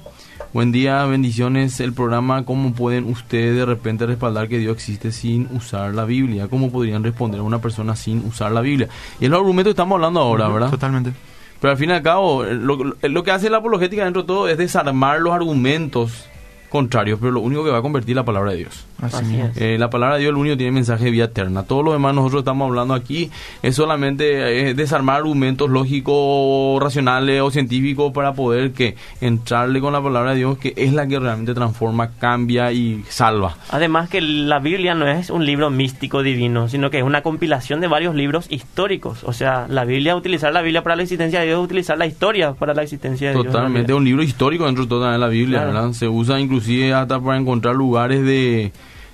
Buen 0.55 0.73
día, 0.73 1.05
bendiciones. 1.05 1.79
El 1.79 1.93
programa, 1.93 2.47
¿cómo 2.47 2.73
pueden 2.73 3.05
ustedes 3.05 3.55
de 3.55 3.67
repente 3.67 4.07
respaldar 4.07 4.49
que 4.49 4.57
Dios 4.57 4.75
existe 4.75 5.13
sin 5.13 5.47
usar 5.55 5.95
la 5.95 6.07
Biblia? 6.07 6.49
¿Cómo 6.49 6.73
podrían 6.73 7.05
responder 7.05 7.41
a 7.41 7.43
una 7.43 7.59
persona 7.59 7.95
sin 7.95 8.25
usar 8.25 8.53
la 8.53 8.63
Biblia? 8.63 8.89
Y 9.21 9.27
es 9.27 9.31
los 9.31 9.41
argumentos 9.41 9.71
que 9.71 9.73
estamos 9.73 9.97
hablando 9.97 10.21
ahora, 10.21 10.49
¿verdad? 10.49 10.71
Totalmente. 10.71 11.13
Pero 11.61 11.73
al 11.73 11.77
fin 11.77 11.91
y 11.91 11.93
al 11.93 12.03
cabo, 12.03 12.45
lo, 12.45 12.79
lo 13.03 13.23
que 13.25 13.31
hace 13.31 13.51
la 13.51 13.59
apologética 13.59 14.05
dentro 14.05 14.23
de 14.23 14.27
todo 14.27 14.49
es 14.49 14.57
desarmar 14.57 15.21
los 15.21 15.35
argumentos 15.35 16.27
contrarios, 16.69 17.19
pero 17.21 17.33
lo 17.33 17.41
único 17.41 17.65
que 17.65 17.71
va 17.71 17.79
a 17.79 17.83
convertir 17.83 18.13
es 18.13 18.17
la 18.17 18.25
palabra 18.25 18.51
de 18.53 18.59
Dios. 18.59 18.85
Así 19.01 19.39
es. 19.41 19.57
Eh, 19.57 19.77
la 19.79 19.91
palabra 19.91 20.17
de 20.17 20.23
Dios, 20.23 20.31
el 20.31 20.37
único 20.37 20.57
tiene 20.57 20.73
mensaje 20.73 21.05
de 21.05 21.11
vida 21.11 21.25
eterna. 21.25 21.63
Todo 21.63 21.83
lo 21.83 21.93
demás 21.93 22.15
nosotros 22.15 22.41
estamos 22.41 22.67
hablando 22.69 22.95
aquí 22.95 23.31
es 23.63 23.77
solamente 23.77 24.71
eh, 24.71 24.75
desarmar 24.75 25.17
argumentos 25.17 25.71
lógicos, 25.71 26.83
racionales 26.83 27.41
o 27.43 27.51
científicos 27.51 28.13
para 28.13 28.33
poder 28.35 28.73
que 28.73 28.97
entrarle 29.21 29.81
con 29.81 29.93
la 29.93 30.03
palabra 30.03 30.31
de 30.33 30.39
Dios, 30.39 30.59
que 30.59 30.73
es 30.77 30.93
la 30.93 31.07
que 31.07 31.19
realmente 31.19 31.55
transforma, 31.55 32.11
cambia 32.19 32.73
y 32.73 33.05
salva. 33.09 33.57
Además 33.71 34.09
que 34.09 34.21
la 34.21 34.59
Biblia 34.59 34.95
no 34.95 35.07
es 35.07 35.31
un 35.31 35.45
libro 35.47 35.71
místico 35.71 36.23
divino, 36.23 36.69
sino 36.69 36.91
que 36.91 36.99
es 36.99 37.05
una 37.05 37.23
compilación 37.23 37.81
de 37.81 37.87
varios 37.89 38.15
libros 38.15 38.47
históricos. 38.51 39.23
O 39.25 39.33
sea, 39.33 39.67
la 39.69 39.85
Biblia, 39.85 40.17
utilizar 40.17 40.53
la 40.53 40.63
Biblia 40.63 40.83
para 40.83 40.97
la 40.97 41.03
existencia 41.03 41.41
de 41.41 41.47
Dios, 41.47 41.59
es 41.61 41.65
utilizar 41.65 41.99
la 41.99 42.07
historia 42.07 42.53
para 42.55 42.75
la 42.75 42.83
existencia 42.83 43.29
de 43.29 43.35
Dios. 43.35 43.47
en 43.47 43.53
Totalmente, 43.53 43.79
realidad. 43.89 43.97
un 43.99 44.05
libro 44.05 44.23
histórico 44.23 44.67
dentro 44.67 44.85
de 44.85 44.89
toda 44.89 45.17
la 45.19 45.29
Biblia, 45.29 45.59
Claro. 45.63 45.73
¿verdad? 45.73 45.93
Se 45.93 46.09
usa 46.09 46.41
inclusive 46.59 46.93
hasta 46.93 47.21
para 47.21 47.37
encontrar 47.39 47.75
lugares 47.77 48.25
de, 48.25 48.73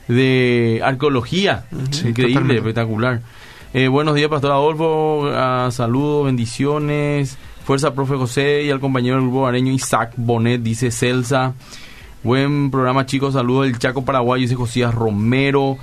de 0.08 0.80
arqueología. 0.82 1.66
Sí, 1.90 2.08
Increíble, 2.08 2.32
totalmente. 2.34 2.56
espectacular. 2.56 3.20
Eh, 3.74 3.88
buenos 3.88 4.14
días, 4.14 4.28
Pastor 4.30 4.52
Adolfo. 4.52 5.28
Ah, 5.32 5.68
saludos, 5.70 6.26
bendiciones. 6.26 7.36
Fuerza, 7.64 7.94
profe 7.94 8.14
José 8.16 8.62
y 8.64 8.70
al 8.70 8.80
compañero 8.80 9.16
del 9.16 9.24
grupo 9.24 9.46
areño 9.46 9.72
Isaac 9.72 10.12
Bonet, 10.16 10.62
dice 10.62 10.90
Celsa. 10.90 11.54
Buen 12.22 12.70
programa, 12.70 13.04
chicos. 13.04 13.34
Saludos 13.34 13.66
del 13.66 13.78
Chaco 13.78 14.04
Paraguay, 14.04 14.42
dice 14.42 14.54
Josías 14.54 14.94
Romero. 14.94 15.76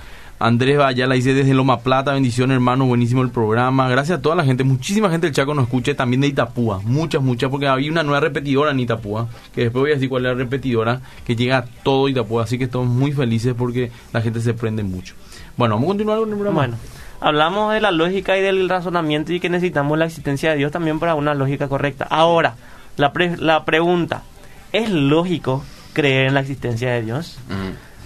Andrés 0.44 0.76
Bayala 0.76 1.14
dice 1.14 1.36
desde 1.36 1.54
Loma 1.54 1.82
Plata, 1.82 2.14
bendiciones 2.14 2.56
hermano, 2.56 2.86
buenísimo 2.86 3.22
el 3.22 3.30
programa. 3.30 3.88
Gracias 3.88 4.18
a 4.18 4.22
toda 4.24 4.36
la 4.36 4.44
gente, 4.44 4.64
muchísima 4.64 5.10
gente 5.12 5.28
del 5.28 5.36
Chaco 5.36 5.54
nos 5.54 5.66
escucha, 5.66 5.94
también 5.96 6.22
de 6.22 6.28
Itapúa, 6.28 6.82
muchas, 6.84 7.22
muchas, 7.22 7.52
porque 7.52 7.68
había 7.68 7.92
una 7.92 8.02
nueva 8.02 8.22
repetidora 8.22 8.72
en 8.72 8.80
Itapúa, 8.80 9.28
que 9.54 9.62
después 9.62 9.82
voy 9.82 9.92
a 9.92 9.94
decir 9.94 10.10
cuál 10.10 10.26
es 10.26 10.32
la 10.32 10.38
repetidora, 10.38 11.02
que 11.28 11.36
llega 11.36 11.60
a 11.60 11.66
todo 11.84 12.10
Itapúa, 12.10 12.44
así 12.44 12.58
que 12.58 12.64
estamos 12.64 12.88
muy 12.88 13.12
felices 13.12 13.54
porque 13.56 13.92
la 14.14 14.22
gente 14.22 14.42
se 14.42 14.56
prende 14.56 14.82
mucho. 14.82 15.14
Bueno, 15.58 15.76
vamos 15.76 15.88
a 15.88 15.90
continuar 15.90 16.20
con 16.20 16.30
el 16.30 16.36
programa. 16.36 16.58
Bueno, 16.60 16.78
hablamos 17.20 17.74
de 17.74 17.82
la 17.82 17.92
lógica 17.92 18.36
y 18.36 18.42
del 18.42 18.68
razonamiento 18.68 19.34
y 19.34 19.40
que 19.40 19.50
necesitamos 19.50 19.96
la 20.00 20.06
existencia 20.06 20.50
de 20.52 20.58
Dios 20.58 20.72
también 20.72 20.98
para 21.00 21.14
una 21.14 21.36
lógica 21.36 21.68
correcta. 21.68 22.08
Ahora, 22.10 22.56
la, 22.98 23.14
pre- 23.14 23.38
la 23.38 23.64
pregunta, 23.64 24.24
¿es 24.72 24.90
lógico 24.90 25.64
creer 25.94 26.30
en 26.30 26.34
la 26.34 26.40
existencia 26.40 26.90
de 26.94 27.04
Dios? 27.04 27.38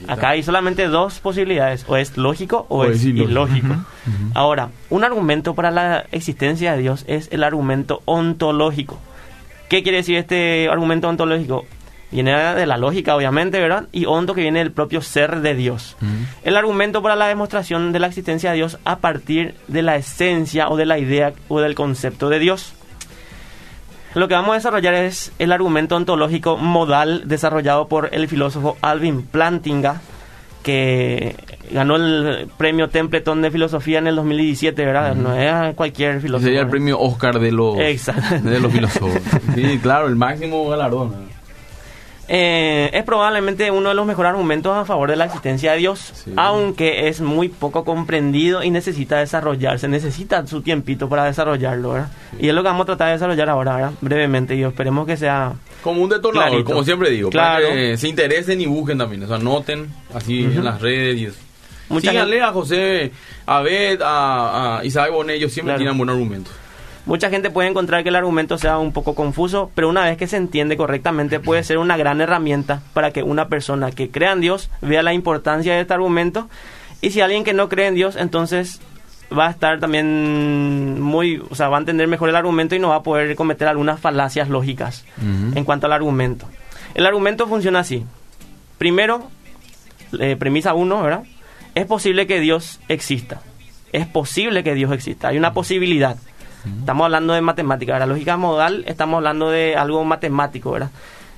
Acá 0.07 0.29
hay 0.29 0.43
solamente 0.43 0.87
dos 0.87 1.19
posibilidades, 1.19 1.85
o 1.87 1.97
es 1.97 2.17
lógico 2.17 2.65
o, 2.69 2.79
O 2.79 2.85
es 2.85 2.97
es 2.97 3.05
ilógico. 3.05 3.75
Ahora, 4.33 4.69
un 4.89 5.03
argumento 5.03 5.55
para 5.55 5.71
la 5.71 6.05
existencia 6.11 6.73
de 6.73 6.81
Dios 6.81 7.05
es 7.07 7.29
el 7.31 7.43
argumento 7.43 8.01
ontológico. 8.05 8.99
¿Qué 9.69 9.83
quiere 9.83 9.99
decir 9.99 10.17
este 10.17 10.69
argumento 10.69 11.09
ontológico? 11.09 11.65
Viene 12.11 12.31
de 12.31 12.65
la 12.65 12.77
lógica, 12.77 13.15
obviamente, 13.15 13.59
¿verdad? 13.59 13.87
Y 13.91 14.05
onto 14.05 14.35
que 14.35 14.41
viene 14.41 14.59
del 14.59 14.71
propio 14.71 15.01
ser 15.01 15.41
de 15.41 15.55
Dios. 15.55 15.97
El 16.43 16.55
argumento 16.55 17.01
para 17.01 17.15
la 17.15 17.27
demostración 17.27 17.91
de 17.91 17.99
la 17.99 18.07
existencia 18.07 18.51
de 18.51 18.57
Dios 18.57 18.77
a 18.85 18.99
partir 18.99 19.55
de 19.67 19.81
la 19.81 19.95
esencia 19.95 20.69
o 20.69 20.77
de 20.77 20.85
la 20.85 20.99
idea 20.99 21.33
o 21.47 21.59
del 21.59 21.75
concepto 21.75 22.29
de 22.29 22.39
Dios. 22.39 22.73
Lo 24.15 24.29
que 24.29 24.33
vamos 24.33 24.51
a 24.51 24.55
desarrollar 24.55 24.93
es 24.93 25.33
el 25.39 25.51
argumento 25.51 25.97
ontológico 25.97 26.55
modal 26.57 27.23
desarrollado 27.25 27.87
por 27.89 28.09
el 28.13 28.29
filósofo 28.29 28.77
Alvin 28.81 29.23
Plantinga, 29.23 30.01
que 30.63 31.35
ganó 31.69 31.97
el 31.97 32.47
premio 32.57 32.87
Templeton 32.89 33.41
de 33.41 33.51
Filosofía 33.51 33.99
en 33.99 34.07
el 34.07 34.15
2017, 34.15 34.85
¿verdad? 34.85 35.15
No 35.15 35.35
es 35.35 35.75
cualquier 35.75 36.21
filósofo. 36.21 36.45
Sería 36.45 36.61
el 36.61 36.69
premio 36.69 36.97
Oscar 36.99 37.39
de 37.39 37.51
los, 37.51 37.77
Exacto. 37.77 38.49
de 38.49 38.59
los 38.59 38.71
filósofos. 38.71 39.11
Sí, 39.53 39.79
claro, 39.81 40.07
el 40.07 40.15
máximo 40.15 40.67
galardón. 40.69 41.13
Eh, 42.27 42.89
es 42.93 43.03
probablemente 43.03 43.69
uno 43.69 43.89
de 43.89 43.95
los 43.95 44.05
mejores 44.05 44.31
argumentos 44.31 44.75
a 44.75 44.83
favor 44.85 45.09
de 45.09 45.15
la 45.15 45.25
existencia 45.25 45.73
de 45.73 45.77
Dios, 45.77 46.11
Sí. 46.23 46.33
aunque 46.37 47.07
es 47.07 47.21
muy 47.21 47.49
poco 47.49 47.85
comprendido 47.85 48.63
y 48.63 48.71
necesita 48.71 49.17
desarrollarse, 49.19 49.87
necesita 49.87 50.45
su 50.47 50.61
tiempito 50.61 51.07
para 51.07 51.25
desarrollarlo, 51.25 51.91
¿verdad? 51.91 52.11
Y 52.39 52.47
es 52.49 52.53
lo 52.55 52.61
que 52.63 52.67
vamos 52.69 52.83
a 52.83 52.85
tratar 52.87 53.07
de 53.07 53.13
desarrollar 53.13 53.49
ahora, 53.49 53.75
¿verdad? 53.75 53.91
brevemente, 54.01 54.55
y 54.55 54.63
esperemos 54.63 55.05
que 55.05 55.17
sea... 55.17 55.53
Como 55.83 56.01
un 56.01 56.09
detonador, 56.09 56.49
Clarito. 56.49 56.71
como 56.71 56.83
siempre 56.83 57.11
digo. 57.11 57.29
Claro. 57.29 57.67
Para 57.67 57.75
que 57.79 57.97
se 57.97 58.07
interesen 58.07 58.59
y 58.59 58.65
busquen 58.65 58.97
también. 58.97 59.21
O 59.23 59.27
sea, 59.27 59.37
noten 59.37 59.87
así 60.15 60.45
en 60.45 60.63
las 60.63 60.81
redes 60.81 61.17
y 61.19 61.25
eso. 61.25 61.37
Mucha 61.89 62.09
Síganle 62.09 62.41
a 62.41 62.51
José, 62.51 63.11
a 63.45 63.61
Beth, 63.61 64.01
a, 64.01 64.79
a 64.79 64.85
Isaac 64.85 65.11
Bonet. 65.11 65.35
Ellos 65.35 65.51
siempre 65.51 65.73
Claro. 65.73 65.77
tienen 65.83 65.95
buen 65.99 66.09
argumento. 66.09 66.49
Mucha 67.05 67.29
gente 67.29 67.51
puede 67.51 67.69
encontrar 67.69 68.01
que 68.03 68.09
el 68.09 68.15
argumento 68.15 68.57
sea 68.57 68.79
un 68.79 68.91
poco 68.91 69.13
confuso, 69.13 69.71
pero 69.75 69.89
una 69.89 70.05
vez 70.05 70.17
que 70.17 70.27
se 70.27 70.37
entiende 70.37 70.75
correctamente 70.75 71.39
puede 71.39 71.63
ser 71.63 71.77
una 71.77 71.97
gran 71.97 72.19
herramienta 72.19 72.81
para 72.93 73.11
que 73.11 73.21
una 73.21 73.47
persona 73.47 73.91
que 73.91 74.09
crea 74.09 74.31
en 74.31 74.41
Dios 74.41 74.71
vea 74.81 75.03
la 75.03 75.13
importancia 75.13 75.75
de 75.75 75.81
este 75.81 75.93
argumento 75.93 76.49
y 77.01 77.11
si 77.11 77.21
alguien 77.21 77.43
que 77.43 77.53
no 77.53 77.69
cree 77.69 77.87
en 77.87 77.95
Dios 77.95 78.15
entonces 78.15 78.81
va 79.37 79.47
a 79.47 79.51
estar 79.51 79.79
también 79.79 80.99
muy, 81.01 81.41
o 81.49 81.55
sea, 81.55 81.69
va 81.69 81.77
a 81.77 81.79
entender 81.79 82.07
mejor 82.07 82.29
el 82.29 82.35
argumento 82.35 82.75
y 82.75 82.79
no 82.79 82.89
va 82.89 82.95
a 82.95 83.03
poder 83.03 83.35
cometer 83.35 83.67
algunas 83.67 83.99
falacias 83.99 84.49
lógicas 84.49 85.05
en 85.19 85.63
cuanto 85.63 85.85
al 85.87 85.93
argumento. 85.93 86.47
El 86.93 87.05
argumento 87.05 87.47
funciona 87.47 87.79
así. 87.79 88.05
Primero, 88.77 89.29
eh, 90.19 90.35
premisa 90.37 90.73
uno, 90.73 91.01
¿verdad? 91.01 91.23
Es 91.75 91.85
posible 91.85 92.27
que 92.27 92.39
Dios 92.39 92.79
exista. 92.87 93.41
Es 93.91 94.07
posible 94.07 94.63
que 94.63 94.75
Dios 94.75 94.91
exista. 94.91 95.29
Hay 95.29 95.37
una 95.37 95.53
posibilidad. 95.53 96.17
Estamos 96.79 97.05
hablando 97.05 97.33
de 97.33 97.41
matemática, 97.41 97.93
¿verdad? 97.93 98.07
Lógica 98.07 98.37
modal, 98.37 98.83
estamos 98.87 99.17
hablando 99.17 99.49
de 99.49 99.75
algo 99.75 100.03
matemático, 100.03 100.71
¿verdad? 100.71 100.91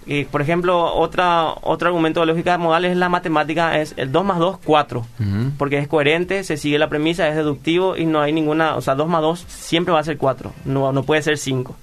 Eh, 0.10 0.26
por 0.32 0.42
ejemplo, 0.42 0.96
otra, 0.96 1.54
otro 1.62 1.90
argumento 1.90 2.22
de 2.22 2.28
lógica 2.28 2.58
modal 2.58 2.86
es 2.86 2.96
la 2.96 3.10
matemática, 3.10 3.78
es 3.78 3.94
el 3.98 4.12
2 4.12 4.24
más 4.26 4.40
2, 4.40 4.60
4. 4.64 5.00
Ujú. 5.00 5.52
Porque 5.58 5.80
es 5.80 5.88
coherente, 5.90 6.46
se 6.46 6.56
sigue 6.56 6.80
la 6.80 6.88
premisa, 6.88 7.28
es 7.28 7.36
deductivo 7.36 7.98
y 7.98 8.06
no 8.06 8.22
hay 8.22 8.32
ninguna, 8.32 8.76
o 8.76 8.82
sea, 8.82 8.96
2 8.96 9.08
más 9.10 9.22
2 9.22 9.46
siempre 9.48 9.94
va 9.94 10.00
a 10.00 10.04
ser 10.04 10.18
4, 10.18 10.54
no, 10.64 10.94
no 10.94 11.04
puede 11.04 11.22
ser 11.22 11.38
5. 11.38 11.76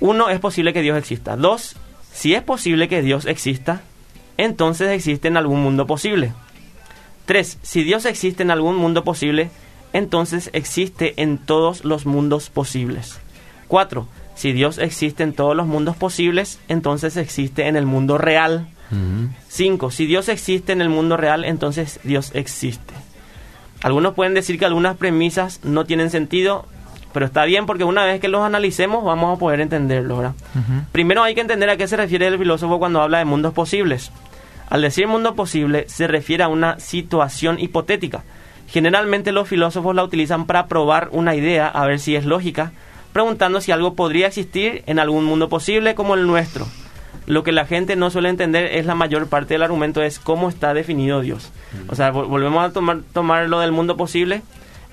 Uno, 0.00 0.30
es 0.30 0.40
posible 0.40 0.72
que 0.72 0.80
Dios 0.80 0.96
exista. 0.96 1.36
Dos, 1.36 1.76
si 2.12 2.34
es 2.34 2.42
posible 2.42 2.88
que 2.88 3.02
Dios 3.02 3.26
exista, 3.26 3.82
entonces 4.38 4.88
existe 4.88 5.28
en 5.28 5.36
algún 5.36 5.60
mundo 5.60 5.86
posible. 5.86 6.32
Tres, 7.26 7.58
si 7.62 7.84
Dios 7.84 8.06
existe 8.06 8.42
en 8.42 8.50
algún 8.50 8.76
mundo 8.76 9.04
posible, 9.04 9.50
entonces 9.92 10.50
existe 10.52 11.14
en 11.22 11.38
todos 11.38 11.84
los 11.84 12.06
mundos 12.06 12.50
posibles. 12.50 13.20
Cuatro, 13.68 14.08
si 14.34 14.52
Dios 14.52 14.78
existe 14.78 15.22
en 15.22 15.32
todos 15.32 15.56
los 15.56 15.66
mundos 15.66 15.96
posibles, 15.96 16.58
entonces 16.68 17.16
existe 17.16 17.68
en 17.68 17.76
el 17.76 17.86
mundo 17.86 18.18
real. 18.18 18.68
Ujú. 18.90 19.28
5. 19.48 19.90
Si 19.90 20.06
Dios 20.06 20.28
existe 20.28 20.72
en 20.72 20.80
el 20.80 20.88
mundo 20.88 21.16
real, 21.16 21.44
entonces 21.44 22.00
Dios 22.02 22.32
existe. 22.34 22.94
Algunos 23.82 24.14
pueden 24.14 24.34
decir 24.34 24.58
que 24.58 24.64
algunas 24.64 24.96
premisas 24.96 25.60
no 25.62 25.84
tienen 25.84 26.10
sentido, 26.10 26.66
pero 27.12 27.26
está 27.26 27.44
bien 27.44 27.66
porque 27.66 27.84
una 27.84 28.04
vez 28.04 28.20
que 28.20 28.28
los 28.28 28.42
analicemos 28.42 29.04
vamos 29.04 29.36
a 29.36 29.38
poder 29.38 29.60
entenderlo. 29.60 30.34
Primero 30.92 31.22
hay 31.22 31.34
que 31.34 31.40
entender 31.40 31.70
a 31.70 31.76
qué 31.76 31.88
se 31.88 31.96
refiere 31.96 32.26
el 32.26 32.38
filósofo 32.38 32.78
cuando 32.78 33.00
habla 33.00 33.18
de 33.18 33.24
mundos 33.24 33.52
posibles. 33.52 34.10
Al 34.68 34.82
decir 34.82 35.06
mundo 35.08 35.34
posible 35.34 35.84
se 35.88 36.06
refiere 36.06 36.44
a 36.44 36.48
una 36.48 36.78
situación 36.78 37.58
hipotética. 37.58 38.22
Generalmente 38.70 39.32
los 39.32 39.48
filósofos 39.48 39.94
la 39.94 40.04
utilizan 40.04 40.46
para 40.46 40.66
probar 40.66 41.08
una 41.12 41.34
idea 41.34 41.66
a 41.68 41.86
ver 41.86 41.98
si 41.98 42.14
es 42.16 42.24
lógica, 42.24 42.72
preguntando 43.12 43.60
si 43.60 43.72
algo 43.72 43.94
podría 43.94 44.28
existir 44.28 44.82
en 44.86 44.98
algún 44.98 45.24
mundo 45.24 45.48
posible 45.48 45.94
como 45.94 46.14
el 46.14 46.26
nuestro. 46.26 46.66
Lo 47.26 47.42
que 47.42 47.52
la 47.52 47.66
gente 47.66 47.96
no 47.96 48.10
suele 48.10 48.28
entender 48.28 48.66
es 48.76 48.86
la 48.86 48.94
mayor 48.94 49.28
parte 49.28 49.54
del 49.54 49.62
argumento 49.62 50.02
es 50.02 50.18
cómo 50.18 50.48
está 50.48 50.72
definido 50.74 51.20
Dios. 51.20 51.50
O 51.88 51.94
sea, 51.94 52.12
vol- 52.12 52.28
volvemos 52.28 52.64
a 52.64 52.72
tomar, 52.72 53.00
tomar 53.12 53.48
lo 53.48 53.60
del 53.60 53.72
mundo 53.72 53.96
posible. 53.96 54.42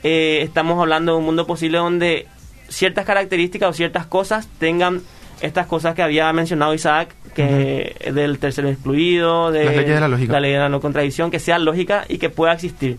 Eh, 0.04 0.40
estamos 0.44 0.80
hablando 0.80 1.14
de 1.14 1.18
un 1.20 1.26
mundo 1.26 1.48
posible 1.48 1.78
donde 1.78 2.28
ciertas 2.70 3.06
características 3.06 3.70
o 3.70 3.74
ciertas 3.74 4.06
cosas 4.08 4.48
tengan 4.60 5.02
estas 5.42 5.68
cosas 5.68 5.94
que 5.96 6.02
había 6.02 6.32
mencionado 6.34 6.74
Isaac, 6.74 7.14
que 7.36 7.96
del 8.14 8.40
tercero 8.40 8.70
excluido, 8.70 9.52
de 9.52 9.66
Las 9.66 9.76
leyes 9.76 9.94
de 9.96 10.00
la 10.02 10.08
lógica. 10.08 10.34
la 10.34 10.40
ley 10.40 10.52
de 10.52 10.58
la 10.60 10.70
no 10.70 10.80
contradicción, 10.82 11.30
que 11.32 11.40
sea 11.40 11.60
lógica 11.60 12.06
y 12.10 12.18
que 12.18 12.30
pueda 12.30 12.54
existir. 12.54 12.98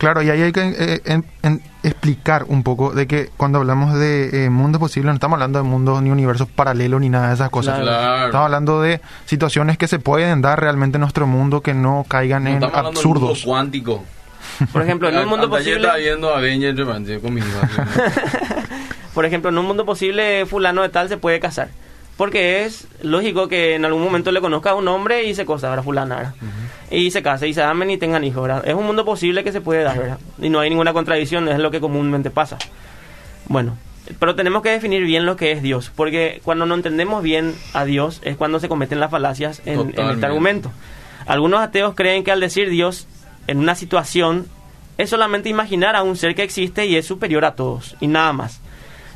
Claro, 0.00 0.22
y 0.22 0.30
ahí 0.30 0.40
hay 0.40 0.52
que 0.52 0.62
eh, 0.78 1.00
en- 1.04 1.26
en 1.42 1.60
explicar 1.82 2.44
un 2.48 2.62
poco 2.62 2.92
de 2.92 3.06
que 3.06 3.28
cuando 3.36 3.58
hablamos 3.58 3.94
de 3.94 4.46
eh, 4.46 4.50
mundo 4.50 4.78
posible 4.78 5.08
no 5.08 5.14
estamos 5.14 5.36
hablando 5.36 5.58
de 5.62 5.68
mundos 5.68 6.00
ni 6.02 6.10
universos 6.10 6.48
paralelos 6.48 7.00
ni 7.02 7.10
nada 7.10 7.28
de 7.28 7.34
esas 7.34 7.50
cosas. 7.50 7.80
Claro. 7.80 8.26
Estamos 8.26 8.44
hablando 8.46 8.80
de 8.80 9.00
situaciones 9.26 9.76
que 9.76 9.88
se 9.88 9.98
pueden 9.98 10.40
dar 10.40 10.58
realmente 10.58 10.96
en 10.96 11.00
nuestro 11.02 11.26
mundo 11.26 11.60
que 11.60 11.74
no 11.74 12.06
caigan 12.08 12.44
No 12.44 12.48
en 12.50 12.54
estamos 12.56 12.76
hablando 12.76 13.00
del 13.00 13.08
mundo 13.08 13.20
absurdos. 13.28 13.44
cuántico. 13.44 14.04
Por 14.72 14.82
ejemplo, 14.82 15.08
en 15.10 15.18
un 15.18 15.28
mundo 15.28 15.50
posible... 15.50 15.86
viendo 15.98 16.34
Avengers 16.34 16.80
con. 17.20 17.34
Por 19.14 19.26
ejemplo, 19.26 19.50
en 19.50 19.58
un 19.58 19.66
mundo 19.66 19.84
posible, 19.84 20.46
fulano 20.46 20.82
de 20.82 20.88
tal 20.88 21.08
se 21.08 21.16
puede 21.18 21.40
casar. 21.40 21.68
Porque 22.20 22.66
es 22.66 22.86
lógico 23.00 23.48
que 23.48 23.76
en 23.76 23.86
algún 23.86 24.02
momento 24.02 24.30
le 24.30 24.42
conozca 24.42 24.72
a 24.72 24.74
un 24.74 24.86
hombre 24.88 25.24
y 25.24 25.34
se 25.34 25.46
cosa, 25.46 25.70
¿verdad? 25.70 25.82
Fulana, 25.82 26.16
¿verdad? 26.16 26.34
Y 26.90 27.10
se 27.12 27.22
case 27.22 27.48
y 27.48 27.54
se 27.54 27.62
amen 27.62 27.88
y 27.88 27.96
tengan 27.96 28.22
hijos, 28.24 28.42
¿verdad? 28.42 28.62
Es 28.68 28.74
un 28.74 28.84
mundo 28.84 29.06
posible 29.06 29.42
que 29.42 29.52
se 29.52 29.62
puede 29.62 29.82
dar, 29.84 29.98
¿verdad? 29.98 30.18
Y 30.38 30.50
no 30.50 30.60
hay 30.60 30.68
ninguna 30.68 30.92
contradicción, 30.92 31.48
es 31.48 31.58
lo 31.58 31.70
que 31.70 31.80
comúnmente 31.80 32.28
pasa. 32.28 32.58
Bueno, 33.48 33.78
Pero 34.18 34.34
tenemos 34.34 34.60
que 34.60 34.68
definir 34.68 35.02
bien 35.02 35.24
lo 35.24 35.36
que 35.36 35.52
es 35.52 35.62
Dios, 35.62 35.92
porque 35.96 36.42
cuando 36.44 36.66
no 36.66 36.74
entendemos 36.74 37.22
bien 37.22 37.54
a 37.72 37.86
Dios 37.86 38.20
es 38.22 38.36
cuando 38.36 38.60
se 38.60 38.68
cometen 38.68 39.00
las 39.00 39.10
falacias 39.10 39.62
en, 39.64 39.80
en 39.80 40.10
este 40.10 40.26
argumento. 40.26 40.70
Algunos 41.24 41.60
ateos 41.60 41.94
creen 41.94 42.22
que 42.22 42.32
al 42.32 42.40
decir 42.40 42.68
Dios 42.68 43.08
en 43.46 43.60
una 43.60 43.74
situación 43.74 44.46
es 44.98 45.08
solamente 45.08 45.48
imaginar 45.48 45.96
a 45.96 46.02
un 46.02 46.16
ser 46.16 46.34
que 46.34 46.42
existe 46.42 46.84
y 46.84 46.96
es 46.96 47.06
superior 47.06 47.46
a 47.46 47.54
todos, 47.54 47.96
y 47.98 48.08
nada 48.08 48.34
más. 48.34 48.60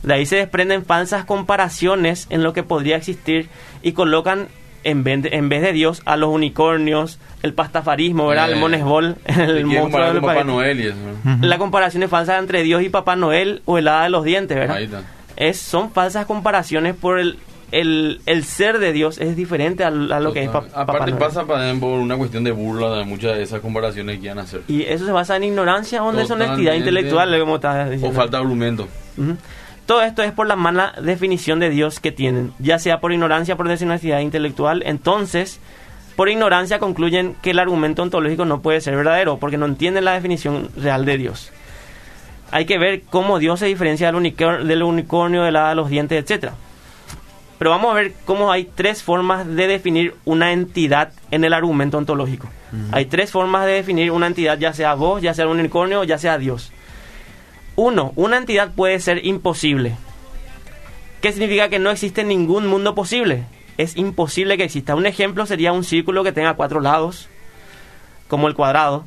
De 0.05 0.14
ahí 0.14 0.26
se 0.26 0.36
desprenden 0.36 0.84
falsas 0.84 1.24
comparaciones 1.24 2.26
en 2.30 2.42
lo 2.42 2.52
que 2.52 2.62
podría 2.62 2.96
existir 2.96 3.48
y 3.82 3.92
colocan 3.92 4.48
en 4.84 5.02
vez 5.02 5.22
de, 5.22 5.30
en 5.32 5.48
vez 5.48 5.62
de 5.62 5.72
Dios 5.72 6.02
a 6.05 6.16
los 6.16 6.28
unicornios, 6.28 7.18
el 7.42 7.55
pastafarismo, 7.55 8.26
¿verdad? 8.28 8.50
Eh, 8.50 8.52
el 8.52 8.59
monesbol, 8.61 9.16
el 9.24 9.64
monstruo 9.64 10.05
del 10.12 10.20
Papá. 10.20 10.44
Noel 10.44 10.78
y 10.80 10.86
eso. 10.88 10.96
La 11.40 11.57
comparación 11.57 12.02
es 12.02 12.11
falsa 12.11 12.38
entre 12.38 12.62
Dios 12.62 12.82
y 12.82 12.90
Papá 12.90 13.16
Noel 13.16 13.62
o 13.64 13.78
el 13.78 13.88
hada 13.88 14.05
de 14.05 14.11
los 14.11 14.24
dientes, 14.24 14.57
¿verdad? 14.59 14.76
Ahí 14.76 14.84
está. 14.84 15.02
Es, 15.36 15.59
son 15.59 15.90
falsas 15.90 16.26
comparaciones 16.26 16.94
por 16.94 17.18
el, 17.18 17.38
el, 17.72 18.20
el 18.26 18.44
ser 18.44 18.78
de 18.78 18.92
Dios 18.92 19.18
es 19.18 19.36
diferente 19.36 19.84
a, 19.84 19.88
a 19.88 19.90
lo 20.20 20.32
que 20.34 20.44
es 20.44 20.50
Papá 20.50 20.68
Aparte 20.74 21.12
Noel. 21.12 21.18
pasa 21.18 21.44
para- 21.46 21.72
por 21.76 21.98
una 21.98 22.16
cuestión 22.18 22.44
de 22.44 22.50
burla 22.52 22.90
de 22.98 23.05
muchas 23.07 23.36
de 23.36 23.42
esas 23.42 23.61
comparaciones 23.61 24.16
que 24.16 24.20
quieran 24.20 24.40
hacer. 24.40 24.61
Y 24.68 24.82
eso 24.82 25.07
se 25.07 25.12
basa 25.12 25.36
en 25.36 25.44
ignorancia 25.44 26.05
o 26.05 26.11
en 26.11 26.16
deshonestidad 26.18 26.74
intelectual, 26.74 27.40
como 27.40 27.55
estás 27.57 27.88
O 27.88 27.90
diciendo. 27.90 28.14
falta 28.16 28.36
de 28.36 28.42
argumento. 28.42 28.86
Todo 29.87 30.03
esto 30.03 30.22
es 30.22 30.32
por 30.32 30.47
la 30.47 30.57
mala 30.57 30.95
definición 31.03 31.61
de 31.61 31.68
Dios 31.68 32.01
que 32.01 32.11
tienen, 32.12 32.53
ya 32.59 32.78
sea 32.78 33.01
por 33.01 33.12
ignorancia 33.12 33.55
o 33.55 33.57
por 33.57 33.68
deshonestidad 33.68 34.20
intelectual. 34.20 34.82
Entonces, 34.87 35.61
por 36.16 36.28
ignorancia 36.28 36.78
concluyen 36.78 37.37
que 37.43 37.51
el 37.51 37.59
argumento 37.59 38.03
ontológico 38.03 38.45
no 38.45 38.62
puede 38.62 38.80
ser 38.80 38.97
verdadero, 38.97 39.39
porque 39.39 39.59
no 39.59 39.66
entienden 39.66 40.05
la 40.05 40.12
definición 40.12 40.70
real 40.76 41.05
de 41.05 41.18
Dios. 41.18 41.53
Hay 42.51 42.66
que 42.66 42.78
ver 42.78 43.03
cómo 43.03 43.39
Dios 43.39 43.61
se 43.61 43.66
diferencia 43.66 44.07
del, 44.07 44.16
unicornio, 44.16 44.64
del 44.64 44.82
unicornio, 44.82 45.43
de 45.43 45.53
la 45.53 45.61
hada 45.61 45.68
de 45.70 45.74
los 45.74 45.91
dientes, 45.91 46.22
etcétera. 46.22 46.55
Pero 47.59 47.70
vamos 47.70 47.93
a 47.93 47.95
ver 47.95 48.14
cómo 48.24 48.53
hay 48.53 48.64
tres 48.64 49.03
formas 49.03 49.47
de 49.47 49.66
definir 49.66 50.14
una 50.24 50.53
entidad 50.53 51.12
en 51.30 51.45
el 51.45 51.53
argumento 51.53 51.99
ontológico. 51.99 52.49
Hay 52.91 53.07
tres 53.07 53.30
formas 53.30 53.66
de 53.66 53.72
definir 53.72 54.11
una 54.11 54.26
entidad, 54.26 54.59
ya 54.59 54.72
sea 54.72 54.95
vos, 54.95 55.22
ya 55.22 55.35
sea 55.35 55.47
un 55.47 55.61
unicornio, 55.61 56.03
ya 56.05 56.18
sea 56.18 56.39
Dios. 56.39 56.72
Uno, 57.76 58.12
una 58.16 58.36
entidad 58.36 58.72
puede 58.72 59.00
ser 59.00 59.24
imposible. 59.26 59.96
¿Qué 61.20 61.32
significa 61.32 61.68
que 61.68 61.78
no 61.78 61.90
existe 61.90 62.22
ningún 62.22 62.66
mundo 62.66 62.94
posible? 62.94 63.44
Es 63.78 63.96
imposible 63.96 64.56
que 64.56 64.64
exista. 64.64 64.94
Un 64.94 65.06
ejemplo 65.06 65.46
sería 65.46 65.72
un 65.72 65.82
círculo 65.82 66.22
que 66.22 66.32
tenga 66.32 66.54
cuatro 66.54 66.80
lados, 66.80 67.28
como 68.28 68.46
el 68.46 68.54
cuadrado, 68.54 69.04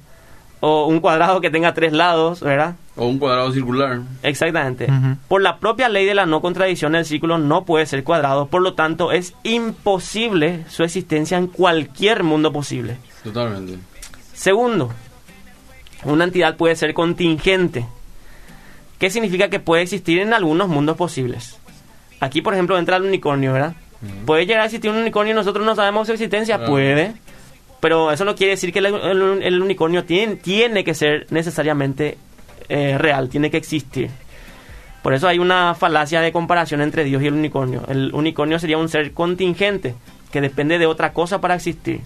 o 0.59 0.87
un 0.87 0.99
cuadrado 0.99 1.39
que 1.41 1.49
tenga 1.49 1.73
tres 1.73 1.93
lados, 1.93 2.41
¿verdad? 2.41 2.75
O 2.95 3.05
un 3.05 3.19
cuadrado 3.19 3.51
circular. 3.51 4.01
Exactamente. 4.23 4.87
Por 5.27 5.41
la 5.41 5.59
propia 5.59 5.87
ley 5.87 6.05
de 6.05 6.15
la 6.15 6.25
no 6.25 6.41
contradicción, 6.41 6.95
el 6.95 7.05
círculo 7.05 7.37
no 7.37 7.63
puede 7.63 7.85
ser 7.85 8.03
cuadrado, 8.03 8.47
por 8.47 8.61
lo 8.61 8.73
tanto 8.73 9.11
es 9.11 9.35
imposible 9.43 10.65
su 10.67 10.83
existencia 10.83 11.37
en 11.37 11.47
cualquier 11.47 12.23
mundo 12.23 12.51
posible. 12.51 12.97
Totalmente. 13.23 13.77
Segundo, 14.33 14.91
una 16.03 16.23
entidad 16.23 16.57
puede 16.57 16.75
ser 16.75 16.93
contingente. 16.93 17.85
¿Qué 18.99 19.09
significa 19.09 19.49
que 19.49 19.59
puede 19.59 19.83
existir 19.83 20.19
en 20.19 20.33
algunos 20.33 20.67
mundos 20.69 20.97
posibles? 20.97 21.57
Aquí, 22.19 22.41
por 22.41 22.53
ejemplo, 22.53 22.77
entra 22.77 22.97
el 22.97 23.03
unicornio, 23.03 23.53
¿verdad? 23.53 23.73
¿Puede 24.25 24.45
llegar 24.45 24.61
a 24.61 24.65
existir 24.65 24.89
un 24.91 24.97
unicornio 24.97 25.33
y 25.33 25.35
nosotros 25.35 25.65
no 25.65 25.75
sabemos 25.75 26.07
su 26.07 26.13
existencia? 26.13 26.57
Claro. 26.57 26.71
Puede. 26.71 27.13
Pero 27.79 28.11
eso 28.11 28.25
no 28.25 28.35
quiere 28.35 28.51
decir 28.51 28.73
que 28.73 28.79
el, 28.79 28.87
el- 28.87 29.43
el 29.43 29.61
unicornio 29.61 30.03
tiene, 30.03 30.35
tiene 30.37 30.83
que 30.83 30.93
ser 30.95 31.27
necesariamente 31.29 32.17
eh, 32.69 32.97
real, 32.97 33.29
tiene 33.29 33.51
que 33.51 33.57
existir. 33.57 34.09
Por 35.03 35.13
eso 35.13 35.27
hay 35.27 35.37
una 35.39 35.75
falacia 35.75 36.21
de 36.21 36.31
comparación 36.31 36.81
entre 36.81 37.03
Dios 37.03 37.21
y 37.21 37.27
el 37.27 37.33
unicornio. 37.35 37.83
El 37.87 38.11
unicornio 38.13 38.57
sería 38.59 38.77
un 38.79 38.89
ser 38.89 39.13
contingente, 39.13 39.93
que 40.31 40.41
depende 40.41 40.79
de 40.79 40.87
otra 40.87 41.13
cosa 41.13 41.39
para 41.39 41.53
existir. 41.55 42.01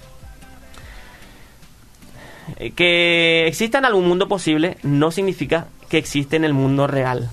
Eh, 2.57 2.71
Que 2.71 3.47
exista 3.47 3.77
en 3.77 3.85
algún 3.85 4.07
mundo 4.07 4.27
posible 4.27 4.77
no 4.83 5.11
significa 5.11 5.67
que 5.91 5.97
existe 5.97 6.37
en 6.37 6.45
el 6.45 6.53
mundo 6.53 6.87
real 6.87 7.29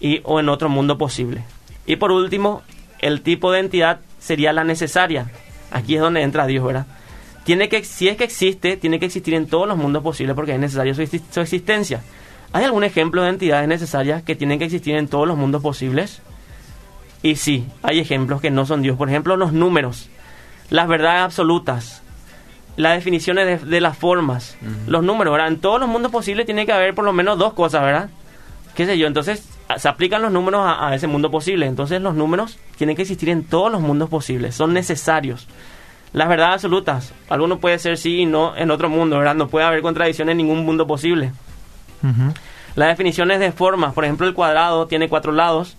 y, 0.00 0.20
o 0.24 0.40
en 0.40 0.48
otro 0.48 0.68
mundo 0.68 0.98
posible. 0.98 1.44
Y 1.86 1.94
por 1.94 2.10
último, 2.10 2.62
el 2.98 3.22
tipo 3.22 3.52
de 3.52 3.60
entidad 3.60 4.00
sería 4.18 4.52
la 4.52 4.64
necesaria. 4.64 5.30
Aquí 5.70 5.94
es 5.94 6.00
donde 6.00 6.22
entra 6.22 6.48
Dios, 6.48 6.66
¿verdad? 6.66 6.86
Tiene 7.44 7.68
que, 7.68 7.84
si 7.84 8.08
es 8.08 8.16
que 8.16 8.24
existe, 8.24 8.76
tiene 8.76 8.98
que 8.98 9.06
existir 9.06 9.34
en 9.34 9.46
todos 9.46 9.68
los 9.68 9.78
mundos 9.78 10.02
posibles 10.02 10.34
porque 10.34 10.54
es 10.54 10.58
necesario 10.58 10.92
su, 10.92 11.06
su 11.30 11.40
existencia. 11.40 12.02
¿Hay 12.52 12.64
algún 12.64 12.82
ejemplo 12.82 13.22
de 13.22 13.28
entidades 13.28 13.68
necesarias 13.68 14.24
que 14.24 14.34
tienen 14.34 14.58
que 14.58 14.64
existir 14.64 14.96
en 14.96 15.06
todos 15.06 15.28
los 15.28 15.36
mundos 15.36 15.62
posibles? 15.62 16.20
Y 17.22 17.36
sí, 17.36 17.64
hay 17.84 18.00
ejemplos 18.00 18.40
que 18.40 18.50
no 18.50 18.66
son 18.66 18.82
Dios. 18.82 18.96
Por 18.96 19.08
ejemplo, 19.08 19.36
los 19.36 19.52
números, 19.52 20.08
las 20.68 20.88
verdades 20.88 21.20
absolutas, 21.20 22.02
las 22.78 22.94
definiciones 22.94 23.62
de, 23.62 23.66
de 23.68 23.80
las 23.80 23.98
formas, 23.98 24.56
los 24.86 25.02
números, 25.02 25.32
¿verdad? 25.32 25.48
En 25.48 25.58
todos 25.58 25.80
los 25.80 25.88
mundos 25.88 26.12
posibles 26.12 26.46
tiene 26.46 26.64
que 26.64 26.72
haber 26.72 26.94
por 26.94 27.04
lo 27.04 27.12
menos 27.12 27.38
dos 27.38 27.52
cosas, 27.52 27.82
¿verdad? 27.82 28.08
¿Qué 28.74 28.86
sé 28.86 28.96
yo? 28.96 29.08
Entonces, 29.08 29.48
se 29.76 29.88
aplican 29.88 30.22
los 30.22 30.30
números 30.30 30.62
a, 30.64 30.88
a 30.88 30.94
ese 30.94 31.08
mundo 31.08 31.30
posible. 31.30 31.66
Entonces, 31.66 32.00
los 32.00 32.14
números 32.14 32.58
tienen 32.76 32.94
que 32.94 33.02
existir 33.02 33.28
en 33.30 33.42
todos 33.42 33.72
los 33.72 33.80
mundos 33.80 34.08
posibles, 34.08 34.54
son 34.54 34.72
necesarios. 34.72 35.48
Las 36.12 36.28
verdades 36.28 36.54
absolutas, 36.54 37.12
alguno 37.28 37.58
puede 37.58 37.78
ser 37.80 37.98
sí 37.98 38.20
y 38.20 38.26
no 38.26 38.56
en 38.56 38.70
otro 38.70 38.88
mundo, 38.88 39.18
¿verdad? 39.18 39.34
No 39.34 39.48
puede 39.48 39.66
haber 39.66 39.82
contradicción 39.82 40.28
en 40.28 40.38
ningún 40.38 40.64
mundo 40.64 40.86
posible. 40.86 41.32
Las 42.76 42.88
definiciones 42.88 43.40
de 43.40 43.50
formas, 43.50 43.92
por 43.92 44.04
ejemplo, 44.04 44.26
el 44.26 44.34
cuadrado 44.34 44.86
tiene 44.86 45.08
cuatro 45.08 45.32
lados, 45.32 45.76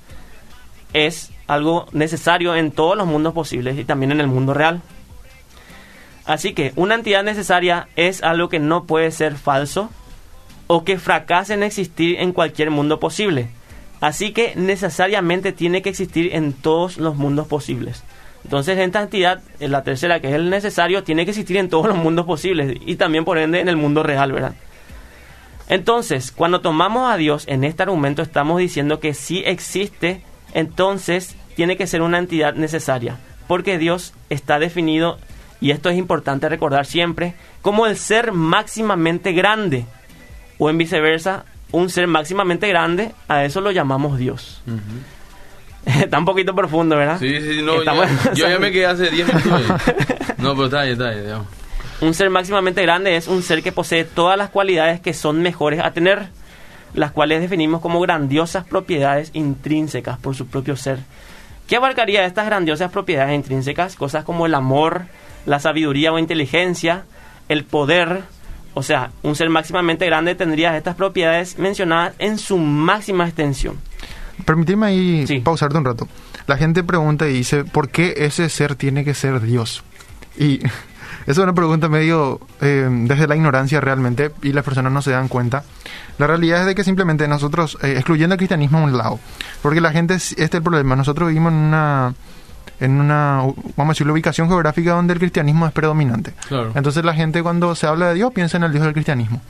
es 0.93 1.31
algo 1.47 1.87
necesario 1.93 2.55
en 2.55 2.71
todos 2.71 2.97
los 2.97 3.07
mundos 3.07 3.33
posibles 3.33 3.77
y 3.79 3.85
también 3.85 4.11
en 4.11 4.19
el 4.19 4.27
mundo 4.27 4.53
real. 4.53 4.81
Así 6.29 6.53
que 6.53 6.73
una 6.75 6.93
entidad 6.93 7.23
necesaria 7.23 7.89
es 7.95 8.21
algo 8.21 8.49
que 8.49 8.59
no 8.59 8.83
puede 8.83 9.09
ser 9.09 9.33
falso 9.33 9.89
o 10.67 10.83
que 10.83 10.99
fracase 10.99 11.55
en 11.55 11.63
existir 11.63 12.17
en 12.19 12.33
cualquier 12.33 12.69
mundo 12.69 12.99
posible. 12.99 13.49
Así 13.99 14.31
que 14.31 14.53
necesariamente 14.55 15.53
tiene 15.53 15.81
que 15.81 15.89
existir 15.89 16.35
en 16.35 16.53
todos 16.53 16.99
los 16.99 17.15
mundos 17.15 17.47
posibles. 17.47 18.03
Entonces 18.43 18.77
esta 18.77 19.01
entidad, 19.01 19.41
en 19.59 19.71
la 19.71 19.81
tercera 19.81 20.19
que 20.19 20.27
es 20.27 20.35
el 20.35 20.51
necesario, 20.51 21.03
tiene 21.03 21.25
que 21.25 21.31
existir 21.31 21.57
en 21.57 21.67
todos 21.67 21.87
los 21.87 21.97
mundos 21.97 22.27
posibles 22.27 22.77
y 22.85 22.95
también 22.97 23.25
por 23.25 23.39
ende 23.39 23.59
en 23.59 23.67
el 23.67 23.75
mundo 23.75 24.03
real, 24.03 24.31
¿verdad? 24.31 24.53
Entonces, 25.67 26.31
cuando 26.31 26.61
tomamos 26.61 27.11
a 27.11 27.17
Dios 27.17 27.45
en 27.47 27.63
este 27.63 27.81
argumento, 27.81 28.21
estamos 28.21 28.59
diciendo 28.59 28.99
que 28.99 29.15
si 29.15 29.39
existe, 29.39 30.21
entonces 30.53 31.35
tiene 31.55 31.75
que 31.75 31.87
ser 31.87 32.03
una 32.03 32.19
entidad 32.19 32.53
necesaria, 32.53 33.17
porque 33.47 33.79
Dios 33.79 34.13
está 34.29 34.59
definido, 34.59 35.17
y 35.61 35.71
esto 35.71 35.89
es 35.89 35.97
importante 35.97 36.47
recordar 36.49 36.85
siempre, 36.85 37.33
como 37.61 37.85
el 37.85 37.97
ser 37.97 38.31
máximamente 38.31 39.31
grande, 39.33 39.85
o 40.57 40.69
en 40.69 40.77
viceversa, 40.77 41.45
un 41.71 41.89
ser 41.89 42.07
máximamente 42.07 42.67
grande, 42.67 43.11
a 43.27 43.43
eso 43.45 43.61
lo 43.61 43.71
llamamos 43.71 44.17
Dios. 44.17 44.61
Está 45.85 46.19
un 46.19 46.25
poquito 46.25 46.53
profundo, 46.53 46.95
¿verdad? 46.97 47.17
Sí, 47.19 47.39
sí, 47.41 47.61
no, 47.63 47.75
Estamos- 47.75 48.07
ya- 48.25 48.33
yo 48.33 48.49
ya 48.49 48.59
me 48.59 48.71
quedé 48.71 48.85
hace 48.85 49.09
10 49.09 49.27
minutos. 49.33 49.61
No, 50.37 50.53
pero 50.53 50.65
está 50.67 50.81
ahí, 50.81 50.91
está 50.91 51.09
ahí, 51.09 51.19
digamos. 51.21 51.47
Un 51.99 52.13
ser 52.13 52.29
máximamente 52.29 52.81
grande 52.81 53.17
es 53.17 53.27
un 53.27 53.43
ser 53.43 53.61
que 53.61 53.73
posee 53.73 54.05
todas 54.05 54.37
las 54.37 54.49
cualidades 54.49 55.01
que 55.01 55.13
son 55.13 55.41
mejores 55.41 55.81
a 55.83 55.91
tener, 55.91 56.27
las 56.93 57.11
cuales 57.11 57.41
definimos 57.41 57.81
como 57.81 57.99
grandiosas 57.99 58.63
propiedades 58.65 59.31
intrínsecas 59.33 60.17
por 60.17 60.35
su 60.35 60.47
propio 60.47 60.77
ser. 60.77 60.99
¿Qué 61.67 61.75
abarcaría 61.75 62.23
estas 62.25 62.45
grandiosas 62.45 62.89
propiedades 62.89 63.35
intrínsecas? 63.35 63.97
Cosas 63.97 64.23
como 64.23 64.45
el 64.45 64.55
amor, 64.55 65.03
la 65.45 65.59
sabiduría 65.59 66.11
o 66.11 66.19
inteligencia, 66.19 67.05
el 67.47 67.63
poder. 67.65 68.23
O 68.73 68.83
sea, 68.83 69.11
un 69.23 69.35
ser 69.35 69.49
máximamente 69.49 70.05
grande 70.05 70.35
tendría 70.35 70.77
estas 70.77 70.95
propiedades 70.95 71.57
mencionadas 71.57 72.13
en 72.19 72.37
su 72.37 72.57
máxima 72.57 73.25
extensión. 73.25 73.77
Permitime 74.45 74.85
ahí 74.87 75.27
Sí. 75.27 75.39
pausarte 75.39 75.77
un 75.77 75.85
rato. 75.85 76.07
La 76.47 76.55
gente 76.57 76.83
pregunta 76.83 77.27
y 77.27 77.33
dice, 77.33 77.65
¿por 77.65 77.89
qué 77.89 78.13
ese 78.17 78.47
ser 78.49 78.75
tiene 78.75 79.03
que 79.03 79.13
ser 79.13 79.41
Dios? 79.41 79.83
Y 80.37 80.59
esa 80.63 80.71
es 81.27 81.37
una 81.39 81.53
pregunta 81.53 81.89
medio 81.89 82.39
eh, 82.61 82.87
desde 82.89 83.27
la 83.27 83.35
ignorancia 83.35 83.81
realmente 83.81 84.31
y 84.41 84.53
las 84.53 84.63
personas 84.63 84.91
no 84.93 85.01
se 85.01 85.11
dan 85.11 85.27
cuenta. 85.27 85.63
La 86.17 86.27
realidad 86.27 86.61
es 86.61 86.65
de 86.67 86.75
que 86.75 86.83
simplemente 86.83 87.27
nosotros, 87.27 87.77
eh, 87.81 87.93
excluyendo 87.97 88.35
el 88.35 88.37
cristianismo 88.37 88.77
a 88.79 88.83
un 88.83 88.97
lado, 88.97 89.19
porque 89.61 89.81
la 89.81 89.91
gente, 89.91 90.13
es- 90.15 90.31
este 90.33 90.43
es 90.43 90.53
el 90.55 90.63
problema, 90.63 90.95
nosotros 90.95 91.27
vivimos 91.29 91.51
en 91.51 91.57
una, 91.59 92.13
en 92.79 92.99
una, 92.99 93.41
vamos 93.75 93.91
a 93.91 93.93
decir, 93.93 94.09
ubicación 94.09 94.47
geográfica 94.47 94.93
donde 94.93 95.13
el 95.13 95.19
cristianismo 95.19 95.65
es 95.67 95.73
predominante. 95.73 96.33
Claro. 96.47 96.71
Entonces 96.75 97.03
la 97.03 97.13
gente 97.13 97.43
cuando 97.43 97.75
se 97.75 97.87
habla 97.87 98.09
de 98.09 98.15
Dios 98.15 98.31
piensa 98.33 98.57
en 98.57 98.63
el 98.63 98.71
Dios 98.71 98.83
del 98.83 98.93
cristianismo. 98.93 99.41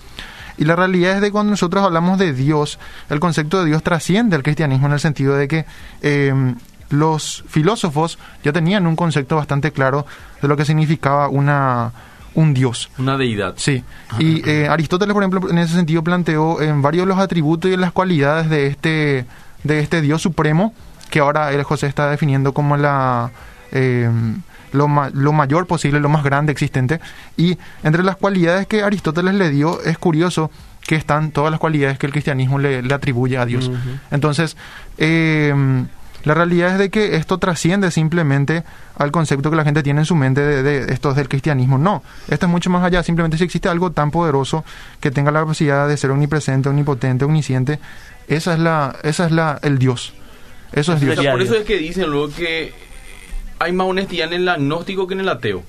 Y 0.57 0.65
la 0.65 0.75
realidad 0.75 1.15
es 1.15 1.21
de 1.21 1.31
cuando 1.31 1.51
nosotros 1.51 1.83
hablamos 1.83 2.19
de 2.19 2.33
Dios, 2.33 2.79
el 3.09 3.19
concepto 3.19 3.59
de 3.59 3.67
Dios 3.67 3.81
trasciende 3.81 4.35
al 4.35 4.43
cristianismo 4.43 4.87
en 4.87 4.93
el 4.93 4.99
sentido 4.99 5.35
de 5.35 5.47
que 5.47 5.65
eh, 6.01 6.33
los 6.89 7.45
filósofos 7.47 8.19
ya 8.43 8.51
tenían 8.51 8.85
un 8.85 8.95
concepto 8.95 9.37
bastante 9.37 9.71
claro 9.71 10.05
de 10.41 10.47
lo 10.47 10.57
que 10.57 10.65
significaba 10.65 11.29
una 11.29 11.93
un 12.35 12.53
Dios. 12.53 12.89
Una 12.97 13.17
deidad. 13.17 13.55
Sí, 13.57 13.83
y 14.19 14.47
eh, 14.47 14.67
Aristóteles, 14.67 15.13
por 15.13 15.23
ejemplo, 15.23 15.49
en 15.49 15.57
ese 15.57 15.73
sentido 15.73 16.03
planteó 16.03 16.61
en 16.61 16.81
varios 16.81 17.05
de 17.05 17.13
los 17.13 17.19
atributos 17.19 17.71
y 17.71 17.73
en 17.73 17.81
las 17.81 17.91
cualidades 17.91 18.49
de 18.49 18.67
este 18.67 19.25
de 19.63 19.79
este 19.79 20.01
Dios 20.01 20.21
supremo, 20.21 20.73
que 21.09 21.19
ahora 21.19 21.51
el 21.51 21.63
José 21.63 21.87
está 21.87 22.09
definiendo 22.09 22.53
como 22.53 22.77
la... 22.77 23.31
eh, 23.71 24.09
lo, 24.71 24.87
ma- 24.87 25.09
lo 25.11 25.33
mayor 25.33 25.65
posible, 25.65 25.99
lo 25.99 26.09
más 26.09 26.23
grande 26.23 26.51
existente. 26.51 26.99
Y 27.37 27.57
entre 27.83 28.03
las 28.03 28.17
cualidades 28.17 28.67
que 28.67 28.83
Aristóteles 28.83 29.33
le 29.33 29.49
dio, 29.49 29.81
es 29.81 29.97
curioso 29.97 30.51
que 30.85 30.95
están 30.95 31.31
todas 31.31 31.49
las 31.51 31.59
cualidades 31.59 31.97
que 31.97 32.05
el 32.05 32.11
cristianismo 32.11 32.59
le, 32.59 32.81
le 32.83 32.93
atribuye 32.93 33.37
a 33.37 33.45
Dios. 33.45 33.71
Entonces, 34.11 34.57
eh, 34.99 35.53
la 36.23 36.33
realidad 36.33 36.73
es 36.73 36.77
de 36.79 36.89
que 36.89 37.15
esto 37.15 37.37
trasciende 37.39 37.89
simplemente 37.91 38.63
al 38.97 39.09
concepto 39.11 39.49
que 39.49 39.55
la 39.55 39.63
gente 39.63 39.81
tiene 39.83 40.01
en 40.01 40.05
su 40.05 40.15
mente 40.15 40.41
de, 40.41 40.61
de 40.61 40.93
esto 40.93 41.09
es 41.11 41.15
del 41.15 41.29
cristianismo. 41.29 41.77
No, 41.77 42.03
esto 42.27 42.45
es 42.45 42.51
mucho 42.51 42.69
más 42.69 42.83
allá. 42.83 43.01
Simplemente 43.03 43.37
si 43.37 43.45
existe 43.45 43.69
algo 43.69 43.91
tan 43.91 44.11
poderoso 44.11 44.63
que 44.99 45.09
tenga 45.11 45.31
la 45.31 45.39
capacidad 45.39 45.87
de 45.87 45.97
ser 45.97 46.11
omnipresente, 46.11 46.69
omnipotente, 46.69 47.25
omnisciente, 47.25 47.79
esa 48.27 48.53
es 48.53 48.59
la, 48.59 48.95
esa 49.03 49.25
es 49.25 49.31
la, 49.31 49.59
el 49.63 49.79
Dios. 49.79 50.13
Eso 50.73 50.93
es 50.93 50.99
Dios. 51.01 51.13
O 51.19 51.21
sea, 51.21 51.31
por 51.31 51.41
eso 51.41 51.55
es 51.55 51.65
que 51.65 51.77
dicen 51.77 52.09
luego 52.09 52.29
que 52.35 52.71
hay 53.59 53.71
más 53.73 53.87
honestidad 53.87 54.31
en 54.31 54.41
el 54.41 54.49
agnóstico 54.49 55.07
que 55.07 55.13
en 55.15 55.19
el 55.21 55.29
ateo. 55.29 55.63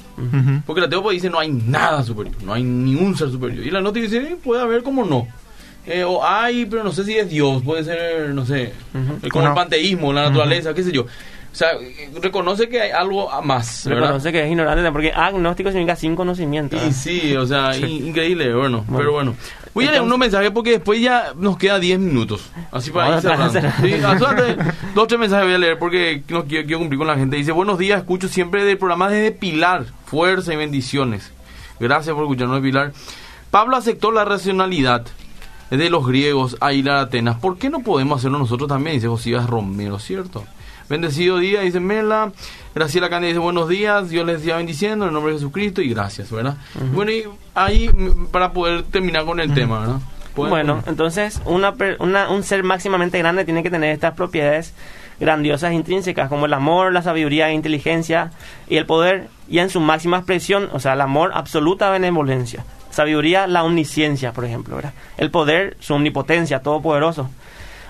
Porque 0.66 0.80
el 0.80 0.86
ateo 0.86 1.02
pues, 1.02 1.14
dice 1.14 1.30
no 1.30 1.38
hay 1.40 1.50
nada 1.50 2.02
superior, 2.04 2.36
no 2.44 2.52
hay 2.52 2.62
ningún 2.62 3.16
ser 3.16 3.30
superior. 3.30 3.64
Y 3.64 3.68
el 3.68 3.76
agnóstico 3.76 4.04
dice 4.04 4.18
eh, 4.18 4.36
puede 4.42 4.62
haber 4.62 4.82
como 4.82 5.04
no. 5.04 5.26
Eh, 5.86 6.04
o 6.04 6.24
hay, 6.24 6.66
pero 6.66 6.84
no 6.84 6.92
sé 6.92 7.04
si 7.04 7.16
es 7.16 7.28
Dios, 7.30 7.62
puede 7.62 7.82
ser, 7.84 8.30
no 8.34 8.44
sé, 8.44 8.74
Una- 9.40 9.48
el 9.48 9.54
panteísmo, 9.54 10.12
la 10.12 10.22
naturaleza, 10.28 10.74
qué 10.74 10.82
sé 10.84 10.92
yo. 10.92 11.06
O 11.52 11.54
sea, 11.54 11.70
reconoce 12.22 12.68
que 12.68 12.80
hay 12.80 12.90
algo 12.92 13.28
más, 13.42 13.84
¿verdad? 13.86 14.02
Reconoce 14.02 14.32
que 14.32 14.44
es 14.44 14.50
ignorante, 14.50 14.92
porque 14.92 15.12
agnóstico 15.12 15.70
significa 15.70 15.96
sin 15.96 16.14
conocimiento. 16.14 16.76
Y 16.86 16.92
sí, 16.92 17.34
o 17.36 17.44
sea, 17.46 17.76
in- 17.76 18.06
increíble, 18.08 18.54
bueno, 18.54 18.84
Bueno. 18.86 18.98
pero 18.98 19.12
bueno. 19.12 19.34
Voy 19.74 19.86
a 19.86 19.90
leer 19.90 20.02
unos 20.02 20.18
mensajes 20.18 20.50
porque 20.50 20.70
después 20.72 21.00
ya 21.00 21.32
nos 21.36 21.56
queda 21.56 21.78
10 21.78 21.98
minutos. 22.00 22.50
Así 22.72 22.90
para 22.90 23.16
ir 23.16 23.20
cerrando. 23.22 23.60
Sí, 23.80 23.92
dos 24.94 25.04
o 25.04 25.06
tres 25.06 25.20
mensajes 25.20 25.44
voy 25.46 25.54
a 25.54 25.58
leer 25.58 25.78
porque 25.78 26.22
no 26.28 26.44
quiero, 26.44 26.66
quiero 26.66 26.78
cumplir 26.80 26.98
con 26.98 27.06
la 27.06 27.16
gente. 27.16 27.36
Dice, 27.36 27.52
buenos 27.52 27.78
días, 27.78 28.00
escucho 28.00 28.26
siempre 28.28 28.64
del 28.64 28.78
programa 28.78 29.08
desde 29.08 29.30
Pilar. 29.32 29.86
Fuerza 30.06 30.52
y 30.52 30.56
bendiciones. 30.56 31.32
Gracias 31.78 32.14
por 32.14 32.24
escucharnos 32.24 32.56
de 32.56 32.62
Pilar. 32.68 32.92
Pablo 33.50 33.76
aceptó 33.76 34.10
la 34.12 34.24
racionalidad 34.24 35.06
de 35.70 35.90
los 35.90 36.04
griegos 36.06 36.56
a 36.60 36.72
ir 36.72 36.90
a 36.90 37.00
Atenas. 37.00 37.36
¿Por 37.38 37.56
qué 37.58 37.70
no 37.70 37.80
podemos 37.80 38.18
hacerlo 38.18 38.38
nosotros 38.40 38.68
también? 38.68 38.96
Dice 38.96 39.06
Josías 39.08 39.48
Romero, 39.48 39.98
¿cierto? 40.00 40.44
Bendecido 40.90 41.38
día, 41.38 41.60
dice 41.60 41.78
Mela. 41.78 42.32
Graciela 42.74 43.20
dice 43.20 43.38
buenos 43.38 43.68
días, 43.68 44.10
Dios 44.10 44.26
les 44.26 44.42
siga 44.42 44.56
bendiciendo 44.56 45.04
en 45.04 45.10
el 45.10 45.14
nombre 45.14 45.32
de 45.32 45.38
Jesucristo 45.38 45.82
y 45.82 45.90
gracias, 45.90 46.32
¿verdad? 46.32 46.56
Bueno, 46.92 47.12
y 47.12 47.22
ahí 47.54 47.88
para 48.32 48.52
poder 48.52 48.82
terminar 48.82 49.24
con 49.24 49.38
el 49.38 49.54
tema, 49.54 50.00
Bueno, 50.34 50.74
poner. 50.74 50.88
entonces 50.88 51.40
una, 51.44 51.74
un 52.28 52.42
ser 52.42 52.64
máximamente 52.64 53.18
grande 53.18 53.44
tiene 53.44 53.62
que 53.62 53.70
tener 53.70 53.92
estas 53.92 54.14
propiedades 54.14 54.74
grandiosas 55.20 55.72
intrínsecas 55.74 56.28
como 56.28 56.46
el 56.46 56.54
amor, 56.54 56.92
la 56.92 57.02
sabiduría, 57.02 57.46
la 57.46 57.52
inteligencia 57.52 58.32
y 58.68 58.76
el 58.76 58.86
poder 58.86 59.28
y 59.48 59.60
en 59.60 59.70
su 59.70 59.78
máxima 59.78 60.16
expresión, 60.16 60.70
o 60.72 60.80
sea, 60.80 60.94
el 60.94 61.02
amor, 61.02 61.30
absoluta 61.34 61.88
benevolencia, 61.90 62.64
sabiduría, 62.90 63.46
la 63.46 63.62
omnisciencia, 63.62 64.32
por 64.32 64.44
ejemplo, 64.44 64.74
¿verdad? 64.74 64.94
El 65.18 65.30
poder, 65.30 65.76
su 65.78 65.94
omnipotencia, 65.94 66.62
todopoderoso. 66.62 67.30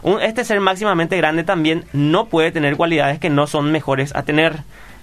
Un- 0.03 0.21
este 0.23 0.45
ser 0.45 0.61
máximamente 0.61 1.17
grande 1.17 1.45
también 1.45 1.85
no 1.93 2.27
puede 2.27 2.53
tener 2.53 2.77
cualidades 2.77 3.19
que 3.19 3.31
no 3.31 3.47
son 3.47 3.71
mejores 3.73 4.15
a 4.15 4.23
tener, 4.23 4.61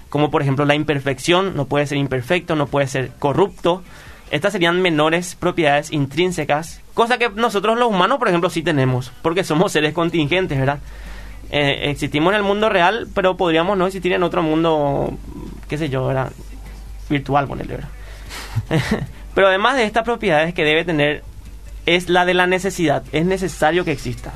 como 0.09 0.31
por 0.31 0.41
ejemplo 0.41 0.65
la 0.65 0.75
imperfección, 0.75 1.55
no 1.55 1.65
puede 1.65 1.85
ser 1.87 1.97
imperfecto, 1.97 2.55
no 2.55 2.67
puede 2.67 2.87
ser 2.87 3.11
corrupto. 3.19 3.83
Estas 4.31 4.51
serían 4.53 4.81
menores 4.81 5.35
propiedades 5.35 5.91
intrínsecas, 5.91 6.81
cosa 6.93 7.17
que 7.17 7.29
nosotros 7.29 7.77
los 7.77 7.89
humanos, 7.89 8.17
por 8.19 8.27
ejemplo, 8.27 8.49
sí 8.49 8.61
tenemos, 8.61 9.11
porque 9.21 9.43
somos 9.43 9.71
seres 9.71 9.93
contingentes, 9.93 10.59
¿verdad? 10.59 10.79
Eh, 11.49 11.89
existimos 11.91 12.33
en 12.33 12.37
el 12.37 12.43
mundo 12.43 12.67
real, 12.67 13.07
pero 13.13 13.37
podríamos 13.37 13.77
no 13.77 13.85
existir 13.87 14.11
en 14.11 14.23
otro 14.23 14.43
mundo, 14.43 15.13
qué 15.69 15.77
sé 15.77 15.87
yo, 15.87 16.05
¿verdad? 16.07 16.31
Virtual, 17.09 17.47
ponerle, 17.47 17.75
¿verdad? 17.77 17.89
pero 19.33 19.47
además 19.47 19.77
de 19.77 19.85
estas 19.85 20.03
propiedades 20.03 20.53
que 20.53 20.65
debe 20.65 20.83
tener, 20.83 21.23
es 21.87 22.09
la 22.09 22.25
de 22.25 22.35
la 22.35 22.45
necesidad. 22.45 23.03
Es 23.11 23.25
necesario 23.25 23.83
que 23.83 23.93
exista. 23.93 24.33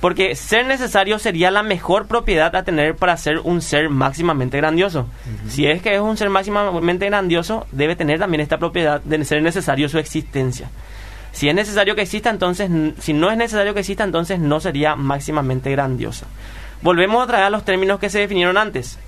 Porque 0.00 0.36
ser 0.36 0.66
necesario 0.66 1.18
sería 1.18 1.50
la 1.50 1.62
mejor 1.62 2.06
propiedad 2.06 2.54
a 2.54 2.64
tener 2.64 2.96
para 2.96 3.16
ser 3.16 3.38
un 3.38 3.62
ser 3.62 3.88
máximamente 3.88 4.58
grandioso. 4.58 5.06
Si 5.48 5.66
es 5.66 5.80
que 5.80 5.94
es 5.94 6.00
un 6.00 6.16
ser 6.16 6.28
máximamente 6.30 7.06
grandioso, 7.06 7.66
debe 7.72 7.96
tener 7.96 8.18
también 8.18 8.40
esta 8.40 8.58
propiedad 8.58 9.00
de 9.00 9.24
ser 9.24 9.42
necesario 9.42 9.88
su 9.88 9.98
existencia. 9.98 10.68
Si 11.32 11.48
es 11.48 11.54
necesario 11.54 11.94
que 11.94 12.02
exista, 12.02 12.30
entonces, 12.30 12.70
si 12.98 13.12
no 13.12 13.30
es 13.30 13.36
necesario 13.36 13.72
que 13.72 13.80
exista, 13.80 14.04
entonces 14.04 14.40
no 14.40 14.60
sería 14.60 14.96
máximamente 14.96 15.70
grandiosa. 15.70 16.26
Volvemos 16.82 17.22
otra 17.22 17.38
vez 17.38 17.46
a 17.46 17.50
los 17.50 17.64
términos 17.64 18.00
que 18.00 18.10
se 18.10 18.18
definieron 18.18 18.56
antes. 18.56 18.98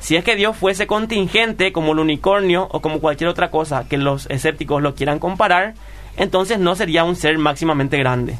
Si 0.00 0.16
es 0.16 0.24
que 0.24 0.36
Dios 0.36 0.56
fuese 0.56 0.86
contingente 0.86 1.72
como 1.72 1.92
el 1.92 1.98
unicornio 1.98 2.68
o 2.70 2.80
como 2.80 3.00
cualquier 3.00 3.28
otra 3.28 3.50
cosa 3.50 3.88
que 3.88 3.96
los 3.96 4.26
escépticos 4.30 4.82
lo 4.82 4.94
quieran 4.94 5.18
comparar, 5.18 5.74
entonces 6.16 6.58
no 6.58 6.74
sería 6.76 7.04
un 7.04 7.16
ser 7.16 7.38
máximamente 7.38 7.98
grande. 7.98 8.38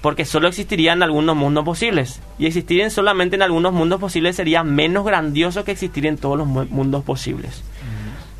Porque 0.00 0.24
solo 0.24 0.46
existiría 0.48 0.92
en 0.92 1.02
algunos 1.02 1.34
mundos 1.34 1.64
posibles. 1.64 2.20
Y 2.38 2.46
existir 2.46 2.80
en 2.80 2.90
solamente 2.92 3.34
en 3.36 3.42
algunos 3.42 3.72
mundos 3.72 3.98
posibles 4.00 4.36
sería 4.36 4.62
menos 4.62 5.04
grandioso 5.04 5.64
que 5.64 5.72
existir 5.72 6.06
en 6.06 6.18
todos 6.18 6.38
los 6.38 6.46
mu- 6.46 6.66
mundos 6.66 7.02
posibles. 7.02 7.64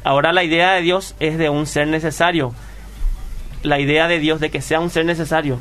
Ahora 0.04 0.32
la 0.32 0.44
idea 0.44 0.72
de 0.74 0.82
Dios 0.82 1.16
es 1.18 1.36
de 1.36 1.48
un 1.50 1.66
ser 1.66 1.88
necesario. 1.88 2.54
La 3.64 3.80
idea 3.80 4.06
de 4.06 4.20
Dios 4.20 4.38
de 4.38 4.50
que 4.50 4.62
sea 4.62 4.78
un 4.78 4.88
ser 4.90 5.04
necesario 5.04 5.58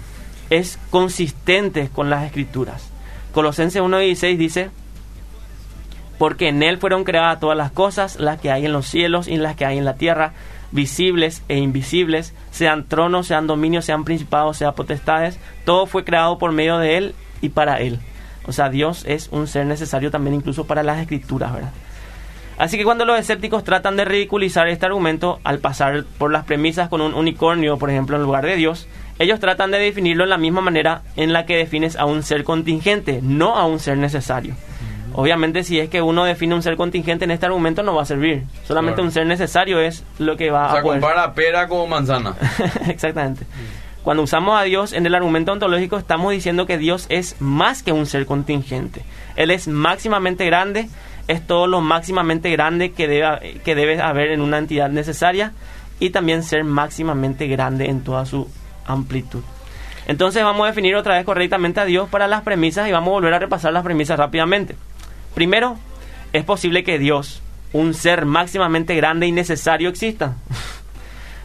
es 0.52 0.78
consistente 0.92 1.90
con 1.90 2.10
las 2.12 2.24
escrituras. 2.26 2.90
Colosenses 3.34 3.82
1.16 3.82 4.38
dice, 4.38 4.70
porque 6.18 6.48
en 6.50 6.64
Él 6.64 6.78
fueron 6.78 7.04
creadas 7.04 7.40
todas 7.40 7.58
las 7.58 7.72
cosas, 7.72 8.20
las 8.20 8.40
que 8.40 8.52
hay 8.52 8.66
en 8.66 8.72
los 8.74 8.88
cielos 8.88 9.28
y 9.28 9.38
las 9.38 9.56
que 9.56 9.66
hay 9.66 9.78
en 9.78 9.86
la 9.86 9.96
tierra, 9.96 10.34
visibles 10.72 11.44
e 11.48 11.58
invisibles, 11.58 12.34
sean 12.52 12.88
tronos, 12.88 13.28
sean 13.28 13.48
dominios, 13.48 13.86
sean 13.86 14.04
principados, 14.04 14.58
sean 14.58 14.74
potestades, 14.74 15.40
todo 15.66 15.86
fue 15.86 16.04
creado 16.04 16.38
por 16.38 16.52
medio 16.52 16.78
de 16.78 16.98
Él 16.98 17.16
y 17.42 17.50
para 17.50 17.80
Él. 17.80 18.00
O 18.46 18.52
sea, 18.52 18.70
Dios 18.70 19.04
es 19.08 19.30
un 19.32 19.48
ser 19.48 19.66
necesario 19.66 20.12
también 20.12 20.36
incluso 20.36 20.66
para 20.66 20.84
las 20.84 21.00
escrituras, 21.00 21.54
¿verdad? 21.54 21.72
Así 22.58 22.78
que 22.78 22.86
cuando 22.86 23.06
los 23.06 23.20
escépticos 23.20 23.64
tratan 23.64 23.98
de 23.98 24.06
ridiculizar 24.06 24.68
este 24.68 24.88
argumento 24.88 25.40
al 25.44 25.60
pasar 25.60 26.06
por 26.18 26.32
las 26.32 26.46
premisas 26.46 26.90
con 26.90 27.02
un 27.02 27.14
unicornio, 27.14 27.78
por 27.78 27.92
ejemplo, 27.92 28.16
en 28.16 28.24
lugar 28.24 28.46
de 28.46 28.56
Dios, 28.56 28.88
ellos 29.20 29.40
tratan 29.40 29.70
de 29.70 29.78
definirlo 29.78 30.24
en 30.24 30.32
la 30.32 30.38
misma 30.38 30.62
manera 30.62 31.04
en 31.16 31.34
la 31.34 31.46
que 31.46 31.56
defines 31.56 31.96
a 31.98 32.06
un 32.06 32.24
ser 32.24 32.44
contingente, 32.44 33.20
no 33.22 33.56
a 33.56 33.66
un 33.66 33.80
ser 33.80 33.98
necesario. 33.98 34.56
Obviamente, 35.20 35.64
si 35.64 35.80
es 35.80 35.90
que 35.90 36.00
uno 36.00 36.26
define 36.26 36.54
un 36.54 36.62
ser 36.62 36.78
contingente 36.78 37.26
en 37.26 37.32
este 37.32 37.48
argumento, 37.48 37.82
no 37.82 37.96
va 37.96 38.04
a 38.04 38.06
servir. 38.06 38.44
Solamente 38.66 38.98
Claro. 38.98 39.08
un 39.08 39.12
ser 39.12 39.26
necesario 39.26 39.80
es 39.80 40.04
lo 40.20 40.38
que 40.38 40.52
va 40.52 40.68
O 40.68 40.72
sea, 40.72 40.80
a 40.80 40.84
poder. 40.84 41.02
compara 41.02 41.34
pera 41.34 41.68
con 41.68 41.90
manzana. 41.90 42.36
Exactamente. 42.88 43.46
Cuando 44.04 44.22
usamos 44.22 44.60
a 44.60 44.64
Dios 44.64 44.94
en 44.94 45.08
el 45.08 45.16
argumento 45.16 45.52
ontológico, 45.52 45.98
estamos 45.98 46.32
diciendo 46.34 46.68
que 46.68 46.78
Dios 46.78 47.08
es 47.10 47.36
más 47.40 47.82
que 47.82 47.92
un 47.92 48.06
ser 48.06 48.28
contingente. 48.28 49.02
Él 49.36 49.50
es 49.50 49.68
máximamente 49.68 50.46
grande, 50.46 50.88
es 51.28 51.46
todo 51.46 51.66
lo 51.66 51.82
máximamente 51.82 52.52
grande 52.52 52.92
que 52.92 53.08
debe, 53.08 53.60
que 53.66 53.74
debe 53.74 54.00
haber 54.00 54.30
en 54.32 54.42
una 54.42 54.60
entidad 54.60 54.90
necesaria 54.90 55.52
y 56.00 56.12
también 56.12 56.44
ser 56.44 56.64
máximamente 56.64 57.48
grande 57.48 57.90
en 57.90 58.02
toda 58.02 58.26
su 58.28 58.48
amplitud. 58.86 59.42
Entonces 60.06 60.42
vamos 60.44 60.64
a 60.64 60.68
definir 60.68 60.96
otra 60.96 61.16
vez 61.16 61.26
correctamente 61.26 61.82
a 61.82 61.86
Dios 61.86 62.08
para 62.08 62.28
las 62.28 62.44
premisas 62.44 62.88
y 62.88 62.92
vamos 62.94 63.10
a 63.10 63.12
volver 63.14 63.34
a 63.34 63.40
repasar 63.40 63.74
las 63.74 63.84
premisas 63.84 64.18
rápidamente. 64.18 64.76
Primero, 65.38 65.78
es 66.34 66.44
posible 66.46 66.84
que 66.84 66.98
Dios, 66.98 67.44
un 67.72 67.94
ser 67.94 68.26
máximamente 68.26 68.96
grande 68.96 69.28
y 69.28 69.32
necesario, 69.32 69.88
exista. 69.88 70.34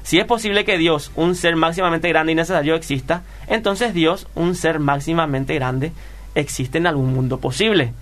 Si 0.03 0.19
es 0.19 0.25
posible 0.25 0.65
que 0.65 0.79
Dios, 0.79 1.13
un 1.15 1.35
ser 1.35 1.57
máximamente 1.57 2.09
grande 2.09 2.33
y 2.33 2.35
necesario, 2.35 2.75
exista, 2.75 3.23
entonces 3.49 3.93
Dios, 3.93 4.29
un 4.35 4.55
ser 4.55 4.79
máximamente 4.79 5.55
grande, 5.57 5.93
existe 6.35 6.79
en 6.79 6.87
algún 6.87 7.13
mundo 7.13 7.39
posible. 7.39 7.93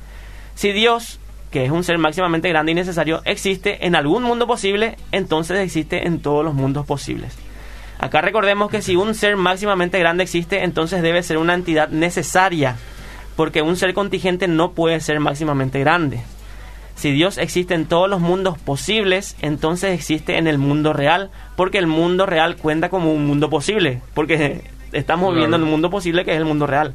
Si 0.55 0.71
Dios, 0.71 1.19
que 1.51 1.65
es 1.65 1.73
un 1.73 1.83
ser 1.83 1.99
máximamente 1.99 2.49
grande 2.51 2.71
y 2.71 2.77
necesario, 2.77 3.21
existe 3.25 3.85
en 3.85 3.97
algún 3.97 4.23
mundo 4.23 4.47
posible, 4.47 4.97
entonces 5.11 5.59
existe 5.59 6.07
en 6.07 6.21
todos 6.21 6.45
los 6.45 6.55
mundos 6.55 6.87
posibles. 6.87 7.37
Acá 7.99 8.21
recordemos 8.21 8.71
que 8.71 8.81
si 8.81 8.95
un 8.95 9.17
ser 9.17 9.37
máximamente 9.37 9.99
grande 9.99 10.23
existe, 10.23 10.63
entonces 10.63 11.03
debe 11.03 11.25
ser 11.25 11.39
una 11.39 11.55
entidad 11.55 11.89
necesaria, 11.89 12.77
porque 13.41 13.63
un 13.63 13.79
ser 13.79 13.95
contingente 13.95 14.49
no 14.49 14.73
puede 14.73 15.01
ser 15.01 15.19
máximamente 15.19 15.81
grande. 15.81 16.21
Si 16.95 17.11
Dios 17.11 17.39
existe 17.39 17.73
en 17.73 17.87
todos 17.87 18.07
los 18.07 18.21
mundos 18.21 18.59
posibles, 18.59 19.35
entonces 19.41 19.95
existe 19.95 20.37
en 20.37 20.47
el 20.47 20.59
mundo 20.59 20.93
real, 20.93 21.31
porque 21.57 21.79
el 21.79 21.87
mundo 21.87 22.27
real 22.27 22.57
cuenta 22.57 22.91
como 22.91 23.15
un 23.15 23.27
mundo 23.27 23.49
posible, 23.49 24.03
porque 24.13 24.65
estamos 24.93 25.23
Claro. 25.29 25.33
viviendo 25.33 25.57
en 25.57 25.63
un 25.63 25.71
mundo 25.71 25.89
posible 25.89 26.27
que 26.27 26.33
es 26.33 26.37
el 26.37 26.45
mundo 26.45 26.67
real. 26.67 26.93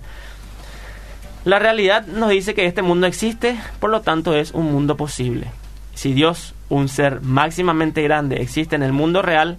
La 1.46 1.58
realidad 1.58 2.06
nos 2.06 2.30
dice 2.30 2.54
que 2.54 2.68
este 2.68 2.84
mundo 2.84 3.08
existe, 3.08 3.58
por 3.80 3.90
lo 3.90 4.02
tanto 4.02 4.36
es 4.36 4.52
un 4.52 4.72
mundo 4.72 4.98
posible. 4.98 5.48
Si 5.96 6.14
Dios, 6.14 6.54
un 6.70 6.90
ser 6.90 7.22
máximamente 7.22 8.04
grande, 8.04 8.40
existe 8.40 8.76
en 8.76 8.84
el 8.84 8.94
mundo 8.94 9.24
real, 9.24 9.58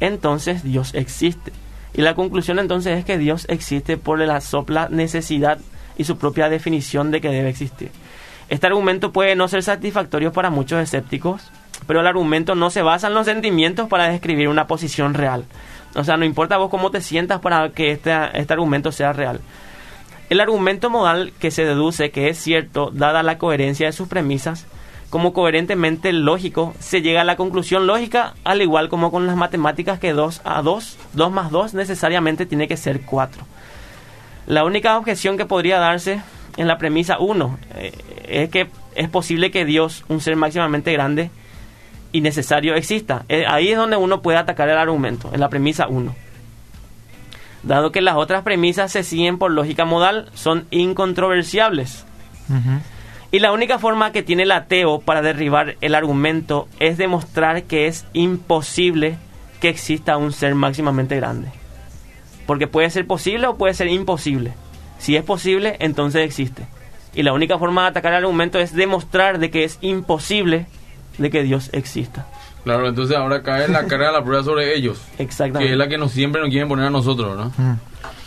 entonces 0.00 0.62
Dios 0.62 0.92
existe. 0.92 1.50
Y 1.94 2.02
la 2.02 2.14
conclusión 2.14 2.58
entonces 2.58 2.98
es 2.98 3.06
que 3.06 3.16
Dios 3.16 3.46
existe 3.48 3.96
por 3.96 4.18
la 4.18 4.42
sopla 4.42 4.90
necesidad 4.90 5.60
y 5.96 6.04
su 6.04 6.18
propia 6.18 6.48
definición 6.48 7.10
de 7.10 7.20
que 7.20 7.28
debe 7.28 7.50
existir. 7.50 7.90
Este 8.48 8.66
argumento 8.66 9.12
puede 9.12 9.34
no 9.34 9.48
ser 9.48 9.62
satisfactorio 9.62 10.32
para 10.32 10.50
muchos 10.50 10.80
escépticos, 10.80 11.50
pero 11.86 12.00
el 12.00 12.06
argumento 12.06 12.54
no 12.54 12.70
se 12.70 12.82
basa 12.82 13.08
en 13.08 13.14
los 13.14 13.26
sentimientos 13.26 13.88
para 13.88 14.08
describir 14.08 14.48
una 14.48 14.66
posición 14.66 15.14
real. 15.14 15.44
O 15.94 16.04
sea, 16.04 16.16
no 16.16 16.24
importa 16.24 16.56
vos 16.56 16.70
cómo 16.70 16.90
te 16.90 17.00
sientas 17.00 17.40
para 17.40 17.70
que 17.70 17.90
este, 17.90 18.12
este 18.34 18.52
argumento 18.52 18.92
sea 18.92 19.12
real. 19.12 19.40
El 20.28 20.40
argumento 20.40 20.90
modal 20.90 21.32
que 21.38 21.50
se 21.50 21.64
deduce 21.64 22.10
que 22.10 22.28
es 22.28 22.38
cierto, 22.38 22.90
dada 22.92 23.22
la 23.22 23.38
coherencia 23.38 23.86
de 23.86 23.92
sus 23.92 24.08
premisas, 24.08 24.66
como 25.10 25.32
coherentemente 25.32 26.12
lógico, 26.12 26.74
se 26.80 27.00
llega 27.00 27.20
a 27.20 27.24
la 27.24 27.36
conclusión 27.36 27.86
lógica, 27.86 28.34
al 28.42 28.60
igual 28.60 28.88
como 28.88 29.12
con 29.12 29.26
las 29.26 29.36
matemáticas 29.36 30.00
que 30.00 30.12
2 30.12 30.42
a 30.44 30.62
2, 30.62 30.98
2 31.12 31.32
más 31.32 31.50
2 31.50 31.74
necesariamente 31.74 32.44
tiene 32.44 32.66
que 32.66 32.76
ser 32.76 33.02
4. 33.02 33.44
La 34.46 34.64
única 34.64 34.96
objeción 34.96 35.36
que 35.36 35.46
podría 35.46 35.78
darse 35.78 36.20
en 36.56 36.68
la 36.68 36.78
premisa 36.78 37.18
1 37.18 37.58
eh, 37.74 37.92
es 38.28 38.48
que 38.50 38.68
es 38.94 39.08
posible 39.08 39.50
que 39.50 39.64
Dios, 39.64 40.04
un 40.08 40.20
ser 40.20 40.36
máximamente 40.36 40.92
grande 40.92 41.30
y 42.12 42.20
necesario, 42.20 42.74
exista. 42.74 43.24
Eh, 43.28 43.44
ahí 43.46 43.70
es 43.70 43.76
donde 43.76 43.96
uno 43.96 44.22
puede 44.22 44.38
atacar 44.38 44.68
el 44.68 44.78
argumento, 44.78 45.30
en 45.32 45.40
la 45.40 45.48
premisa 45.48 45.88
1. 45.88 46.14
Dado 47.62 47.90
que 47.90 48.00
las 48.00 48.14
otras 48.16 48.42
premisas 48.42 48.92
se 48.92 49.02
siguen 49.02 49.38
por 49.38 49.50
lógica 49.50 49.84
modal, 49.84 50.30
son 50.34 50.66
incontroversiables. 50.70 52.04
Y 53.32 53.40
la 53.40 53.50
única 53.50 53.80
forma 53.80 54.12
que 54.12 54.22
tiene 54.22 54.44
el 54.44 54.52
ateo 54.52 55.00
para 55.00 55.20
derribar 55.20 55.76
el 55.80 55.96
argumento 55.96 56.68
es 56.78 56.96
demostrar 56.96 57.64
que 57.64 57.88
es 57.88 58.06
imposible 58.12 59.18
que 59.60 59.68
exista 59.68 60.16
un 60.16 60.32
ser 60.32 60.54
máximamente 60.54 61.16
grande. 61.16 61.48
Porque 62.46 62.66
puede 62.66 62.90
ser 62.90 63.06
posible 63.06 63.46
o 63.46 63.56
puede 63.56 63.74
ser 63.74 63.88
imposible. 63.88 64.54
Si 64.98 65.16
es 65.16 65.24
posible, 65.24 65.76
entonces 65.80 66.24
existe. 66.24 66.66
Y 67.14 67.22
la 67.22 67.32
única 67.32 67.58
forma 67.58 67.82
de 67.82 67.88
atacar 67.88 68.12
el 68.12 68.18
argumento 68.18 68.58
es 68.58 68.74
demostrar 68.74 69.38
de 69.38 69.50
que 69.50 69.64
es 69.64 69.78
imposible 69.80 70.66
de 71.18 71.30
que 71.30 71.42
Dios 71.42 71.70
exista. 71.72 72.26
Claro, 72.64 72.88
entonces 72.88 73.16
ahora 73.16 73.42
cae 73.42 73.68
la 73.68 73.86
carga 73.88 74.08
de 74.08 74.12
la 74.12 74.24
prueba 74.24 74.44
sobre 74.44 74.74
ellos. 74.76 75.00
Exactamente. 75.18 75.66
Que 75.66 75.72
es 75.72 75.78
la 75.78 75.88
que 75.88 75.98
nos 75.98 76.12
siempre 76.12 76.40
nos 76.40 76.50
quieren 76.50 76.68
poner 76.68 76.86
a 76.86 76.90
nosotros, 76.90 77.36
¿no? 77.36 77.52
Mm. 77.56 77.78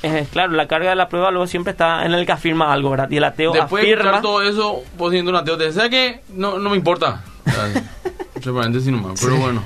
Eh, 0.02 0.28
claro, 0.32 0.54
la 0.54 0.68
carga 0.68 0.92
de 0.92 0.96
la 0.96 1.10
prueba 1.10 1.30
luego 1.30 1.46
siempre 1.46 1.72
está 1.72 2.06
en 2.06 2.14
el 2.14 2.26
que 2.26 2.32
afirma 2.32 2.72
algo, 2.72 2.90
¿verdad? 2.92 3.10
Y 3.10 3.18
el 3.18 3.24
ateo 3.26 3.52
Después 3.52 3.84
de 3.84 3.94
afirma... 3.94 4.12
escuchar 4.12 4.22
todo 4.22 4.42
eso, 4.42 4.82
vos 4.98 5.12
siendo 5.12 5.32
un 5.32 5.38
ateo, 5.38 5.58
te 5.58 5.66
decía 5.66 5.90
que 5.90 6.22
no, 6.30 6.58
no 6.58 6.70
me 6.70 6.78
importa. 6.78 7.24
O 7.46 7.52
sea, 7.52 7.66
Entre 8.36 8.54
paréntesis 8.54 8.90
nomás, 8.90 9.20
pero 9.22 9.36
bueno. 9.36 9.62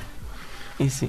Y 0.80 0.90
sí. 0.90 1.08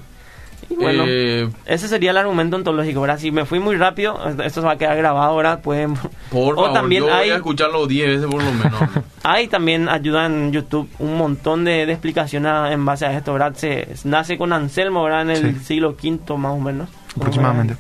Y 0.70 0.76
bueno, 0.76 1.04
Eh, 1.08 1.48
ese 1.66 1.88
sería 1.88 2.12
el 2.12 2.18
argumento 2.18 2.56
ontológico, 2.56 3.02
¿verdad? 3.02 3.20
Si 3.20 3.32
me 3.32 3.46
fui 3.46 3.60
muy 3.60 3.76
rápido, 3.76 4.20
esto 4.44 4.62
se 4.62 4.66
va 4.68 4.74
a 4.74 4.78
quedar 4.78 4.98
grabado, 4.98 5.36
¿verdad? 5.36 5.62
Pueden... 5.62 5.94
por 6.32 6.54
o 6.54 6.56
favor, 6.56 6.74
también 6.74 7.04
yo 7.06 7.14
hay... 7.14 7.26
voy 7.28 7.30
a 7.32 7.36
escucharlo 7.36 7.86
10 7.88 8.08
veces 8.08 8.26
por 8.26 8.44
lo 8.44 8.52
menos. 8.52 8.80
Hay 9.24 9.48
también 9.48 9.90
ayuda 9.90 10.28
en 10.28 10.52
YouTube 10.52 10.88
un 11.00 11.18
montón 11.18 11.66
de, 11.66 11.86
de 11.88 11.92
explicaciones 11.92 12.72
en 12.72 12.86
base 12.86 13.06
a 13.08 13.18
esto, 13.18 13.34
¿verdad? 13.34 13.54
Se 13.56 13.88
nace 14.04 14.38
con 14.38 14.54
Anselmo, 14.54 15.04
¿verdad? 15.04 15.24
En 15.24 15.30
el 15.32 15.56
Sí. 15.60 15.66
siglo 15.66 15.96
V 16.02 16.38
más 16.38 16.52
o 16.52 16.60
menos. 16.60 16.90
Aproximadamente. 17.18 17.76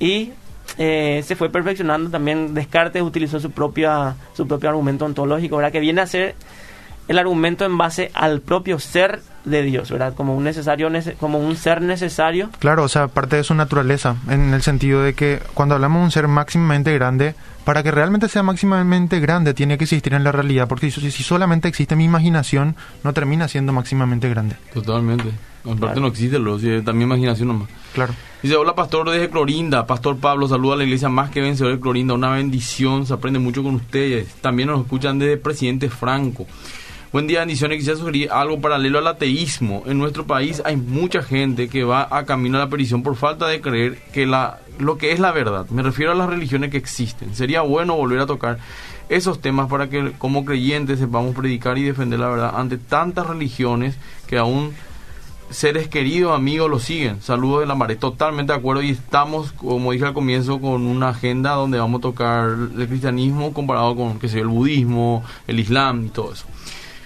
Y 0.00 0.32
eh, 0.78 1.22
se 1.24 1.36
fue 1.36 1.50
perfeccionando 1.50 2.10
también. 2.10 2.52
Descartes 2.54 3.00
utilizó 3.02 3.38
su 3.38 3.50
propia 3.52 4.16
su 4.34 4.48
propio 4.48 4.70
argumento 4.70 5.04
ontológico, 5.04 5.56
¿verdad? 5.56 5.70
Que 5.70 5.78
viene 5.80 6.00
a 6.00 6.06
ser 6.08 6.34
el 7.08 7.18
argumento 7.18 7.64
en 7.64 7.76
base 7.78 8.10
al 8.14 8.40
propio 8.40 8.78
ser 8.78 9.20
de 9.44 9.62
Dios, 9.62 9.90
¿verdad? 9.90 10.14
Como 10.14 10.36
un 10.36 10.44
necesario 10.44 10.88
nece- 10.88 11.16
como 11.16 11.38
un 11.38 11.56
ser 11.56 11.82
necesario. 11.82 12.48
Claro, 12.60 12.84
o 12.84 12.88
sea, 12.88 13.08
parte 13.08 13.36
de 13.36 13.44
su 13.44 13.54
naturaleza, 13.54 14.16
en 14.28 14.54
el 14.54 14.62
sentido 14.62 15.02
de 15.02 15.14
que 15.14 15.40
cuando 15.54 15.74
hablamos 15.74 16.00
de 16.00 16.04
un 16.04 16.10
ser 16.12 16.28
máximamente 16.28 16.92
grande, 16.94 17.34
para 17.64 17.82
que 17.82 17.90
realmente 17.90 18.28
sea 18.28 18.42
máximamente 18.42 19.20
grande 19.20 19.52
tiene 19.54 19.78
que 19.78 19.84
existir 19.84 20.14
en 20.14 20.24
la 20.24 20.32
realidad, 20.32 20.68
porque 20.68 20.90
si, 20.90 21.10
si 21.10 21.22
solamente 21.22 21.66
existe 21.68 21.96
mi 21.96 22.04
imaginación, 22.04 22.76
no 23.02 23.12
termina 23.12 23.48
siendo 23.48 23.72
máximamente 23.72 24.28
grande. 24.28 24.56
Totalmente. 24.72 25.30
Aparte 25.64 25.78
Claro. 25.80 26.00
no 26.00 26.06
existe, 26.08 26.38
lo, 26.40 26.58
si, 26.58 26.80
también 26.82 27.08
imaginación 27.08 27.48
nomás. 27.48 27.68
Claro. 27.94 28.14
Dice, 28.42 28.56
hola 28.56 28.74
pastor 28.74 29.08
desde 29.10 29.28
Clorinda, 29.30 29.86
pastor 29.86 30.16
Pablo, 30.18 30.48
saluda 30.48 30.74
a 30.74 30.78
la 30.78 30.84
iglesia 30.84 31.08
más 31.08 31.30
que 31.30 31.40
vencedor 31.40 31.72
de 31.72 31.80
Clorinda, 31.80 32.14
una 32.14 32.30
bendición, 32.30 33.06
se 33.06 33.12
aprende 33.14 33.38
mucho 33.38 33.62
con 33.62 33.76
ustedes. 33.76 34.26
También 34.40 34.68
nos 34.68 34.80
escuchan 34.80 35.20
desde 35.20 35.36
Presidente 35.36 35.88
Franco. 35.88 36.46
Buen 37.12 37.26
día, 37.26 37.40
bendiciones, 37.40 37.76
quisiera 37.76 37.98
sugerir 37.98 38.30
algo 38.30 38.58
paralelo 38.62 38.98
al 38.98 39.06
ateísmo. 39.06 39.82
En 39.84 39.98
nuestro 39.98 40.26
país 40.26 40.62
hay 40.64 40.76
mucha 40.76 41.22
gente 41.22 41.68
que 41.68 41.84
va 41.84 42.08
a 42.10 42.24
camino 42.24 42.56
a 42.56 42.60
la 42.60 42.70
perdición 42.70 43.02
por 43.02 43.16
falta 43.16 43.46
de 43.48 43.60
creer 43.60 43.98
que 44.14 44.24
la, 44.24 44.60
lo 44.78 44.96
que 44.96 45.12
es 45.12 45.20
la 45.20 45.30
verdad. 45.30 45.66
Me 45.68 45.82
refiero 45.82 46.12
a 46.12 46.14
las 46.14 46.30
religiones 46.30 46.70
que 46.70 46.78
existen. 46.78 47.34
Sería 47.34 47.60
bueno 47.60 47.96
volver 47.96 48.18
a 48.20 48.24
tocar 48.24 48.60
esos 49.10 49.42
temas 49.42 49.68
para 49.68 49.90
que 49.90 50.12
como 50.16 50.46
creyentes 50.46 51.00
sepamos 51.00 51.36
predicar 51.36 51.76
y 51.76 51.82
defender 51.82 52.18
la 52.18 52.28
verdad 52.28 52.54
ante 52.56 52.78
tantas 52.78 53.26
religiones 53.26 53.98
que 54.26 54.38
aún 54.38 54.72
seres 55.50 55.88
queridos, 55.88 56.34
amigos, 56.34 56.70
lo 56.70 56.78
siguen. 56.78 57.20
Saludos 57.20 57.60
de 57.60 57.66
la 57.66 57.74
Maré, 57.74 57.96
totalmente 57.96 58.54
de 58.54 58.58
acuerdo. 58.58 58.80
Y 58.80 58.88
estamos, 58.88 59.52
como 59.52 59.92
dije 59.92 60.06
al 60.06 60.14
comienzo, 60.14 60.62
con 60.62 60.86
una 60.86 61.10
agenda 61.10 61.52
donde 61.52 61.78
vamos 61.78 61.98
a 61.98 62.02
tocar 62.02 62.48
el 62.48 62.88
cristianismo 62.88 63.52
comparado 63.52 63.94
con, 63.96 64.18
el 64.22 64.46
budismo, 64.46 65.22
el 65.46 65.60
islam 65.60 66.06
y 66.06 66.08
todo 66.08 66.32
eso. 66.32 66.46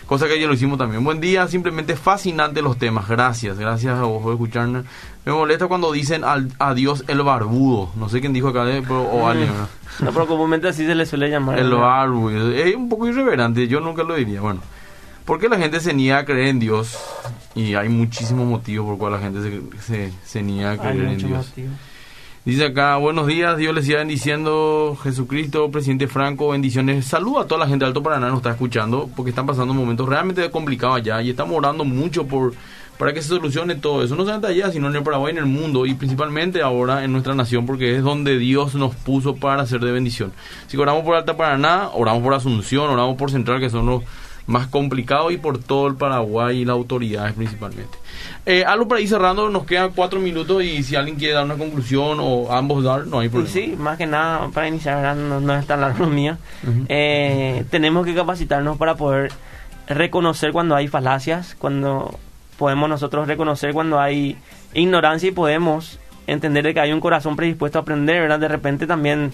Cosa 0.07 0.29
que 0.29 0.35
ayer 0.35 0.47
lo 0.47 0.55
hicimos 0.55 0.79
también. 0.79 1.03
Buen 1.03 1.21
día, 1.21 1.49
simplemente 1.49 1.97
fascinante 1.97 2.63
los 2.63 2.79
temas. 2.79 3.09
Gracias, 3.09 3.59
gracias 3.59 3.99
a 3.99 4.05
vos 4.05 4.23
por 4.23 4.35
escucharnos. 4.35 4.85
Me 5.25 5.33
molesta 5.33 5.67
cuando 5.67 5.91
dicen 5.91 6.23
al, 6.23 6.53
a 6.61 6.75
Dios 6.75 7.03
el 7.09 7.23
barbudo. 7.23 7.91
No 7.97 8.09
sé 8.09 8.21
quién 8.21 8.33
dijo 8.33 8.49
acá, 8.49 8.71
eh, 8.71 8.83
pero, 8.83 9.03
o 9.03 9.27
alguien, 9.27 9.51
¿verdad? 9.51 9.69
No, 9.99 10.13
pero 10.13 10.27
comúnmente 10.29 10.69
así 10.69 10.87
se 10.87 10.95
le 10.95 11.07
suele 11.07 11.29
llamar. 11.29 11.59
El 11.59 11.73
barbudo. 11.73 12.53
Es 12.53 12.77
un 12.77 12.89
poco 12.89 13.09
irreverente, 13.09 13.67
yo 13.67 13.81
nunca 13.81 14.05
lo 14.05 14.15
diría. 14.15 14.41
Bueno, 14.41 14.61
¿por 15.25 15.41
qué 15.41 15.49
la 15.49 15.59
gente 15.59 15.81
se 15.81 15.93
niega 15.93 16.19
a 16.19 16.25
creer 16.25 16.49
en 16.49 16.61
Dios? 16.61 16.97
Y 17.57 17.75
hay 17.75 17.89
muchísimos 17.89 18.47
motivos 18.47 18.87
por 18.87 18.99
cual 18.99 19.13
la 19.15 19.19
gente 19.19 19.43
se, 19.43 19.81
se, 19.81 20.13
se 20.25 20.43
niega 20.43 20.73
a 20.73 20.79
creer 20.79 21.01
en 21.01 21.19
Dios. 21.19 21.49
motivo. 21.49 21.69
Dice 22.47 22.66
acá, 22.66 22.97
buenos 22.97 23.26
días, 23.26 23.57
Dios 23.57 23.74
les 23.74 23.86
siga 23.86 23.99
bendiciendo, 23.99 24.97
Jesucristo, 25.03 25.68
presidente 25.72 26.07
Franco, 26.07 26.51
bendiciones. 26.51 27.05
Saludo 27.05 27.40
a 27.40 27.49
toda 27.49 27.59
la 27.59 27.66
gente 27.66 27.84
de 27.84 27.88
Alto 27.88 28.05
Paraná, 28.05 28.28
nos 28.28 28.36
está 28.36 28.53
escuchando, 28.53 29.11
porque 29.16 29.30
están 29.30 29.47
pasando 29.47 29.74
momentos 29.74 30.09
realmente 30.09 30.49
complicados 30.53 30.99
allá 30.99 31.20
y 31.22 31.30
estamos 31.30 31.59
orando 31.59 31.84
mucho 31.84 32.28
por 32.28 32.55
para 32.99 33.12
que 33.12 33.20
se 33.20 33.30
solucione 33.30 33.74
todo 33.74 34.05
eso, 34.05 34.14
no 34.14 34.22
solamente 34.22 34.47
allá, 34.47 34.70
sino 34.70 34.86
en 34.88 34.94
el 34.94 35.03
Paraguay, 35.03 35.32
en 35.32 35.38
el 35.38 35.47
mundo 35.47 35.86
y 35.86 35.94
principalmente 35.94 36.62
ahora 36.62 37.03
en 37.03 37.11
nuestra 37.11 37.34
nación, 37.34 37.66
porque 37.66 37.97
es 37.97 38.05
donde 38.05 38.38
Dios 38.38 38.76
nos 38.76 38.94
puso 38.94 39.34
para 39.34 39.66
ser 39.66 39.80
de 39.80 39.90
bendición. 39.90 40.32
Si 40.68 40.76
oramos 40.76 41.03
por 41.03 41.16
Alta 41.16 41.36
Paraná, 41.36 41.90
oramos 41.94 42.22
por 42.22 42.32
Asunción, 42.32 42.88
oramos 42.88 43.16
por 43.16 43.32
Central, 43.32 43.59
que 43.59 43.70
son 43.70 43.86
los 43.86 44.03
más 44.47 44.68
complicados, 44.68 45.32
y 45.32 45.38
por 45.38 45.59
todo 45.59 45.88
el 45.88 45.97
Paraguay 45.97 46.59
y 46.59 46.64
las 46.64 46.74
autoridades 46.74 47.32
principalmente. 47.34 47.99
Eh, 48.44 48.64
algo 48.64 48.86
para 48.86 49.01
ir 49.01 49.09
cerrando, 49.09 49.49
nos 49.51 49.64
quedan 49.64 49.90
cuatro 49.94 50.20
minutos 50.20 50.62
y 50.62 50.82
si 50.82 50.94
alguien 50.94 51.16
quiere 51.16 51.34
dar 51.34 51.44
una 51.44 51.57
conclusión 51.57 52.18
o 52.20 52.53
ambos 52.53 52.84
dar, 52.84 53.07
no 53.07 53.18
hay 53.18 53.28
problema. 53.28 53.53
sí, 53.53 53.74
más 53.76 53.99
que 53.99 54.07
nada, 54.07 54.49
para 54.55 54.68
iniciar, 54.68 55.16
no, 55.16 55.40
no 55.40 55.55
es 55.57 55.66
tan 55.66 55.80
largo 55.80 56.07
mía. 56.07 56.38
Ujú. 56.62 56.86
Eh, 56.88 57.64
tenemos 57.70 58.07
que 58.07 58.14
capacitarnos 58.14 58.76
para 58.78 58.94
poder 58.94 59.32
reconocer 59.88 60.53
cuando 60.53 60.76
hay 60.76 60.88
falacias, 60.88 61.57
cuando 61.59 62.18
podemos 62.57 62.88
nosotros 62.88 63.26
reconocer 63.26 63.72
cuando 63.72 64.01
hay 64.01 64.36
ignorancia 64.74 65.28
y 65.28 65.32
podemos 65.32 65.99
entender 66.26 66.64
de 66.64 66.74
que 66.74 66.80
hay 66.80 66.92
un 66.92 67.01
corazón 67.01 67.36
predispuesto 67.36 67.78
a 67.78 67.82
aprender, 67.82 68.20
¿verdad? 68.20 68.40
De 68.40 68.49
repente 68.49 68.86
también 68.86 69.32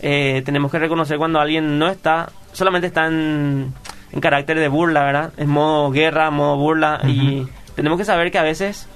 eh, 0.00 0.42
tenemos 0.44 0.70
que 0.70 0.78
reconocer 0.78 1.18
cuando 1.18 1.40
alguien 1.40 1.78
no 1.78 1.88
está, 1.88 2.30
solamente 2.52 2.88
está 2.88 3.06
en, 3.06 3.72
en 4.12 4.20
carácter 4.20 4.58
de 4.58 4.68
burla, 4.68 5.04
¿verdad? 5.04 5.32
En 5.36 5.48
modo 5.48 5.90
guerra, 5.90 6.30
modo 6.30 6.56
burla 6.56 7.00
y 7.04 7.46
tenemos 7.74 7.98
que 7.98 8.04
saber 8.04 8.30
que 8.30 8.38
a 8.38 8.42
veces 8.42 8.86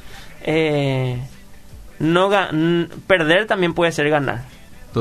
eh, 0.43 1.19
no 1.99 2.31
perder 3.07 3.47
también 3.47 3.75
puede 3.75 3.93
ser 3.93 4.09
ganar. 4.11 4.43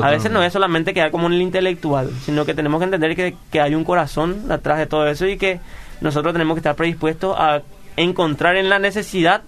A 0.02 0.10
veces 0.10 0.30
no 0.30 0.42
es 0.42 0.52
solamente 0.52 0.92
quedar 0.92 1.10
como 1.10 1.26
un 1.26 1.32
intelectual, 1.34 2.10
sino 2.24 2.44
que 2.44 2.52
tenemos 2.52 2.80
que 2.80 2.84
entender 2.84 3.16
que, 3.16 3.34
que 3.50 3.60
hay 3.62 3.74
un 3.74 3.84
corazón 3.84 4.52
atrás 4.52 4.78
de 4.78 4.86
todo 4.86 5.06
eso 5.06 5.26
y 5.26 5.38
que 5.38 5.60
nosotros 6.02 6.34
tenemos 6.34 6.54
que 6.54 6.60
estar 6.60 6.74
predispuestos 6.74 7.34
a 7.38 7.62
encontrar 7.96 8.56
en 8.56 8.68
la 8.68 8.78
necesidad 8.78 9.42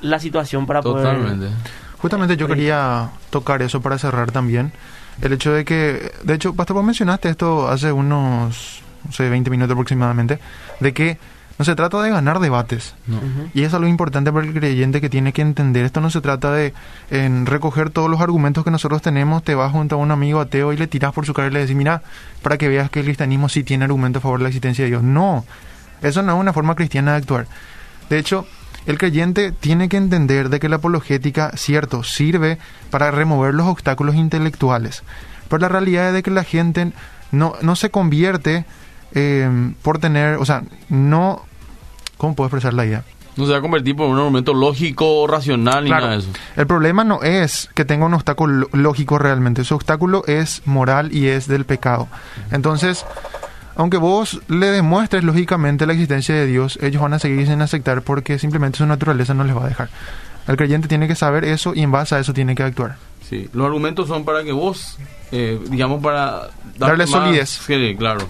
la 0.00 0.20
situación 0.20 0.66
para 0.66 0.82
Totalmente. 0.82 1.48
Justamente 1.98 2.36
yo 2.36 2.46
quería 2.46 3.10
tocar 3.30 3.62
eso 3.62 3.80
para 3.80 3.98
cerrar 3.98 4.30
también. 4.30 4.72
El 5.20 5.32
hecho 5.32 5.52
de 5.52 5.64
que, 5.64 6.12
de 6.22 6.34
hecho, 6.34 6.54
Pastor, 6.54 6.74
vos 6.76 6.84
mencionaste 6.84 7.30
esto 7.30 7.68
hace 7.68 7.90
unos, 7.90 8.82
no 8.82 8.85
sé, 9.12 9.28
20 9.28 9.50
minutos 9.50 9.72
aproximadamente, 9.72 10.38
de 10.80 10.92
que 10.92 11.18
no 11.58 11.64
se 11.64 11.74
trata 11.74 12.02
de 12.02 12.10
ganar 12.10 12.38
debates. 12.38 12.94
No. 13.06 13.20
Y 13.54 13.60
eso 13.60 13.68
es 13.68 13.74
algo 13.74 13.88
importante 13.88 14.30
para 14.30 14.46
el 14.46 14.52
creyente 14.52 15.00
que 15.00 15.08
tiene 15.08 15.32
que 15.32 15.42
entender. 15.42 15.86
Esto 15.86 16.00
no 16.00 16.10
se 16.10 16.20
trata 16.20 16.52
de 16.52 16.74
en 17.10 17.46
recoger 17.46 17.90
todos 17.90 18.10
los 18.10 18.20
argumentos 18.20 18.62
que 18.62 18.70
nosotros 18.70 19.00
tenemos, 19.00 19.42
te 19.42 19.54
vas 19.54 19.72
junto 19.72 19.96
a 19.96 19.98
un 19.98 20.10
amigo 20.10 20.40
ateo 20.40 20.72
y 20.72 20.76
le 20.76 20.86
tiras 20.86 21.12
por 21.12 21.24
su 21.24 21.32
cara 21.32 21.48
y 21.48 21.52
le 21.52 21.60
decís, 21.60 21.76
mira, 21.76 22.02
para 22.42 22.58
que 22.58 22.68
veas 22.68 22.90
que 22.90 23.00
el 23.00 23.06
cristianismo 23.06 23.48
sí 23.48 23.64
tiene 23.64 23.84
argumentos 23.84 24.20
a 24.20 24.24
favor 24.24 24.38
de 24.38 24.44
la 24.44 24.48
existencia 24.50 24.84
de 24.84 24.90
Dios. 24.90 25.02
No, 25.02 25.44
eso 26.02 26.22
no 26.22 26.34
es 26.34 26.40
una 26.40 26.52
forma 26.52 26.74
cristiana 26.74 27.12
de 27.12 27.18
actuar. 27.18 27.46
De 28.10 28.18
hecho, 28.18 28.46
el 28.84 28.98
creyente 28.98 29.50
tiene 29.50 29.88
que 29.88 29.96
entender 29.96 30.50
de 30.50 30.60
que 30.60 30.68
la 30.68 30.76
apologética, 30.76 31.52
cierto, 31.56 32.04
sirve 32.04 32.58
para 32.90 33.10
remover 33.10 33.54
los 33.54 33.66
obstáculos 33.66 34.14
intelectuales. 34.14 35.02
Pero 35.48 35.60
la 35.60 35.68
realidad 35.68 36.08
es 36.08 36.14
de 36.14 36.22
que 36.22 36.30
la 36.30 36.44
gente 36.44 36.92
no, 37.32 37.54
no 37.62 37.76
se 37.76 37.90
convierte 37.90 38.66
eh, 39.14 39.72
por 39.82 39.98
tener, 39.98 40.36
o 40.36 40.44
sea, 40.44 40.62
no, 40.88 41.42
¿cómo 42.16 42.34
puedo 42.34 42.46
expresar 42.48 42.74
la 42.74 42.84
idea? 42.86 43.04
No 43.36 43.44
se 43.44 43.52
va 43.52 43.58
a 43.58 43.60
convertir 43.60 43.94
por 43.94 44.08
un 44.08 44.18
argumento 44.18 44.54
lógico 44.54 45.20
o 45.20 45.26
racional 45.26 45.84
ni 45.84 45.90
Claro, 45.90 46.06
nada 46.06 46.16
de 46.16 46.22
eso. 46.22 46.30
el 46.56 46.66
problema 46.66 47.04
no 47.04 47.22
es 47.22 47.68
que 47.74 47.84
tenga 47.84 48.06
un 48.06 48.14
obstáculo 48.14 48.66
lógico 48.72 49.18
realmente, 49.18 49.62
su 49.64 49.74
obstáculo 49.74 50.24
es 50.26 50.62
moral 50.64 51.14
y 51.14 51.26
es 51.26 51.46
del 51.46 51.66
pecado. 51.66 52.08
Entonces, 52.50 53.04
aunque 53.76 53.98
vos 53.98 54.40
le 54.48 54.68
demuestres 54.68 55.22
lógicamente 55.22 55.86
la 55.86 55.92
existencia 55.92 56.34
de 56.34 56.46
Dios, 56.46 56.78
ellos 56.80 57.02
van 57.02 57.12
a 57.12 57.18
seguir 57.18 57.46
sin 57.46 57.60
aceptar 57.60 58.00
porque 58.00 58.38
simplemente 58.38 58.78
su 58.78 58.86
naturaleza 58.86 59.34
no 59.34 59.44
les 59.44 59.54
va 59.54 59.64
a 59.66 59.68
dejar. 59.68 59.90
El 60.48 60.56
creyente 60.56 60.88
tiene 60.88 61.06
que 61.06 61.14
saber 61.14 61.44
eso 61.44 61.74
y 61.74 61.82
en 61.82 61.90
base 61.92 62.14
a 62.14 62.20
eso 62.20 62.32
tiene 62.32 62.54
que 62.54 62.62
actuar. 62.62 62.96
Sí, 63.28 63.50
los 63.52 63.66
argumentos 63.66 64.08
son 64.08 64.24
para 64.24 64.44
que 64.44 64.52
vos, 64.52 64.96
eh, 65.30 65.60
digamos, 65.68 66.02
para 66.02 66.48
Darle 66.78 67.04
más- 67.04 67.10
solidez. 67.10 67.50
Sí, 67.66 67.94
claro. 67.98 68.26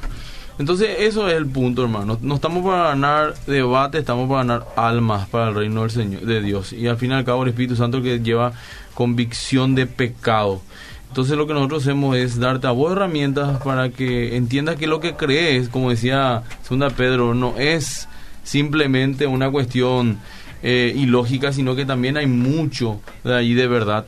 Entonces, 0.58 0.96
eso 1.00 1.28
es 1.28 1.34
el 1.34 1.46
punto, 1.46 1.82
hermano. 1.82 2.18
No 2.22 2.36
estamos 2.36 2.64
para 2.64 2.88
ganar 2.88 3.34
debate, 3.46 3.98
estamos 3.98 4.28
para 4.28 4.38
ganar 4.38 4.66
almas 4.76 5.28
para 5.28 5.48
el 5.48 5.54
reino 5.54 5.82
del 5.82 5.90
Señor, 5.90 6.22
de 6.22 6.40
Dios. 6.40 6.72
Y 6.72 6.86
al 6.86 6.96
fin 6.96 7.10
y 7.10 7.14
al 7.14 7.24
cabo, 7.24 7.42
el 7.42 7.50
Espíritu 7.50 7.76
Santo 7.76 8.00
que 8.00 8.20
lleva 8.20 8.52
convicción 8.94 9.74
de 9.74 9.86
pecado. 9.86 10.62
Entonces, 11.08 11.36
lo 11.36 11.46
que 11.46 11.54
nosotros 11.54 11.82
hacemos 11.82 12.16
es 12.16 12.38
darte 12.38 12.66
a 12.66 12.70
vos 12.70 12.92
herramientas 12.92 13.62
para 13.62 13.90
que 13.90 14.36
entiendas 14.36 14.76
que 14.76 14.86
lo 14.86 15.00
que 15.00 15.14
crees, 15.14 15.68
como 15.68 15.90
decía 15.90 16.42
Segunda 16.62 16.90
Pedro, 16.90 17.34
no 17.34 17.54
es 17.58 18.08
simplemente 18.42 19.26
una 19.26 19.50
cuestión 19.50 20.18
eh, 20.62 20.92
ilógica, 20.96 21.52
sino 21.52 21.76
que 21.76 21.84
también 21.84 22.16
hay 22.16 22.26
mucho 22.26 23.00
de 23.24 23.34
ahí 23.34 23.54
de 23.54 23.66
verdad. 23.66 24.06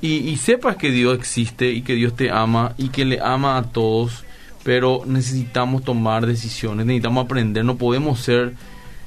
Y, 0.00 0.16
y 0.28 0.36
sepas 0.36 0.76
que 0.76 0.90
Dios 0.90 1.16
existe 1.16 1.70
y 1.70 1.82
que 1.82 1.94
Dios 1.94 2.16
te 2.16 2.30
ama 2.30 2.74
y 2.76 2.88
que 2.88 3.04
le 3.04 3.20
ama 3.20 3.56
a 3.56 3.62
todos, 3.62 4.24
pero 4.62 5.02
necesitamos 5.06 5.82
tomar 5.82 6.26
decisiones, 6.26 6.86
necesitamos 6.86 7.24
aprender, 7.24 7.64
no 7.64 7.76
podemos 7.76 8.20
ser 8.20 8.54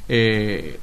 eh, 0.10 0.80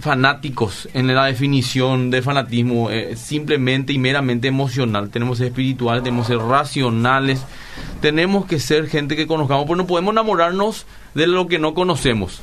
fanáticos 0.00 0.88
en 0.94 1.14
la 1.14 1.26
definición 1.26 2.10
de 2.10 2.22
fanatismo, 2.22 2.90
eh, 2.90 3.16
simplemente 3.16 3.92
y 3.92 3.98
meramente 3.98 4.48
emocional. 4.48 5.10
Tenemos 5.10 5.36
que 5.36 5.44
ser 5.44 5.46
espirituales, 5.48 6.02
tenemos 6.02 6.26
que 6.26 6.34
ser 6.34 6.42
racionales, 6.42 7.44
tenemos 8.00 8.46
que 8.46 8.58
ser 8.58 8.88
gente 8.88 9.16
que 9.16 9.26
conozcamos, 9.26 9.66
pues 9.66 9.78
no 9.78 9.86
podemos 9.86 10.12
enamorarnos 10.12 10.86
de 11.14 11.26
lo 11.26 11.46
que 11.46 11.58
no 11.58 11.74
conocemos. 11.74 12.42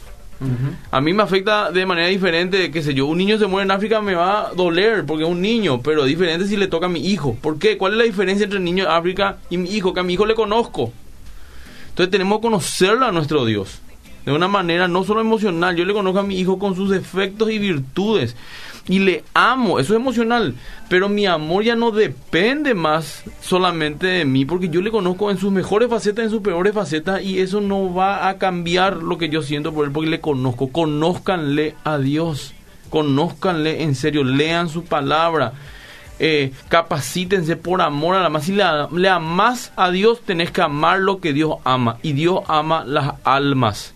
A 0.91 1.01
mí 1.01 1.13
me 1.13 1.23
afecta 1.23 1.71
de 1.71 1.87
manera 1.87 2.09
diferente, 2.09 2.69
qué 2.69 2.83
sé 2.83 2.93
yo, 2.93 3.07
un 3.07 3.17
niño 3.17 3.39
se 3.39 3.47
muere 3.47 3.65
en 3.65 3.71
África 3.71 4.01
me 4.01 4.13
va 4.13 4.49
a 4.49 4.53
doler 4.53 5.03
porque 5.03 5.23
es 5.23 5.29
un 5.29 5.41
niño, 5.41 5.81
pero 5.81 6.05
diferente 6.05 6.45
si 6.45 6.57
le 6.57 6.67
toca 6.67 6.85
a 6.85 6.89
mi 6.89 7.07
hijo. 7.07 7.35
¿Por 7.41 7.57
qué? 7.57 7.75
¿Cuál 7.75 7.93
es 7.93 7.97
la 7.97 8.03
diferencia 8.03 8.43
entre 8.43 8.59
el 8.59 8.63
niño 8.63 8.83
de 8.83 8.91
África 8.91 9.37
y 9.49 9.57
mi 9.57 9.71
hijo? 9.71 9.95
Que 9.95 10.01
a 10.01 10.03
mi 10.03 10.13
hijo 10.13 10.27
le 10.27 10.35
conozco. 10.35 10.93
Entonces 11.97 12.11
tenemos 12.11 12.37
que 12.37 12.43
conocerlo 12.43 13.07
a 13.07 13.11
nuestro 13.11 13.43
Dios. 13.43 13.79
De 14.23 14.31
una 14.31 14.47
manera 14.47 14.87
no 14.87 15.03
solo 15.03 15.19
emocional. 15.19 15.75
Yo 15.75 15.83
le 15.83 15.95
conozco 15.95 16.19
a 16.19 16.23
mi 16.23 16.39
hijo 16.39 16.59
con 16.59 16.75
sus 16.75 16.91
defectos 16.91 17.49
y 17.49 17.57
virtudes. 17.57 18.35
Y 18.87 18.99
le 18.99 19.23
amo. 19.33 19.79
Eso 19.79 19.95
es 19.95 19.99
emocional. 19.99 20.53
Pero 20.89 21.09
mi 21.09 21.25
amor 21.25 21.63
ya 21.63 21.75
no 21.75 21.89
depende 21.89 22.75
más 22.75 23.23
solamente 23.41 24.05
de 24.05 24.25
mí. 24.25 24.45
Porque 24.45 24.69
yo 24.69 24.81
le 24.81 24.91
conozco 24.91 25.31
en 25.31 25.39
sus 25.39 25.51
mejores 25.51 25.89
facetas, 25.89 26.25
en 26.25 26.29
sus 26.29 26.41
peores 26.41 26.75
facetas. 26.75 27.23
Y 27.23 27.39
eso 27.39 27.61
no 27.61 27.91
va 27.91 28.29
a 28.29 28.37
cambiar 28.37 28.97
lo 28.97 29.17
que 29.17 29.29
yo 29.29 29.41
siento 29.41 29.73
por 29.73 29.87
él. 29.87 29.91
Porque 29.91 30.11
le 30.11 30.21
conozco. 30.21 30.67
Conózcanle 30.67 31.73
a 31.83 31.97
Dios. 31.97 32.53
Conózcanle 32.91 33.81
en 33.81 33.95
serio. 33.95 34.23
Lean 34.23 34.69
su 34.69 34.83
palabra 34.83 35.53
eh, 36.19 36.51
capacítense 36.69 37.55
por 37.55 37.81
amor 37.81 38.15
a 38.15 38.21
la 38.21 38.29
más. 38.29 38.45
Si 38.45 38.53
le, 38.53 38.63
le 38.91 39.09
a 39.09 39.91
Dios, 39.91 40.21
tenés 40.21 40.51
que 40.51 40.61
amar 40.61 40.99
lo 40.99 41.19
que 41.19 41.33
Dios 41.33 41.55
ama. 41.63 41.97
Y 42.01 42.13
Dios 42.13 42.41
ama 42.47 42.83
las 42.85 43.13
almas. 43.23 43.93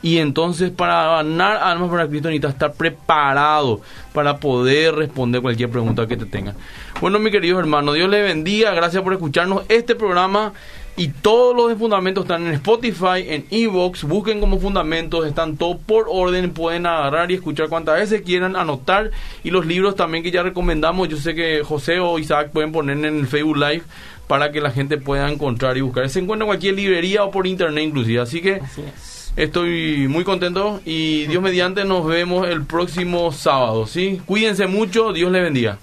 Y 0.00 0.18
entonces 0.18 0.70
para 0.70 1.08
ganar 1.16 1.56
almas 1.56 1.90
para 1.90 2.06
Cristo 2.06 2.28
necesitas 2.28 2.52
estar 2.52 2.72
preparado 2.72 3.80
para 4.12 4.38
poder 4.38 4.94
responder 4.94 5.42
cualquier 5.42 5.70
pregunta 5.70 6.06
que 6.06 6.16
te 6.16 6.24
tengan. 6.24 6.54
Bueno, 7.00 7.18
mi 7.18 7.30
queridos 7.30 7.58
hermanos, 7.58 7.96
Dios 7.96 8.08
les 8.08 8.22
bendiga. 8.22 8.72
Gracias 8.72 9.02
por 9.02 9.12
escucharnos 9.12 9.64
este 9.68 9.96
programa. 9.96 10.52
Y 10.98 11.08
todos 11.08 11.54
los 11.56 11.78
Fundamentos 11.78 12.24
están 12.24 12.46
en 12.46 12.54
Spotify, 12.54 13.24
en 13.28 13.46
Evox. 13.50 14.02
Busquen 14.02 14.40
como 14.40 14.58
Fundamentos. 14.58 15.26
Están 15.26 15.56
todos 15.56 15.76
por 15.86 16.06
orden. 16.08 16.50
Pueden 16.50 16.86
agarrar 16.86 17.30
y 17.30 17.34
escuchar 17.34 17.68
cuantas 17.68 18.00
veces 18.00 18.22
quieran, 18.22 18.56
anotar. 18.56 19.12
Y 19.44 19.50
los 19.50 19.64
libros 19.64 19.94
también 19.94 20.24
que 20.24 20.32
ya 20.32 20.42
recomendamos. 20.42 21.08
Yo 21.08 21.16
sé 21.16 21.36
que 21.36 21.62
José 21.62 22.00
o 22.00 22.18
Isaac 22.18 22.50
pueden 22.52 22.72
poner 22.72 22.98
en 22.98 23.18
el 23.20 23.26
Facebook 23.28 23.56
Live 23.56 23.82
para 24.26 24.50
que 24.50 24.60
la 24.60 24.72
gente 24.72 24.98
pueda 24.98 25.30
encontrar 25.30 25.76
y 25.76 25.82
buscar. 25.82 26.08
Se 26.10 26.18
encuentra 26.18 26.44
en 26.44 26.48
cualquier 26.48 26.74
librería 26.74 27.22
o 27.22 27.30
por 27.30 27.46
internet 27.46 27.84
inclusive. 27.84 28.20
Así 28.20 28.40
que 28.42 28.54
Así 28.56 28.82
es. 28.82 29.32
estoy 29.36 30.08
muy 30.08 30.24
contento 30.24 30.80
y 30.84 31.26
Dios 31.26 31.42
mediante 31.42 31.84
nos 31.84 32.04
vemos 32.06 32.48
el 32.48 32.64
próximo 32.64 33.30
sábado. 33.30 33.86
¿sí? 33.86 34.20
Cuídense 34.26 34.66
mucho. 34.66 35.12
Dios 35.12 35.30
les 35.30 35.42
bendiga. 35.44 35.78